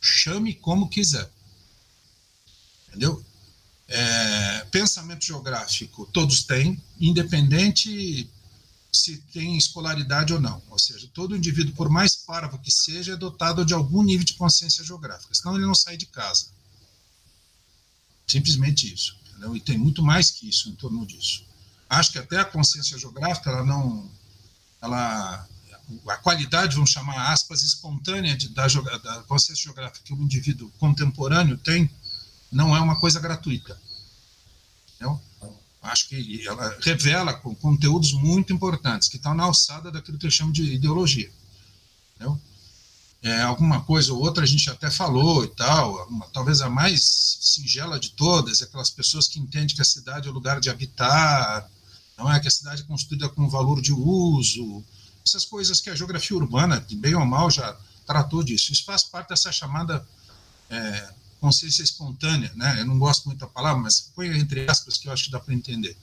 Chame 0.00 0.54
como 0.54 0.88
quiser. 0.88 1.30
Entendeu? 2.88 3.24
É, 3.88 4.64
pensamento 4.70 5.24
geográfico 5.24 6.06
todos 6.12 6.44
têm, 6.44 6.80
independente 7.00 8.30
se 8.92 9.18
tem 9.32 9.56
escolaridade 9.56 10.32
ou 10.32 10.40
não. 10.40 10.62
Ou 10.68 10.78
seja, 10.78 11.08
todo 11.12 11.36
indivíduo, 11.36 11.74
por 11.74 11.88
mais 11.88 12.16
parvo 12.16 12.58
que 12.58 12.70
seja, 12.70 13.12
é 13.12 13.16
dotado 13.16 13.64
de 13.64 13.74
algum 13.74 14.02
nível 14.02 14.24
de 14.24 14.34
consciência 14.34 14.84
geográfica, 14.84 15.34
senão 15.34 15.56
ele 15.56 15.66
não 15.66 15.74
sai 15.74 15.96
de 15.96 16.06
casa. 16.06 16.46
Simplesmente 18.26 18.92
isso. 18.92 19.16
Entendeu? 19.28 19.56
E 19.56 19.60
tem 19.60 19.78
muito 19.78 20.02
mais 20.02 20.30
que 20.30 20.48
isso 20.48 20.68
em 20.68 20.74
torno 20.74 21.06
disso. 21.06 21.44
Acho 21.88 22.12
que 22.12 22.18
até 22.18 22.38
a 22.38 22.44
consciência 22.44 22.98
geográfica, 22.98 23.50
ela 23.50 23.64
não. 23.64 24.08
Ela, 24.80 25.48
a 26.08 26.16
qualidade, 26.16 26.74
vamos 26.74 26.90
chamar 26.90 27.32
aspas, 27.32 27.62
espontânea 27.62 28.36
de, 28.36 28.48
da, 28.48 28.66
da 28.66 29.22
consciência 29.22 29.64
geográfica 29.64 30.00
que 30.04 30.14
o 30.14 30.22
indivíduo 30.22 30.70
contemporâneo 30.78 31.56
tem, 31.56 31.90
não 32.50 32.76
é 32.76 32.80
uma 32.80 32.98
coisa 32.98 33.20
gratuita. 33.20 33.80
Entendeu? 34.94 35.20
acho 35.82 36.08
que 36.08 36.46
ela 36.46 36.76
revela 36.80 37.32
conteúdos 37.32 38.12
muito 38.12 38.52
importantes, 38.52 39.08
que 39.08 39.16
estão 39.16 39.34
na 39.34 39.44
alçada 39.44 39.90
daquilo 39.90 40.18
que 40.18 40.26
eu 40.26 40.30
chamo 40.30 40.52
de 40.52 40.74
ideologia. 40.74 41.30
Entendeu? 42.14 42.40
É, 43.22 43.42
alguma 43.42 43.82
coisa 43.82 44.12
ou 44.14 44.20
outra 44.20 44.44
a 44.44 44.46
gente 44.46 44.68
até 44.70 44.90
falou 44.90 45.44
e 45.44 45.48
tal, 45.48 46.08
uma, 46.08 46.26
talvez 46.28 46.62
a 46.62 46.70
mais 46.70 47.38
singela 47.40 48.00
de 48.00 48.10
todas, 48.12 48.62
é 48.62 48.64
aquelas 48.64 48.90
pessoas 48.90 49.28
que 49.28 49.38
entendem 49.38 49.74
que 49.74 49.82
a 49.82 49.84
cidade 49.84 50.26
é 50.26 50.30
o 50.30 50.34
lugar 50.34 50.58
de 50.58 50.70
habitar, 50.70 51.70
não 52.16 52.32
é 52.32 52.40
que 52.40 52.48
a 52.48 52.50
cidade 52.50 52.82
é 52.82 52.86
construída 52.86 53.28
com 53.28 53.48
valor 53.48 53.80
de 53.82 53.92
uso, 53.92 54.82
essas 55.30 55.44
coisas 55.44 55.80
que 55.80 55.90
a 55.90 55.94
geografia 55.94 56.36
urbana, 56.36 56.80
de 56.80 56.96
bem 56.96 57.14
ou 57.14 57.24
mal, 57.24 57.50
já 57.50 57.76
tratou 58.06 58.42
disso. 58.42 58.72
Isso 58.72 58.84
faz 58.84 59.02
parte 59.02 59.28
dessa 59.28 59.52
chamada 59.52 60.06
é, 60.68 61.14
consciência 61.40 61.82
espontânea, 61.82 62.52
né? 62.54 62.80
Eu 62.80 62.86
não 62.86 62.98
gosto 62.98 63.26
muito 63.26 63.38
da 63.38 63.46
palavra, 63.46 63.82
mas 63.82 64.00
põe 64.14 64.28
entre 64.38 64.68
aspas 64.70 64.98
que 64.98 65.08
eu 65.08 65.12
acho 65.12 65.24
que 65.24 65.30
dá 65.30 65.40
para 65.40 65.54
entender. 65.54 65.96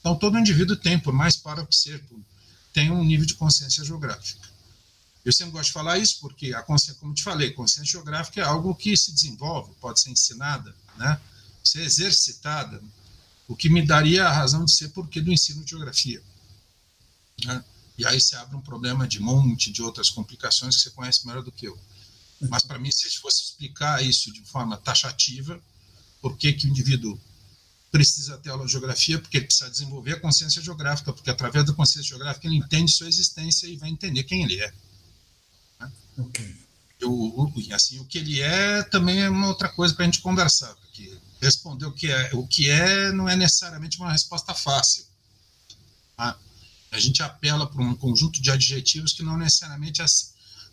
Então, 0.00 0.16
todo 0.16 0.38
indivíduo 0.38 0.76
tem, 0.76 0.98
por 0.98 1.12
mais 1.12 1.36
para 1.36 1.64
que 1.64 1.76
seja, 1.76 2.02
tem 2.72 2.90
um 2.90 3.04
nível 3.04 3.26
de 3.26 3.34
consciência 3.34 3.84
geográfica. 3.84 4.48
Eu 5.22 5.32
sempre 5.32 5.52
gosto 5.52 5.66
de 5.66 5.72
falar 5.72 5.98
isso 5.98 6.18
porque 6.20 6.54
a 6.54 6.62
consciência, 6.62 6.98
como 6.98 7.12
te 7.12 7.22
falei, 7.22 7.50
consciência 7.50 7.92
geográfica 7.92 8.40
é 8.40 8.44
algo 8.44 8.74
que 8.74 8.96
se 8.96 9.12
desenvolve, 9.12 9.72
pode 9.80 10.00
ser 10.00 10.10
ensinada, 10.10 10.74
né? 10.96 11.20
Ser 11.62 11.82
exercitada, 11.82 12.82
o 13.46 13.54
que 13.54 13.68
me 13.68 13.84
daria 13.84 14.26
a 14.26 14.32
razão 14.32 14.64
de 14.64 14.72
ser 14.72 14.88
porque 14.88 15.20
do 15.20 15.30
ensino 15.30 15.62
de 15.62 15.70
geografia. 15.70 16.22
Né? 17.44 17.62
E 18.00 18.06
aí 18.06 18.18
se 18.18 18.34
abre 18.34 18.56
um 18.56 18.62
problema 18.62 19.06
de 19.06 19.20
monte 19.20 19.70
de 19.70 19.82
outras 19.82 20.08
complicações 20.08 20.74
que 20.74 20.82
você 20.84 20.90
conhece 20.90 21.26
melhor 21.26 21.42
do 21.42 21.52
que 21.52 21.66
eu. 21.66 21.78
Mas, 22.48 22.62
para 22.62 22.78
mim, 22.78 22.90
se 22.90 23.10
fosse 23.18 23.42
explicar 23.42 24.02
isso 24.02 24.32
de 24.32 24.42
forma 24.42 24.78
taxativa, 24.78 25.62
por 26.22 26.34
que, 26.38 26.54
que 26.54 26.66
o 26.66 26.70
indivíduo 26.70 27.20
precisa 27.92 28.38
ter 28.38 28.48
aula 28.48 28.64
de 28.64 28.72
geografia? 28.72 29.18
Porque 29.18 29.36
ele 29.36 29.44
precisa 29.44 29.68
desenvolver 29.68 30.14
a 30.14 30.20
consciência 30.20 30.62
geográfica, 30.62 31.12
porque 31.12 31.28
através 31.28 31.66
da 31.66 31.74
consciência 31.74 32.08
geográfica 32.08 32.46
ele 32.46 32.56
entende 32.56 32.90
sua 32.90 33.06
existência 33.06 33.66
e 33.66 33.76
vai 33.76 33.90
entender 33.90 34.22
quem 34.22 34.44
ele 34.44 34.58
é. 34.58 34.72
Né? 35.78 35.92
Okay. 36.16 36.56
O, 37.02 37.52
assim, 37.74 37.98
o 37.98 38.06
que 38.06 38.16
ele 38.16 38.40
é 38.40 38.82
também 38.84 39.20
é 39.20 39.28
uma 39.28 39.48
outra 39.48 39.68
coisa 39.68 39.94
para 39.94 40.04
a 40.04 40.06
gente 40.06 40.22
conversar, 40.22 40.74
porque 40.76 41.18
responder 41.38 41.84
o 41.84 41.92
que 41.92 42.10
é, 42.10 42.30
o 42.32 42.46
que 42.46 42.70
é 42.70 43.12
não 43.12 43.28
é 43.28 43.36
necessariamente 43.36 43.98
uma 43.98 44.10
resposta 44.10 44.54
fácil. 44.54 45.04
Tá? 46.16 46.38
A 46.90 46.98
gente 46.98 47.22
apela 47.22 47.66
para 47.66 47.82
um 47.82 47.94
conjunto 47.94 48.42
de 48.42 48.50
adjetivos 48.50 49.12
que 49.12 49.22
não 49.22 49.36
necessariamente 49.36 50.02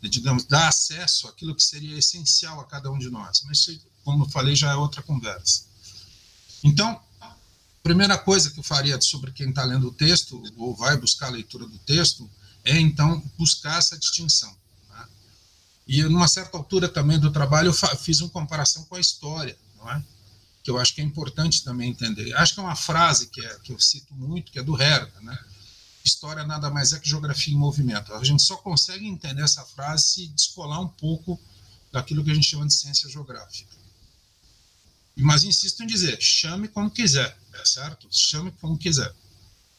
digamos, 0.02 0.46
dar 0.46 0.68
acesso 0.68 1.28
àquilo 1.28 1.56
que 1.56 1.64
seria 1.64 1.98
essencial 1.98 2.60
a 2.60 2.66
cada 2.66 2.92
um 2.92 3.00
de 3.00 3.10
nós. 3.10 3.44
Mas, 3.46 3.68
como 4.04 4.26
eu 4.26 4.30
falei, 4.30 4.56
já 4.56 4.72
é 4.72 4.76
outra 4.76 5.02
conversa. 5.02 5.66
Então, 6.64 7.02
a 7.20 7.36
primeira 7.82 8.18
coisa 8.18 8.52
que 8.52 8.60
eu 8.60 8.64
faria 8.64 9.00
sobre 9.02 9.32
quem 9.32 9.50
está 9.50 9.64
lendo 9.64 9.88
o 9.88 9.94
texto, 9.94 10.42
ou 10.58 10.76
vai 10.76 10.98
buscar 10.98 11.28
a 11.28 11.32
leitura 11.32 11.66
do 11.66 11.78
texto, 11.80 12.30
é, 12.64 12.80
então, 12.80 13.24
buscar 13.38 13.78
essa 13.78 13.98
distinção. 13.98 14.56
Tá? 14.88 15.08
E, 15.88 16.04
numa 16.04 16.28
certa 16.28 16.58
altura 16.58 16.88
também 16.88 17.20
do 17.20 17.32
trabalho, 17.32 17.70
eu 17.70 17.98
fiz 17.98 18.22
uma 18.22 18.30
comparação 18.30 18.84
com 18.86 18.96
a 18.96 19.00
história, 19.00 19.58
não 19.78 19.90
é? 19.92 20.04
que 20.64 20.70
eu 20.70 20.78
acho 20.78 20.94
que 20.94 21.00
é 21.00 21.04
importante 21.04 21.64
também 21.64 21.90
entender. 21.90 22.36
Acho 22.36 22.54
que 22.54 22.60
é 22.60 22.64
uma 22.64 22.76
frase 22.76 23.28
que, 23.28 23.44
é, 23.44 23.60
que 23.60 23.72
eu 23.72 23.80
cito 23.80 24.14
muito, 24.14 24.52
que 24.52 24.60
é 24.60 24.64
do 24.64 24.80
Herder, 24.80 25.22
né? 25.22 25.40
História 26.08 26.44
nada 26.46 26.70
mais 26.70 26.94
é 26.94 27.00
que 27.00 27.10
geografia 27.10 27.54
em 27.54 27.58
movimento. 27.58 28.14
A 28.14 28.24
gente 28.24 28.42
só 28.42 28.58
consegue 28.58 29.06
entender 29.06 29.44
essa 29.44 29.64
frase 29.66 30.04
se 30.08 30.28
descolar 30.28 30.82
um 30.82 30.88
pouco 30.88 31.40
daquilo 31.92 32.24
que 32.24 32.32
a 32.32 32.34
gente 32.34 32.48
chama 32.48 32.66
de 32.66 32.74
ciência 32.74 33.10
geográfica. 33.10 33.76
Mas 35.16 35.44
insisto 35.44 35.84
em 35.84 35.88
dizer, 35.88 36.22
chame 36.22 36.68
como 36.68 36.92
quiser, 36.92 37.36
é 37.54 37.66
certo? 37.66 38.08
Chame 38.12 38.52
como 38.52 38.78
quiser. 38.78 39.14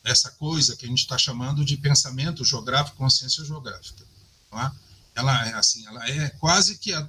Essa 0.05 0.31
coisa 0.33 0.77
que 0.77 0.85
a 0.85 0.89
gente 0.89 1.01
está 1.01 1.17
chamando 1.17 1.65
de 1.65 1.77
pensamento 1.77 2.45
geográfico, 2.45 2.97
consciência 2.97 3.45
geográfica. 3.45 4.05
É? 4.53 4.71
Ela 5.15 5.49
é 5.49 5.55
assim, 5.55 5.87
ela 5.87 6.09
é 6.09 6.31
quase 6.31 6.79
que, 6.79 6.93
a, 6.93 7.09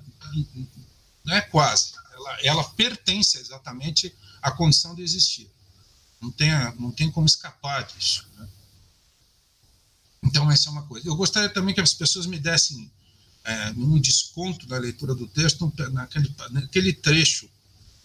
não 1.24 1.36
é 1.36 1.41
quase, 1.41 1.93
ela, 2.13 2.38
ela 2.43 2.63
pertence 2.72 3.38
exatamente 3.38 4.13
à 4.41 4.51
condição 4.51 4.93
de 4.93 5.01
existir. 5.01 5.49
Não 6.22 6.32
tem, 6.32 6.51
não 6.78 6.91
tem 6.91 7.09
como 7.09 7.26
escapar 7.26 7.84
disso. 7.84 8.28
Né? 8.38 8.47
Então, 10.24 10.51
essa 10.51 10.70
é 10.70 10.72
uma 10.72 10.84
coisa. 10.84 11.07
Eu 11.07 11.15
gostaria 11.15 11.49
também 11.49 11.74
que 11.74 11.82
as 11.82 11.93
pessoas 11.93 12.26
me 12.26 12.39
dessem 12.39 12.91
é, 13.43 13.72
um 13.72 13.99
desconto 13.99 14.67
da 14.67 14.78
leitura 14.78 15.15
do 15.15 15.28
texto 15.28 15.72
naquele, 15.91 16.36
naquele 16.51 16.93
trecho. 16.93 17.49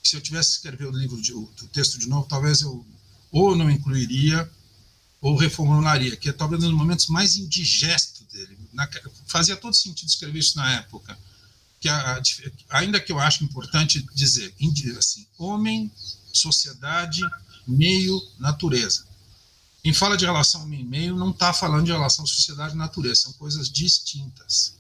Se 0.03 0.17
eu 0.17 0.21
tivesse 0.21 0.51
que 0.51 0.57
escrever 0.57 0.87
o 0.87 0.97
livro 0.97 1.21
de, 1.21 1.33
o, 1.33 1.47
texto 1.73 1.99
de 1.99 2.09
novo, 2.09 2.27
talvez 2.27 2.61
eu 2.61 2.85
ou 3.33 3.57
não 3.57 3.71
incluiria 3.71 4.49
ou 5.21 5.37
reformularia, 5.37 6.17
que 6.17 6.29
é 6.29 6.33
talvez 6.33 6.63
um 6.63 6.69
dos 6.69 6.77
momentos 6.77 7.07
mais 7.09 7.37
indigestos 7.37 8.27
dele. 8.33 8.59
Na, 8.73 8.89
fazia 9.27 9.57
todo 9.57 9.75
sentido 9.75 10.09
escrever 10.09 10.39
isso 10.39 10.57
na 10.57 10.75
época. 10.75 11.19
Que 11.81 11.89
a, 11.89 12.23
ainda 12.71 13.01
que 13.01 13.11
eu 13.11 13.19
acho 13.19 13.43
importante 13.43 14.07
dizer 14.15 14.55
assim, 14.97 15.27
homem, 15.39 15.91
sociedade, 16.33 17.21
meio, 17.67 18.23
natureza 18.39 19.05
quem 19.85 19.93
fala 19.93 20.17
de 20.17 20.25
relação 20.25 20.63
homem-meio 20.63 21.15
não 21.15 21.29
está 21.29 21.53
falando 21.53 21.85
de 21.85 21.93
relação 21.93 22.27
sociedade-natureza, 22.27 23.25
são 23.25 23.35
coisas 23.35 23.69
distintas. 23.69 24.75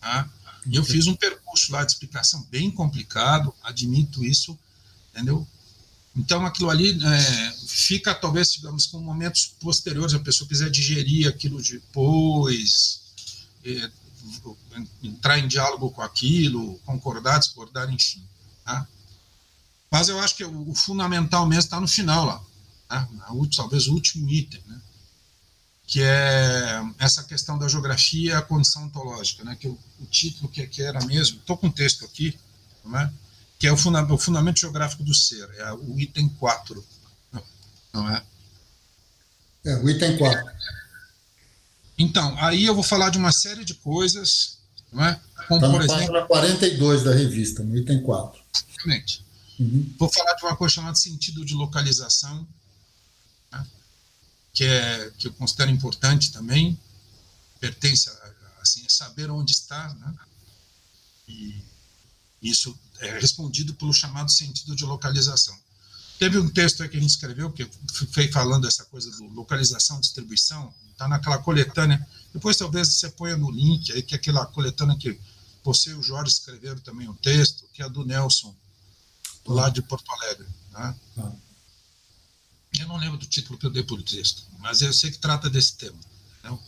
Tá? 0.00 0.26
E 0.64 0.76
eu 0.76 0.82
fiz 0.82 1.06
um 1.06 1.14
percurso 1.14 1.70
lá 1.70 1.84
de 1.84 1.92
explicação 1.92 2.42
bem 2.50 2.70
complicado, 2.70 3.54
admito 3.62 4.24
isso, 4.24 4.58
entendeu? 5.10 5.46
Então, 6.16 6.46
aquilo 6.46 6.70
ali 6.70 6.98
é, 6.98 7.54
fica, 7.66 8.14
talvez, 8.14 8.54
digamos, 8.54 8.86
com 8.86 9.00
momentos 9.00 9.52
posteriores, 9.60 10.14
a 10.14 10.18
pessoa 10.18 10.48
quiser 10.48 10.70
digerir 10.70 11.28
aquilo 11.28 11.62
depois, 11.62 13.02
é, 13.66 13.90
entrar 15.02 15.38
em 15.38 15.46
diálogo 15.46 15.90
com 15.90 16.00
aquilo, 16.00 16.80
concordar, 16.86 17.38
discordar, 17.38 17.92
enfim. 17.92 18.26
Tá? 18.64 18.88
Mas 19.90 20.08
eu 20.08 20.18
acho 20.20 20.36
que 20.36 20.44
o, 20.44 20.74
fundamental 20.74 21.46
mesmo 21.46 21.64
está 21.64 21.78
no 21.78 21.86
final 21.86 22.24
lá 22.24 22.42
né? 23.00 23.48
talvez 23.54 23.86
o 23.86 23.92
último 23.92 24.28
item, 24.28 24.62
né? 24.66 24.80
que 25.86 26.00
é 26.02 26.82
essa 26.98 27.22
questão 27.24 27.58
da 27.58 27.68
geografia 27.68 28.32
e 28.32 28.34
a 28.34 28.42
condição 28.42 28.84
ontológica, 28.84 29.44
né? 29.44 29.56
que 29.58 29.68
o, 29.68 29.78
o 30.00 30.06
título 30.06 30.48
que, 30.48 30.66
que, 30.66 30.82
era 30.82 31.04
mesmo, 31.04 31.38
estou 31.38 31.56
com 31.56 31.66
o 31.66 31.72
texto 31.72 32.04
aqui, 32.04 32.38
é? 32.94 33.10
que 33.58 33.66
é 33.66 33.72
o, 33.72 33.76
funda 33.76 34.02
o, 34.12 34.18
fundamento 34.18 34.60
geográfico 34.60 35.02
do 35.02 35.14
ser, 35.14 35.48
é 35.56 35.72
o 35.72 35.98
item 35.98 36.28
4, 36.28 36.84
não 37.92 38.10
é? 38.10 38.22
É, 39.64 39.76
o 39.76 39.88
item 39.88 40.16
4. 40.18 40.52
Então, 41.96 42.36
aí 42.38 42.64
eu 42.64 42.74
vou 42.74 42.82
falar 42.82 43.10
de 43.10 43.18
uma 43.18 43.32
série 43.32 43.64
de 43.64 43.74
coisas, 43.74 44.58
não 44.92 45.04
é? 45.04 45.20
Como, 45.48 45.64
Está 45.64 45.68
na 45.68 45.84
exemplo, 45.84 45.96
página 45.96 46.26
42 46.26 47.02
da 47.04 47.14
revista, 47.14 47.62
no 47.62 47.76
item 47.76 48.02
4. 48.02 48.42
Exatamente. 48.68 49.24
Uhum. 49.58 49.94
Vou 49.98 50.12
falar 50.12 50.34
de 50.34 50.44
uma 50.44 50.56
coisa 50.56 50.74
chamada 50.74 50.96
sentido 50.96 51.44
de 51.44 51.54
localização, 51.54 52.46
que, 54.54 54.64
é, 54.64 55.10
que 55.18 55.26
eu 55.26 55.32
considero 55.34 55.70
importante 55.70 56.32
também, 56.32 56.78
pertence 57.60 58.08
a, 58.08 58.34
assim, 58.62 58.84
a 58.86 58.88
saber 58.88 59.30
onde 59.30 59.52
está, 59.52 59.92
né? 59.94 60.14
e 61.28 61.62
isso 62.40 62.78
é 63.00 63.18
respondido 63.18 63.74
pelo 63.74 63.92
chamado 63.92 64.30
sentido 64.30 64.76
de 64.76 64.84
localização. 64.84 65.58
Teve 66.18 66.38
um 66.38 66.48
texto 66.48 66.88
que 66.88 66.96
a 66.96 67.00
gente 67.00 67.10
escreveu, 67.10 67.50
que 67.50 67.68
foi 68.12 68.28
falando 68.28 68.68
essa 68.68 68.84
coisa 68.84 69.10
do 69.10 69.24
localização, 69.30 70.00
distribuição, 70.00 70.72
está 70.92 71.08
naquela 71.08 71.38
coletânea, 71.38 72.06
depois 72.32 72.56
talvez 72.56 72.88
você 72.88 73.10
ponha 73.10 73.36
no 73.36 73.50
link 73.50 73.90
aí, 73.92 74.02
que 74.02 74.14
é 74.14 74.16
aquela 74.16 74.46
coletânea 74.46 74.96
que 74.96 75.18
você 75.64 75.90
e 75.90 75.94
o 75.94 76.02
Jorge 76.02 76.32
escreveram 76.32 76.78
também 76.80 77.08
um 77.08 77.14
texto, 77.14 77.66
que 77.72 77.82
é 77.82 77.88
do 77.88 78.04
Nelson, 78.04 78.54
lá 79.46 79.68
de 79.68 79.82
Porto 79.82 80.08
Alegre. 80.12 80.46
Né? 80.70 80.94
Ah. 81.18 81.32
Eu 82.78 82.88
não 82.88 82.96
lembro 82.96 83.18
do 83.18 83.26
título 83.26 83.58
que 83.58 83.66
eu 83.66 83.70
dei 83.70 83.82
por 83.82 84.02
texto, 84.02 84.44
mas 84.58 84.80
eu 84.80 84.92
sei 84.92 85.10
que 85.10 85.18
trata 85.18 85.48
desse 85.48 85.76
tema. 85.76 85.98
Né? 86.42 86.58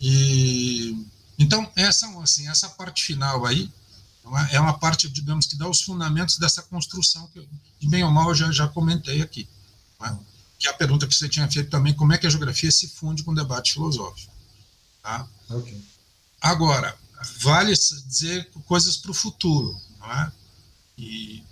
E 0.00 1.06
então 1.38 1.70
essa 1.74 2.06
assim 2.20 2.48
essa 2.48 2.68
parte 2.70 3.02
final 3.02 3.46
aí 3.46 3.70
é 4.50 4.60
uma 4.60 4.78
parte 4.78 5.08
digamos 5.08 5.46
que 5.46 5.56
dá 5.56 5.68
os 5.68 5.82
fundamentos 5.82 6.38
dessa 6.38 6.62
construção 6.62 7.26
que 7.28 7.46
de 7.80 7.88
bem 7.88 8.04
ou 8.04 8.10
mal 8.10 8.28
eu 8.28 8.34
já 8.34 8.52
já 8.52 8.68
comentei 8.68 9.20
aqui. 9.22 9.48
Né? 10.00 10.18
que 10.60 10.68
é 10.68 10.70
a 10.70 10.74
pergunta 10.74 11.06
que 11.08 11.14
você 11.14 11.26
tinha 11.26 11.50
feito 11.50 11.70
também, 11.70 11.94
como 11.94 12.12
é 12.12 12.18
que 12.18 12.26
a 12.26 12.30
geografia 12.30 12.70
se 12.70 12.86
funde 12.86 13.22
com 13.22 13.30
o 13.30 13.34
debate 13.34 13.72
filosófico. 13.72 14.30
Tá? 15.02 15.26
Okay. 15.48 15.82
Agora, 16.38 16.94
vale 17.38 17.72
dizer 17.72 18.50
coisas 18.66 18.98
para 18.98 19.10
o 19.10 19.14
futuro. 19.14 19.74
Não 19.98 20.12
é? 20.12 20.32
E 20.98 21.42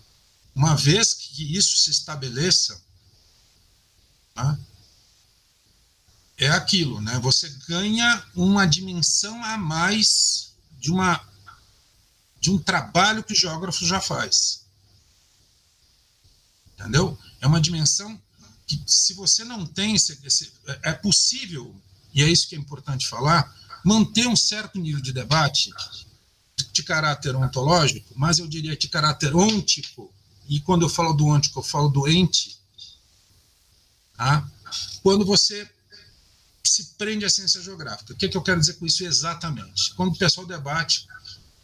uma 0.54 0.76
vez 0.76 1.14
que 1.14 1.56
isso 1.56 1.78
se 1.78 1.90
estabeleça, 1.90 2.78
né, 4.44 4.58
é 6.38 6.48
aquilo, 6.48 7.00
né? 7.00 7.18
Você 7.18 7.48
ganha 7.68 8.24
uma 8.34 8.66
dimensão 8.66 9.42
a 9.44 9.58
mais 9.58 10.52
de 10.78 10.90
uma 10.90 11.20
de 12.40 12.50
um 12.52 12.58
trabalho 12.58 13.24
que 13.24 13.32
o 13.32 13.36
geógrafo 13.36 13.84
já 13.84 14.00
faz. 14.00 14.64
Entendeu? 16.74 17.18
É 17.40 17.48
uma 17.48 17.60
dimensão 17.60 18.20
que, 18.64 18.80
se 18.86 19.12
você 19.14 19.42
não 19.42 19.66
tem, 19.66 19.96
é 20.82 20.92
possível, 20.92 21.74
e 22.14 22.22
é 22.22 22.28
isso 22.30 22.48
que 22.48 22.54
é 22.54 22.58
importante 22.58 23.08
falar, 23.08 23.52
manter 23.84 24.28
um 24.28 24.36
certo 24.36 24.78
nível 24.78 25.02
de 25.02 25.12
debate 25.12 25.72
de 26.72 26.82
caráter 26.84 27.34
ontológico, 27.34 28.14
mas 28.14 28.38
eu 28.38 28.46
diria 28.46 28.76
de 28.76 28.86
caráter 28.88 29.34
ôntico, 29.34 30.12
e 30.48 30.60
quando 30.60 30.82
eu 30.82 30.88
falo 30.88 31.12
do 31.12 31.26
ôntico, 31.26 31.58
eu 31.58 31.64
falo 31.64 31.88
do 31.88 32.06
ente, 32.06 32.57
tá? 34.18 34.46
quando 35.02 35.24
você 35.24 35.68
se 36.64 36.84
prende 36.98 37.24
à 37.24 37.30
ciência 37.30 37.62
geográfica. 37.62 38.12
O 38.12 38.16
que, 38.16 38.26
é 38.26 38.28
que 38.28 38.36
eu 38.36 38.42
quero 38.42 38.60
dizer 38.60 38.74
com 38.74 38.84
isso 38.84 39.04
exatamente? 39.04 39.94
Quando 39.94 40.12
o 40.12 40.18
pessoal 40.18 40.46
debate, 40.46 41.06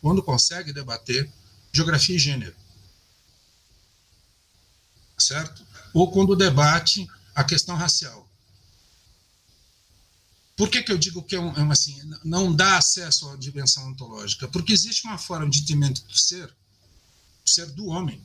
quando 0.01 0.23
consegue 0.23 0.73
debater 0.73 1.31
geografia 1.73 2.17
e 2.17 2.19
gênero, 2.19 2.57
certo? 5.19 5.63
Ou 5.93 6.11
quando 6.11 6.35
debate 6.35 7.07
a 7.35 7.45
questão 7.45 7.77
racial. 7.77 8.29
Por 10.57 10.69
que, 10.69 10.83
que 10.83 10.93
eu 10.93 10.99
digo 10.99 11.23
que 11.23 11.35
é, 11.35 11.41
um, 11.41 11.53
é 11.53 11.73
assim, 11.73 12.01
não 12.25 12.55
dá 12.55 12.79
acesso 12.79 13.29
à 13.29 13.37
dimensão 13.37 13.89
ontológica? 13.89 14.47
Porque 14.47 14.73
existe 14.73 15.05
uma 15.05 15.19
forma 15.19 15.51
de 15.51 15.59
entendimento 15.59 16.03
do 16.05 16.17
ser, 16.17 16.47
do 16.47 17.51
ser 17.51 17.67
do 17.73 17.87
homem, 17.87 18.23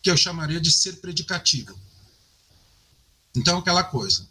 que 0.00 0.10
eu 0.10 0.16
chamaria 0.16 0.60
de 0.60 0.70
ser 0.70 1.00
predicativo. 1.00 1.76
Então, 3.34 3.58
aquela 3.58 3.82
coisa, 3.82 4.26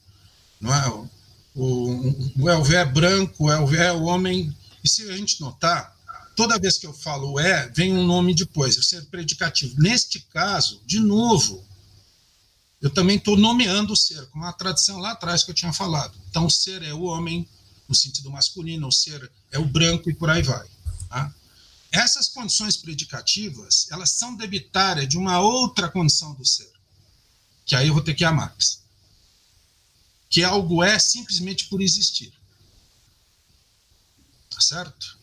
não 0.60 0.74
é? 0.74 0.89
O, 0.89 1.10
o, 1.56 2.43
o 2.43 2.49
Elvé 2.49 2.78
é 2.78 2.86
branco, 2.86 3.45
o 3.45 3.51
Elvé 3.51 3.88
é 3.88 3.91
o 3.91 4.04
homem, 4.04 4.56
e 4.84 4.89
se 4.89 5.10
a 5.10 5.18
gente 5.18 5.39
notar, 5.41 5.95
toda 6.36 6.60
vez 6.60 6.78
que 6.78 6.88
eu 6.88 6.93
falo 6.93 7.39
é, 7.39 7.68
vem 7.70 7.93
um 7.93 8.06
nome 8.06 8.34
depois, 8.34 8.78
o 8.78 8.84
ser 8.84 9.06
predicativo. 9.06 9.76
Neste 9.78 10.20
caso, 10.20 10.82
de 10.86 10.99
novo, 10.99 11.64
eu 12.82 12.89
também 12.89 13.18
estou 13.18 13.38
nomeando 13.38 13.93
o 13.93 13.97
ser, 13.97 14.26
com 14.28 14.39
uma 14.39 14.51
tradição 14.54 14.97
lá 14.99 15.12
atrás 15.12 15.43
que 15.43 15.51
eu 15.51 15.56
tinha 15.56 15.72
falado. 15.72 16.18
Então, 16.30 16.45
o 16.45 16.51
ser 16.51 16.82
é 16.84 16.93
o 16.93 17.04
homem, 17.04 17.47
no 17.88 17.95
sentido 17.95 18.30
masculino, 18.30 18.88
o 18.88 18.91
ser 18.91 19.32
é 19.51 19.60
o 19.60 19.66
branco 19.66 20.10
e 20.10 20.14
por 20.14 20.30
aí 20.30 20.41
vai. 20.41 20.68
Tá? 21.10 21.34
Essas 21.91 22.28
condições 22.28 22.76
predicativas, 22.76 23.88
elas 23.91 24.12
são 24.12 24.36
debitárias 24.36 25.08
de 25.08 25.18
uma 25.18 25.39
outra 25.39 25.88
condição 25.88 26.34
do 26.34 26.45
ser, 26.45 26.72
que 27.66 27.76
aí 27.76 27.88
eu 27.88 27.93
vou 27.93 28.04
ter 28.04 28.16
que 28.16 28.24
ir 28.24 28.26
a 28.26 28.32
Marx. 28.32 28.83
Que 30.34 30.44
algo 30.44 30.84
é 30.84 30.98
simplesmente 30.98 31.66
por 31.66 31.82
existir. 31.82 32.34
Tá 34.50 34.60
certo? 34.60 35.20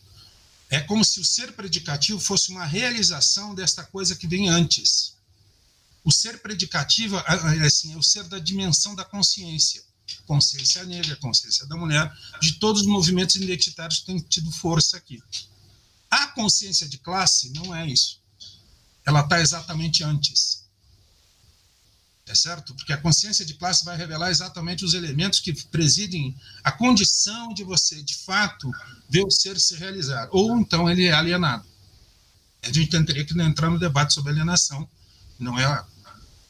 É 0.69 0.79
como 0.79 1.03
se 1.03 1.19
o 1.19 1.25
ser 1.25 1.51
predicativo 1.51 2.19
fosse 2.19 2.49
uma 2.51 2.65
realização 2.65 3.53
desta 3.53 3.83
coisa 3.83 4.15
que 4.15 4.27
vem 4.27 4.49
antes 4.49 5.15
o 6.03 6.11
ser 6.11 6.41
predicativo 6.41 7.17
assim, 7.65 7.93
é 7.93 7.97
o 7.97 8.03
ser 8.03 8.23
da 8.23 8.39
dimensão 8.39 8.95
da 8.95 9.05
consciência. 9.05 9.83
Consciência 10.25 10.83
negra, 10.83 11.15
consciência 11.17 11.65
da 11.67 11.77
mulher, 11.77 12.11
de 12.41 12.53
todos 12.53 12.81
os 12.81 12.87
movimentos 12.87 13.35
identitários 13.35 13.99
que 13.99 14.07
têm 14.07 14.19
tido 14.19 14.51
força 14.51 14.97
aqui. 14.97 15.23
A 16.09 16.27
consciência 16.27 16.87
de 16.87 16.97
classe 16.97 17.49
não 17.51 17.73
é 17.73 17.87
isso. 17.87 18.19
Ela 19.05 19.21
está 19.21 19.39
exatamente 19.39 20.03
antes. 20.03 20.60
É 22.27 22.35
certo? 22.35 22.73
Porque 22.75 22.93
a 22.93 22.97
consciência 22.97 23.43
de 23.43 23.55
classe 23.55 23.83
vai 23.83 23.97
revelar 23.97 24.29
exatamente 24.29 24.85
os 24.85 24.93
elementos 24.93 25.39
que 25.39 25.53
presidem 25.69 26.35
a 26.63 26.71
condição 26.71 27.53
de 27.53 27.63
você, 27.63 28.01
de 28.03 28.15
fato, 28.15 28.71
ver 29.09 29.25
o 29.25 29.31
ser 29.31 29.59
se 29.59 29.75
realizar. 29.75 30.29
Ou 30.31 30.57
então 30.59 30.89
ele 30.89 31.05
é 31.05 31.13
alienado. 31.13 31.65
A 32.61 32.71
gente 32.71 32.89
teria 33.05 33.25
que 33.25 33.39
entrar 33.41 33.69
no 33.69 33.79
debate 33.79 34.13
sobre 34.13 34.31
alienação. 34.31 34.87
Não 35.39 35.59
é 35.59 35.85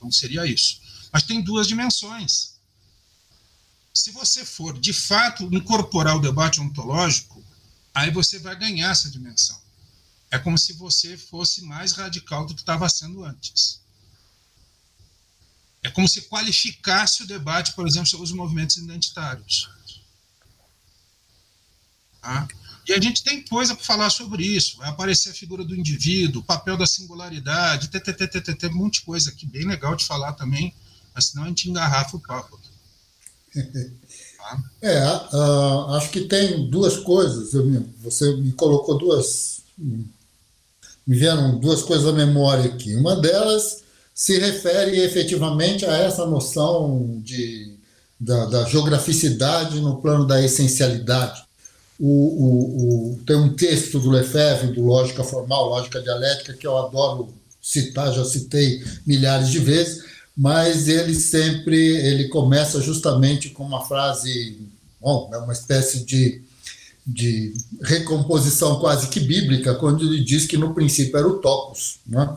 não 0.01 0.11
seria 0.11 0.45
isso. 0.45 0.81
Mas 1.11 1.23
tem 1.23 1.41
duas 1.41 1.67
dimensões. 1.67 2.55
Se 3.93 4.11
você 4.11 4.45
for, 4.45 4.79
de 4.79 4.93
fato, 4.93 5.43
incorporar 5.53 6.15
o 6.15 6.21
debate 6.21 6.59
ontológico, 6.59 7.43
aí 7.93 8.09
você 8.09 8.39
vai 8.39 8.57
ganhar 8.57 8.89
essa 8.89 9.09
dimensão. 9.09 9.59
É 10.31 10.39
como 10.39 10.57
se 10.57 10.73
você 10.73 11.17
fosse 11.17 11.61
mais 11.61 11.91
radical 11.91 12.45
do 12.45 12.55
que 12.55 12.61
estava 12.61 12.87
sendo 12.89 13.23
antes. 13.23 13.80
É 15.83 15.89
como 15.89 16.07
se 16.07 16.21
qualificasse 16.23 17.23
o 17.23 17.27
debate, 17.27 17.73
por 17.73 17.87
exemplo, 17.87 18.07
sobre 18.07 18.25
os 18.25 18.31
movimentos 18.31 18.77
identitários. 18.77 19.69
Tá? 22.21 22.47
E 22.87 22.93
a 22.93 22.99
gente 22.99 23.23
tem 23.23 23.41
coisa 23.43 23.75
para 23.75 23.83
falar 23.83 24.09
sobre 24.09 24.43
isso. 24.43 24.77
Vai 24.77 24.89
aparecer 24.89 25.29
a 25.29 25.33
figura 25.33 25.63
do 25.63 25.75
indivíduo, 25.75 26.41
o 26.41 26.45
papel 26.45 26.77
da 26.77 26.85
singularidade, 26.85 27.89
tem 27.89 28.69
um 28.69 28.73
monte 28.73 28.95
de 28.95 29.01
coisa 29.01 29.29
aqui 29.29 29.45
bem 29.45 29.65
legal 29.65 29.95
de 29.95 30.05
falar 30.05 30.33
também, 30.33 30.73
mas 31.13 31.25
senão 31.25 31.45
a 31.45 31.47
gente 31.47 31.69
engarrafa 31.69 32.17
o 32.17 32.19
papo. 32.19 32.57
Tá? 32.57 32.71
É, 34.81 35.05
uh, 35.33 35.93
acho 35.93 36.09
que 36.09 36.21
tem 36.21 36.67
duas 36.69 36.97
coisas. 36.97 37.53
Eu, 37.53 37.63
você 37.99 38.35
me 38.37 38.51
colocou 38.53 38.97
duas. 38.97 39.61
Me 39.77 40.09
vieram 41.15 41.59
duas 41.59 41.83
coisas 41.83 42.07
à 42.07 42.11
memória 42.11 42.65
aqui. 42.65 42.95
Uma 42.95 43.15
delas 43.15 43.83
se 44.13 44.37
refere 44.39 44.99
efetivamente 44.99 45.85
a 45.85 45.97
essa 45.97 46.25
noção 46.25 47.21
de, 47.23 47.73
da, 48.19 48.45
da 48.45 48.63
geograficidade 48.65 49.79
no 49.79 50.01
plano 50.01 50.25
da 50.25 50.43
essencialidade 50.43 51.43
o, 52.03 52.07
o, 52.07 53.13
o, 53.13 53.19
tem 53.27 53.35
um 53.35 53.53
texto 53.53 53.99
do 53.99 54.09
Lefebvre, 54.09 54.73
do 54.73 54.83
Lógica 54.83 55.23
Formal, 55.23 55.69
Lógica 55.69 56.01
Dialética, 56.01 56.53
que 56.53 56.65
eu 56.65 56.75
adoro 56.75 57.31
citar, 57.61 58.11
já 58.11 58.25
citei 58.25 58.83
milhares 59.05 59.49
de 59.49 59.59
vezes, 59.59 60.03
mas 60.35 60.87
ele 60.87 61.13
sempre 61.13 61.77
ele 61.77 62.27
começa 62.29 62.81
justamente 62.81 63.49
com 63.49 63.63
uma 63.63 63.85
frase, 63.85 64.57
bom, 64.99 65.29
é 65.31 65.37
uma 65.37 65.53
espécie 65.53 66.03
de, 66.03 66.41
de 67.05 67.53
recomposição 67.83 68.79
quase 68.79 69.07
que 69.07 69.19
bíblica, 69.19 69.75
quando 69.75 70.03
ele 70.03 70.23
diz 70.23 70.47
que 70.47 70.57
no 70.57 70.73
princípio 70.73 71.19
era 71.19 71.27
o 71.27 71.37
topos. 71.37 71.99
Né? 72.07 72.35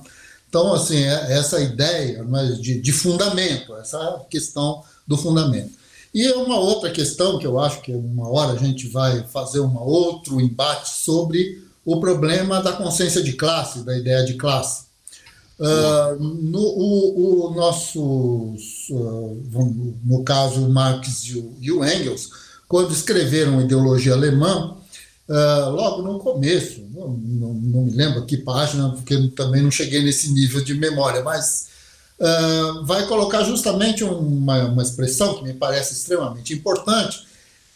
Então, 0.54 0.72
assim, 0.72 0.98
é 0.98 1.32
essa 1.32 1.60
ideia 1.60 2.22
né, 2.22 2.56
de, 2.60 2.80
de 2.80 2.92
fundamento, 2.92 3.74
essa 3.74 4.24
questão 4.30 4.84
do 5.04 5.16
fundamento. 5.16 5.72
E 6.14 6.30
uma 6.30 6.60
outra 6.60 6.92
questão 6.92 7.40
que 7.40 7.46
eu 7.46 7.58
acho 7.58 7.80
que 7.80 7.90
uma 7.90 8.28
hora 8.28 8.52
a 8.52 8.56
gente 8.56 8.86
vai 8.86 9.24
fazer 9.24 9.58
um 9.58 9.76
outro 9.76 10.40
embate 10.40 10.90
sobre 10.90 11.60
o 11.84 11.98
problema 11.98 12.62
da 12.62 12.70
consciência 12.70 13.20
de 13.20 13.32
classe, 13.32 13.80
da 13.80 13.98
ideia 13.98 14.24
de 14.24 14.34
classe. 14.34 14.84
Uh, 15.58 16.22
no 16.22 16.60
o, 16.60 17.48
o 17.48 17.54
nossos, 17.56 18.90
uh, 18.90 19.98
no 20.04 20.22
caso 20.22 20.68
Marx 20.68 21.24
e 21.60 21.72
o, 21.72 21.84
Engels, 21.84 22.30
quando 22.68 22.92
escreveram 22.92 23.60
Ideologia 23.60 24.12
Alemã, 24.12 24.76
uh, 25.28 25.70
logo 25.70 26.02
no 26.02 26.18
começo, 26.18 26.82
não, 26.92 27.08
não, 27.08 27.54
não, 27.54 27.80
me 27.82 27.92
lembro 27.92 28.24
que 28.24 28.36
página, 28.36 28.90
porque 28.90 29.28
também 29.28 29.62
não 29.62 29.70
cheguei 29.70 30.02
nesse 30.02 30.32
nível 30.32 30.62
de 30.62 30.74
memória, 30.74 31.22
mas 31.22 31.68
uh, 32.18 32.84
vai 32.84 33.06
colocar 33.06 33.42
justamente 33.44 34.04
uma, 34.04 34.64
uma 34.64 34.82
expressão 34.82 35.34
que 35.34 35.44
me 35.44 35.54
parece 35.54 35.94
extremamente 35.94 36.52
importante, 36.52 37.26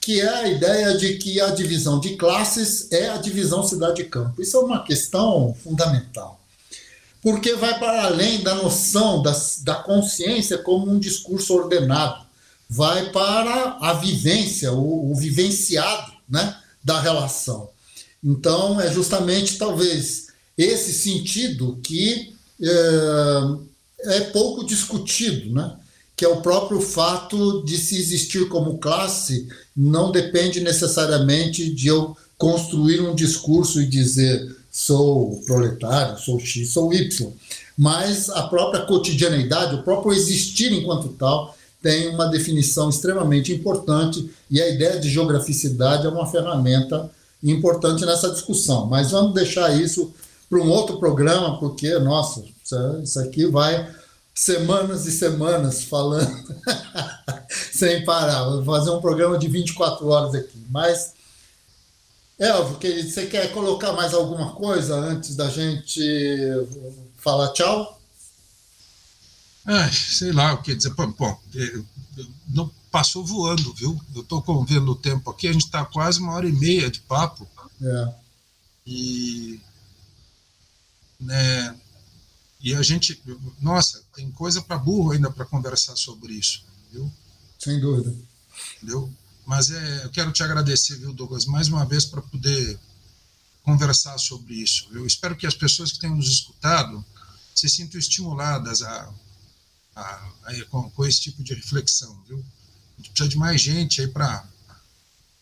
que 0.01 0.20
é 0.20 0.28
a 0.28 0.49
ideia 0.49 0.96
de 0.96 1.18
que 1.18 1.40
a 1.40 1.51
divisão 1.51 2.01
de 2.01 2.16
classes 2.16 2.90
é 2.90 3.11
a 3.11 3.18
divisão 3.18 3.62
cidade-campo. 3.62 4.40
Isso 4.40 4.57
é 4.57 4.61
uma 4.61 4.82
questão 4.82 5.55
fundamental, 5.62 6.40
porque 7.22 7.55
vai 7.55 7.78
para 7.78 8.05
além 8.05 8.42
da 8.42 8.55
noção 8.55 9.22
da, 9.22 9.36
da 9.62 9.74
consciência 9.74 10.59
como 10.59 10.90
um 10.90 10.99
discurso 10.99 11.55
ordenado, 11.55 12.26
vai 12.70 13.11
para 13.11 13.78
a 13.80 13.94
vivência, 13.94 14.72
o, 14.72 15.11
o 15.11 15.14
vivenciado 15.14 16.12
né, 16.28 16.55
da 16.89 16.99
relação. 16.99 17.68
Então, 18.24 18.80
é 18.80 18.91
justamente 18.91 19.59
talvez 19.59 20.28
esse 20.57 20.91
sentido 20.95 21.78
que 21.82 22.32
é, 22.62 24.16
é 24.16 24.20
pouco 24.20 24.64
discutido, 24.64 25.53
né? 25.53 25.76
que 26.16 26.24
é 26.24 26.28
o 26.28 26.41
próprio 26.41 26.80
fato 26.80 27.62
de 27.62 27.76
se 27.76 27.97
existir 27.99 28.49
como 28.49 28.78
classe 28.78 29.47
não 29.76 30.11
depende 30.11 30.61
necessariamente 30.61 31.72
de 31.72 31.89
eu 31.89 32.16
construir 32.39 33.03
um 33.03 33.14
discurso 33.14 33.82
e 33.82 33.86
dizer 33.86 34.57
sou 34.72 35.43
proletário, 35.47 36.18
sou 36.18 36.41
X, 36.41 36.70
sou 36.70 36.93
Y, 36.95 37.30
mas 37.76 38.30
a 38.30 38.49
própria 38.49 38.86
cotidianeidade, 38.86 39.74
o 39.74 39.82
próprio 39.82 40.14
existir 40.14 40.72
enquanto 40.72 41.11
tal, 41.11 41.55
tem 41.82 42.08
uma 42.08 42.26
definição 42.26 42.88
extremamente 42.88 43.52
importante 43.52 44.30
e 44.50 44.60
a 44.60 44.68
ideia 44.68 44.98
de 44.98 45.08
geograficidade 45.08 46.06
é 46.06 46.10
uma 46.10 46.26
ferramenta 46.26 47.10
importante 47.42 48.04
nessa 48.04 48.30
discussão. 48.30 48.86
Mas 48.86 49.12
vamos 49.12 49.34
deixar 49.34 49.70
isso 49.80 50.12
para 50.48 50.58
um 50.58 50.68
outro 50.68 50.98
programa, 50.98 51.58
porque, 51.58 51.98
nossa, 51.98 52.42
isso 53.02 53.20
aqui 53.20 53.46
vai 53.46 53.88
semanas 54.34 55.04
e 55.06 55.12
semanas 55.12 55.82
falando 55.84 56.54
sem 57.72 58.04
parar. 58.04 58.44
Vou 58.44 58.64
fazer 58.64 58.90
um 58.90 59.00
programa 59.00 59.38
de 59.38 59.48
24 59.48 60.06
horas 60.06 60.34
aqui. 60.34 60.64
Mas, 60.70 61.12
Elvio, 62.38 62.78
querido, 62.78 63.10
você 63.10 63.26
quer 63.26 63.52
colocar 63.52 63.92
mais 63.92 64.14
alguma 64.14 64.52
coisa 64.52 64.94
antes 64.94 65.36
da 65.36 65.48
gente 65.48 66.00
falar 67.16 67.48
tchau? 67.52 67.97
Ai, 69.70 69.92
sei 69.92 70.32
lá 70.32 70.54
o 70.54 70.62
que 70.62 70.74
dizer. 70.74 70.94
Bom, 70.94 71.40
é, 71.54 71.82
não 72.48 72.72
passou 72.90 73.22
voando, 73.22 73.74
viu? 73.74 74.00
Eu 74.14 74.22
estou 74.22 74.64
vendo 74.64 74.92
o 74.92 74.96
tempo 74.96 75.30
aqui, 75.30 75.46
a 75.46 75.52
gente 75.52 75.66
está 75.66 75.84
quase 75.84 76.20
uma 76.20 76.32
hora 76.32 76.48
e 76.48 76.52
meia 76.52 76.90
de 76.90 77.00
papo. 77.00 77.46
É. 77.82 78.14
E, 78.86 79.60
né, 81.20 81.78
e 82.62 82.74
a 82.74 82.82
gente, 82.82 83.22
nossa, 83.60 84.02
tem 84.14 84.30
coisa 84.30 84.62
para 84.62 84.78
burro 84.78 85.12
ainda 85.12 85.30
para 85.30 85.44
conversar 85.44 85.96
sobre 85.96 86.32
isso, 86.32 86.64
viu? 86.90 87.12
Sem 87.58 87.78
dúvida. 87.78 88.16
Entendeu? 88.76 89.12
Mas 89.44 89.70
é, 89.70 90.04
eu 90.04 90.10
quero 90.10 90.32
te 90.32 90.42
agradecer, 90.42 90.96
viu, 90.96 91.12
Douglas, 91.12 91.44
mais 91.44 91.68
uma 91.68 91.84
vez 91.84 92.06
para 92.06 92.22
poder 92.22 92.80
conversar 93.62 94.16
sobre 94.16 94.54
isso. 94.54 94.88
Eu 94.92 95.06
espero 95.06 95.36
que 95.36 95.46
as 95.46 95.54
pessoas 95.54 95.92
que 95.92 95.98
tenham 95.98 96.16
nos 96.16 96.30
escutado 96.30 97.04
se 97.54 97.68
sintam 97.68 98.00
estimuladas 98.00 98.80
a 98.80 99.12
a, 99.99 100.32
a, 100.44 100.64
com, 100.66 100.90
com, 100.90 101.05
esse 101.05 101.20
tipo 101.20 101.42
de 101.42 101.55
reflexão, 101.55 102.22
viu? 102.26 102.38
A 102.38 103.01
gente 103.01 103.11
precisa 103.11 103.28
de 103.28 103.36
mais 103.36 103.61
gente 103.61 104.01
aí 104.01 104.09
para 104.09 104.44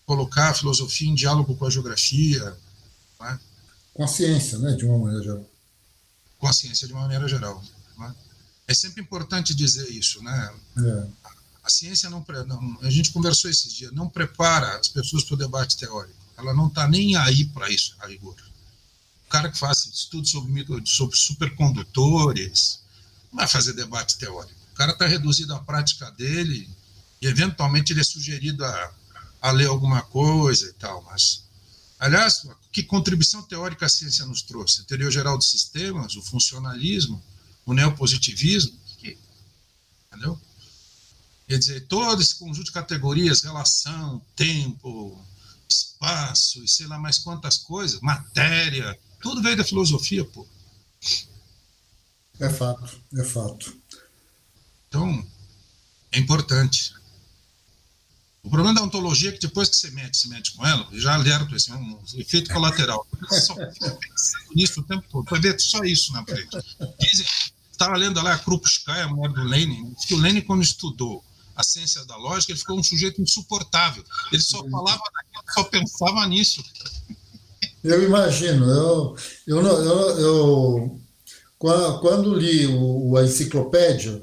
colocar 0.04 0.50
a 0.50 0.54
filosofia 0.54 1.08
em 1.08 1.14
diálogo 1.14 1.56
com 1.56 1.66
a 1.66 1.70
geografia, 1.70 2.56
né? 3.20 3.40
com 3.92 4.04
a 4.04 4.08
ciência, 4.08 4.58
né, 4.58 4.72
de 4.74 4.84
uma 4.84 4.98
maneira 4.98 5.24
geral. 5.24 5.50
Com 6.38 6.46
a 6.46 6.52
ciência 6.52 6.86
de 6.86 6.92
uma 6.92 7.02
maneira 7.02 7.26
geral. 7.26 7.62
Né? 7.98 8.14
É 8.68 8.74
sempre 8.74 9.02
importante 9.02 9.54
dizer 9.54 9.88
isso, 9.90 10.22
né? 10.22 10.54
É. 10.78 11.06
A 11.64 11.70
ciência 11.70 12.08
não, 12.08 12.24
não, 12.46 12.78
a 12.82 12.90
gente 12.90 13.10
conversou 13.10 13.50
esses 13.50 13.72
dias, 13.72 13.92
não 13.92 14.08
prepara 14.08 14.78
as 14.78 14.88
pessoas 14.88 15.24
para 15.24 15.34
o 15.34 15.38
debate 15.38 15.76
teórico. 15.76 16.16
Ela 16.36 16.54
não 16.54 16.68
está 16.68 16.86
nem 16.86 17.16
aí 17.16 17.46
para 17.46 17.68
isso, 17.70 17.96
a 17.98 18.06
rigor. 18.06 18.36
O 19.26 19.28
cara 19.28 19.50
que 19.50 19.58
faz 19.58 19.86
estudos 19.86 20.30
sobre, 20.30 20.64
sobre 20.84 21.16
supercondutores, 21.16 22.80
vai 23.36 23.46
fazer 23.46 23.74
debate 23.74 24.16
teórico. 24.16 24.58
O 24.72 24.74
cara 24.74 24.92
está 24.92 25.06
reduzido 25.06 25.54
à 25.54 25.60
prática 25.60 26.10
dele 26.12 26.68
e, 27.20 27.26
eventualmente, 27.26 27.92
ele 27.92 28.00
é 28.00 28.04
sugerido 28.04 28.64
a, 28.64 28.94
a 29.42 29.50
ler 29.50 29.66
alguma 29.66 30.02
coisa 30.02 30.66
e 30.66 30.72
tal. 30.72 31.02
Mas, 31.04 31.44
aliás, 31.98 32.46
que 32.72 32.82
contribuição 32.82 33.42
teórica 33.42 33.86
a 33.86 33.90
ciência 33.90 34.24
nos 34.24 34.42
trouxe? 34.42 34.80
A 34.80 34.84
teoria 34.84 35.10
geral 35.10 35.36
dos 35.36 35.50
sistemas, 35.50 36.16
o 36.16 36.22
funcionalismo, 36.22 37.22
o 37.64 37.74
neopositivismo, 37.74 38.78
que, 38.98 39.18
entendeu? 40.08 40.40
Quer 41.46 41.58
dizer, 41.58 41.86
todo 41.86 42.20
esse 42.20 42.34
conjunto 42.34 42.66
de 42.66 42.72
categorias, 42.72 43.42
relação, 43.42 44.20
tempo, 44.34 45.22
espaço 45.68 46.64
e 46.64 46.68
sei 46.68 46.86
lá 46.86 46.98
mais 46.98 47.18
quantas 47.18 47.58
coisas, 47.58 48.00
matéria, 48.00 48.98
tudo 49.20 49.42
veio 49.42 49.56
da 49.56 49.64
filosofia, 49.64 50.24
pô. 50.24 50.46
É 52.38 52.48
fato, 52.50 53.00
é 53.16 53.24
fato. 53.24 53.76
Então, 54.88 55.26
é 56.12 56.18
importante. 56.18 56.94
O 58.42 58.50
problema 58.50 58.74
da 58.74 58.82
ontologia 58.82 59.30
é 59.30 59.32
que 59.32 59.40
depois 59.40 59.68
que 59.68 59.76
você 59.76 59.90
mete, 59.90 60.16
se 60.16 60.28
mete 60.28 60.52
com 60.54 60.64
ela, 60.64 60.86
já 60.92 61.14
alerta 61.14 61.56
esse 61.56 61.72
um 61.72 61.98
efeito 62.14 62.52
colateral. 62.52 63.06
Só 63.28 63.54
pensando 63.54 64.46
nisso 64.54 64.80
o 64.80 64.84
tempo 64.84 65.04
todo. 65.10 65.28
Vai 65.28 65.40
ver 65.40 65.58
só 65.60 65.82
isso 65.82 66.12
na 66.12 66.24
frente. 66.24 66.56
Dizem, 67.00 67.26
estava 67.72 67.96
lendo 67.96 68.22
lá 68.22 68.34
a 68.34 68.38
Krupskaya, 68.38 69.04
a 69.04 69.08
mulher 69.08 69.32
do 69.32 69.42
Lenin, 69.42 69.92
que 70.06 70.14
o 70.14 70.18
Lenin, 70.18 70.42
quando 70.42 70.62
estudou 70.62 71.24
a 71.56 71.64
ciência 71.64 72.04
da 72.04 72.16
lógica, 72.16 72.52
ele 72.52 72.58
ficou 72.58 72.78
um 72.78 72.82
sujeito 72.84 73.20
insuportável. 73.20 74.04
Ele 74.30 74.42
só 74.42 74.62
falava 74.68 75.02
daquilo, 75.12 75.52
só 75.52 75.64
pensava 75.64 76.26
nisso. 76.28 76.62
Eu 77.82 78.04
imagino. 78.04 78.64
Eu, 78.66 79.16
eu, 79.46 79.66
eu, 79.66 80.20
eu 80.20 81.00
quando 81.58 82.34
li 82.34 82.66
o, 82.66 83.16
a 83.16 83.24
enciclopédia, 83.24 84.22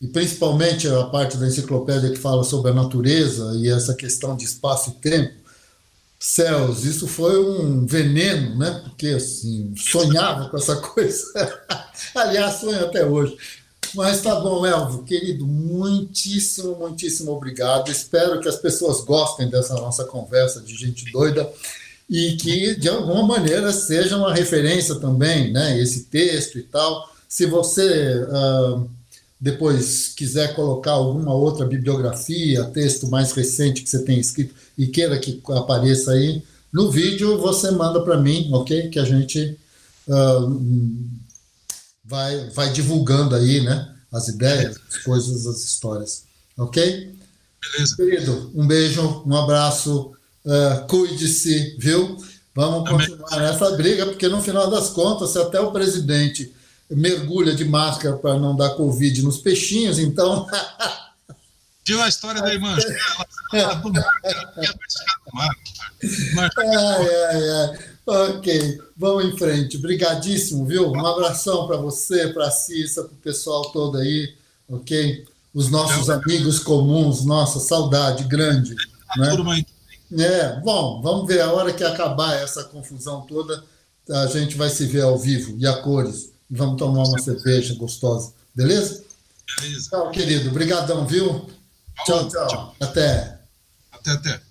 e 0.00 0.06
principalmente 0.08 0.86
a 0.88 1.04
parte 1.04 1.36
da 1.36 1.46
enciclopédia 1.46 2.10
que 2.10 2.18
fala 2.18 2.44
sobre 2.44 2.70
a 2.70 2.74
natureza 2.74 3.52
e 3.56 3.70
essa 3.70 3.94
questão 3.94 4.36
de 4.36 4.44
espaço 4.44 4.90
e 4.90 5.00
tempo, 5.00 5.34
céus, 6.18 6.84
isso 6.84 7.06
foi 7.06 7.38
um 7.38 7.86
veneno, 7.86 8.58
né? 8.58 8.82
Porque 8.84 9.08
assim, 9.08 9.74
sonhava 9.76 10.48
com 10.48 10.56
essa 10.56 10.76
coisa. 10.80 11.24
Aliás, 12.14 12.60
sonho 12.60 12.84
até 12.84 13.04
hoje. 13.04 13.36
Mas 13.94 14.20
tá 14.20 14.38
bom, 14.40 14.66
Elvio, 14.66 15.04
querido, 15.04 15.46
muitíssimo, 15.46 16.76
muitíssimo 16.76 17.32
obrigado. 17.32 17.90
Espero 17.90 18.40
que 18.40 18.48
as 18.48 18.56
pessoas 18.56 19.00
gostem 19.00 19.48
dessa 19.48 19.74
nossa 19.74 20.04
conversa 20.04 20.60
de 20.60 20.74
gente 20.74 21.10
doida 21.10 21.50
e 22.08 22.36
que, 22.36 22.76
de 22.76 22.88
alguma 22.88 23.22
maneira, 23.22 23.72
seja 23.72 24.16
uma 24.16 24.32
referência 24.32 24.94
também, 24.96 25.52
né, 25.52 25.80
esse 25.80 26.04
texto 26.04 26.58
e 26.58 26.62
tal. 26.62 27.10
Se 27.28 27.46
você 27.46 28.14
uh, 28.24 28.88
depois 29.40 30.08
quiser 30.16 30.54
colocar 30.54 30.92
alguma 30.92 31.34
outra 31.34 31.66
bibliografia, 31.66 32.64
texto 32.64 33.08
mais 33.08 33.32
recente 33.32 33.82
que 33.82 33.90
você 33.90 34.02
tenha 34.02 34.20
escrito 34.20 34.54
e 34.78 34.86
queira 34.86 35.18
que 35.18 35.42
apareça 35.50 36.12
aí 36.12 36.42
no 36.72 36.90
vídeo, 36.90 37.38
você 37.38 37.70
manda 37.70 38.02
para 38.02 38.20
mim, 38.20 38.50
ok? 38.52 38.88
Que 38.88 38.98
a 38.98 39.04
gente 39.04 39.58
uh, 40.06 41.06
vai, 42.04 42.50
vai 42.50 42.72
divulgando 42.72 43.34
aí, 43.34 43.62
né? 43.62 43.92
As 44.12 44.28
ideias, 44.28 44.76
as 44.88 44.98
coisas, 44.98 45.46
as 45.46 45.64
histórias, 45.64 46.24
ok? 46.56 47.12
Beleza. 47.60 47.96
Querido, 47.96 48.52
um 48.54 48.66
beijo, 48.66 49.22
um 49.26 49.34
abraço 49.34 50.12
Uh, 50.46 50.86
Cuide-se, 50.86 51.76
viu? 51.76 52.16
Vamos 52.54 52.88
continuar 52.88 53.36
nessa 53.40 53.72
briga, 53.72 54.06
porque 54.06 54.28
no 54.28 54.40
final 54.40 54.70
das 54.70 54.88
contas, 54.90 55.30
se 55.30 55.38
até 55.38 55.60
o 55.60 55.72
presidente 55.72 56.54
mergulha 56.88 57.54
de 57.54 57.64
máscara 57.64 58.16
para 58.16 58.38
não 58.38 58.56
dar 58.56 58.70
Covid 58.70 59.22
nos 59.22 59.38
peixinhos, 59.38 59.98
então. 59.98 60.46
Viu 61.84 62.00
a 62.00 62.08
história 62.08 62.40
da 62.40 62.54
irmã? 62.54 62.76
ai, 66.58 67.14
ai, 67.30 67.50
ai. 67.50 67.78
Ok, 68.06 68.80
vamos 68.96 69.24
em 69.24 69.36
frente. 69.36 69.76
Obrigadíssimo, 69.76 70.64
viu? 70.64 70.90
Um 70.92 71.06
abração 71.06 71.66
para 71.66 71.76
você, 71.76 72.28
para 72.28 72.46
a 72.46 72.50
Cissa, 72.50 73.02
para 73.02 73.12
o 73.12 73.16
pessoal 73.16 73.70
todo 73.72 73.98
aí, 73.98 74.34
ok? 74.68 75.26
Os 75.52 75.70
nossos 75.70 76.08
amigos 76.08 76.60
comuns, 76.60 77.24
nossa, 77.24 77.58
saudade 77.58 78.24
grande. 78.24 78.74
Né? 79.16 79.28
É, 80.12 80.60
bom, 80.60 81.00
vamos 81.02 81.26
ver. 81.26 81.40
A 81.40 81.52
hora 81.52 81.72
que 81.72 81.82
acabar 81.82 82.34
essa 82.36 82.64
confusão 82.64 83.22
toda, 83.22 83.64
a 84.08 84.26
gente 84.26 84.56
vai 84.56 84.68
se 84.70 84.86
ver 84.86 85.02
ao 85.02 85.18
vivo 85.18 85.56
e 85.58 85.66
a 85.66 85.82
cores. 85.82 86.30
E 86.50 86.56
vamos 86.56 86.76
tomar 86.76 87.04
uma 87.04 87.18
cerveja 87.18 87.74
gostosa. 87.74 88.32
Beleza? 88.54 89.04
Beleza. 89.60 89.90
Tchau, 89.90 90.10
querido. 90.10 90.50
Obrigadão, 90.50 91.06
viu? 91.06 91.46
Tchau, 92.04 92.28
tchau. 92.28 92.74
Até. 92.80 93.38
Até, 93.92 94.10
até. 94.12 94.45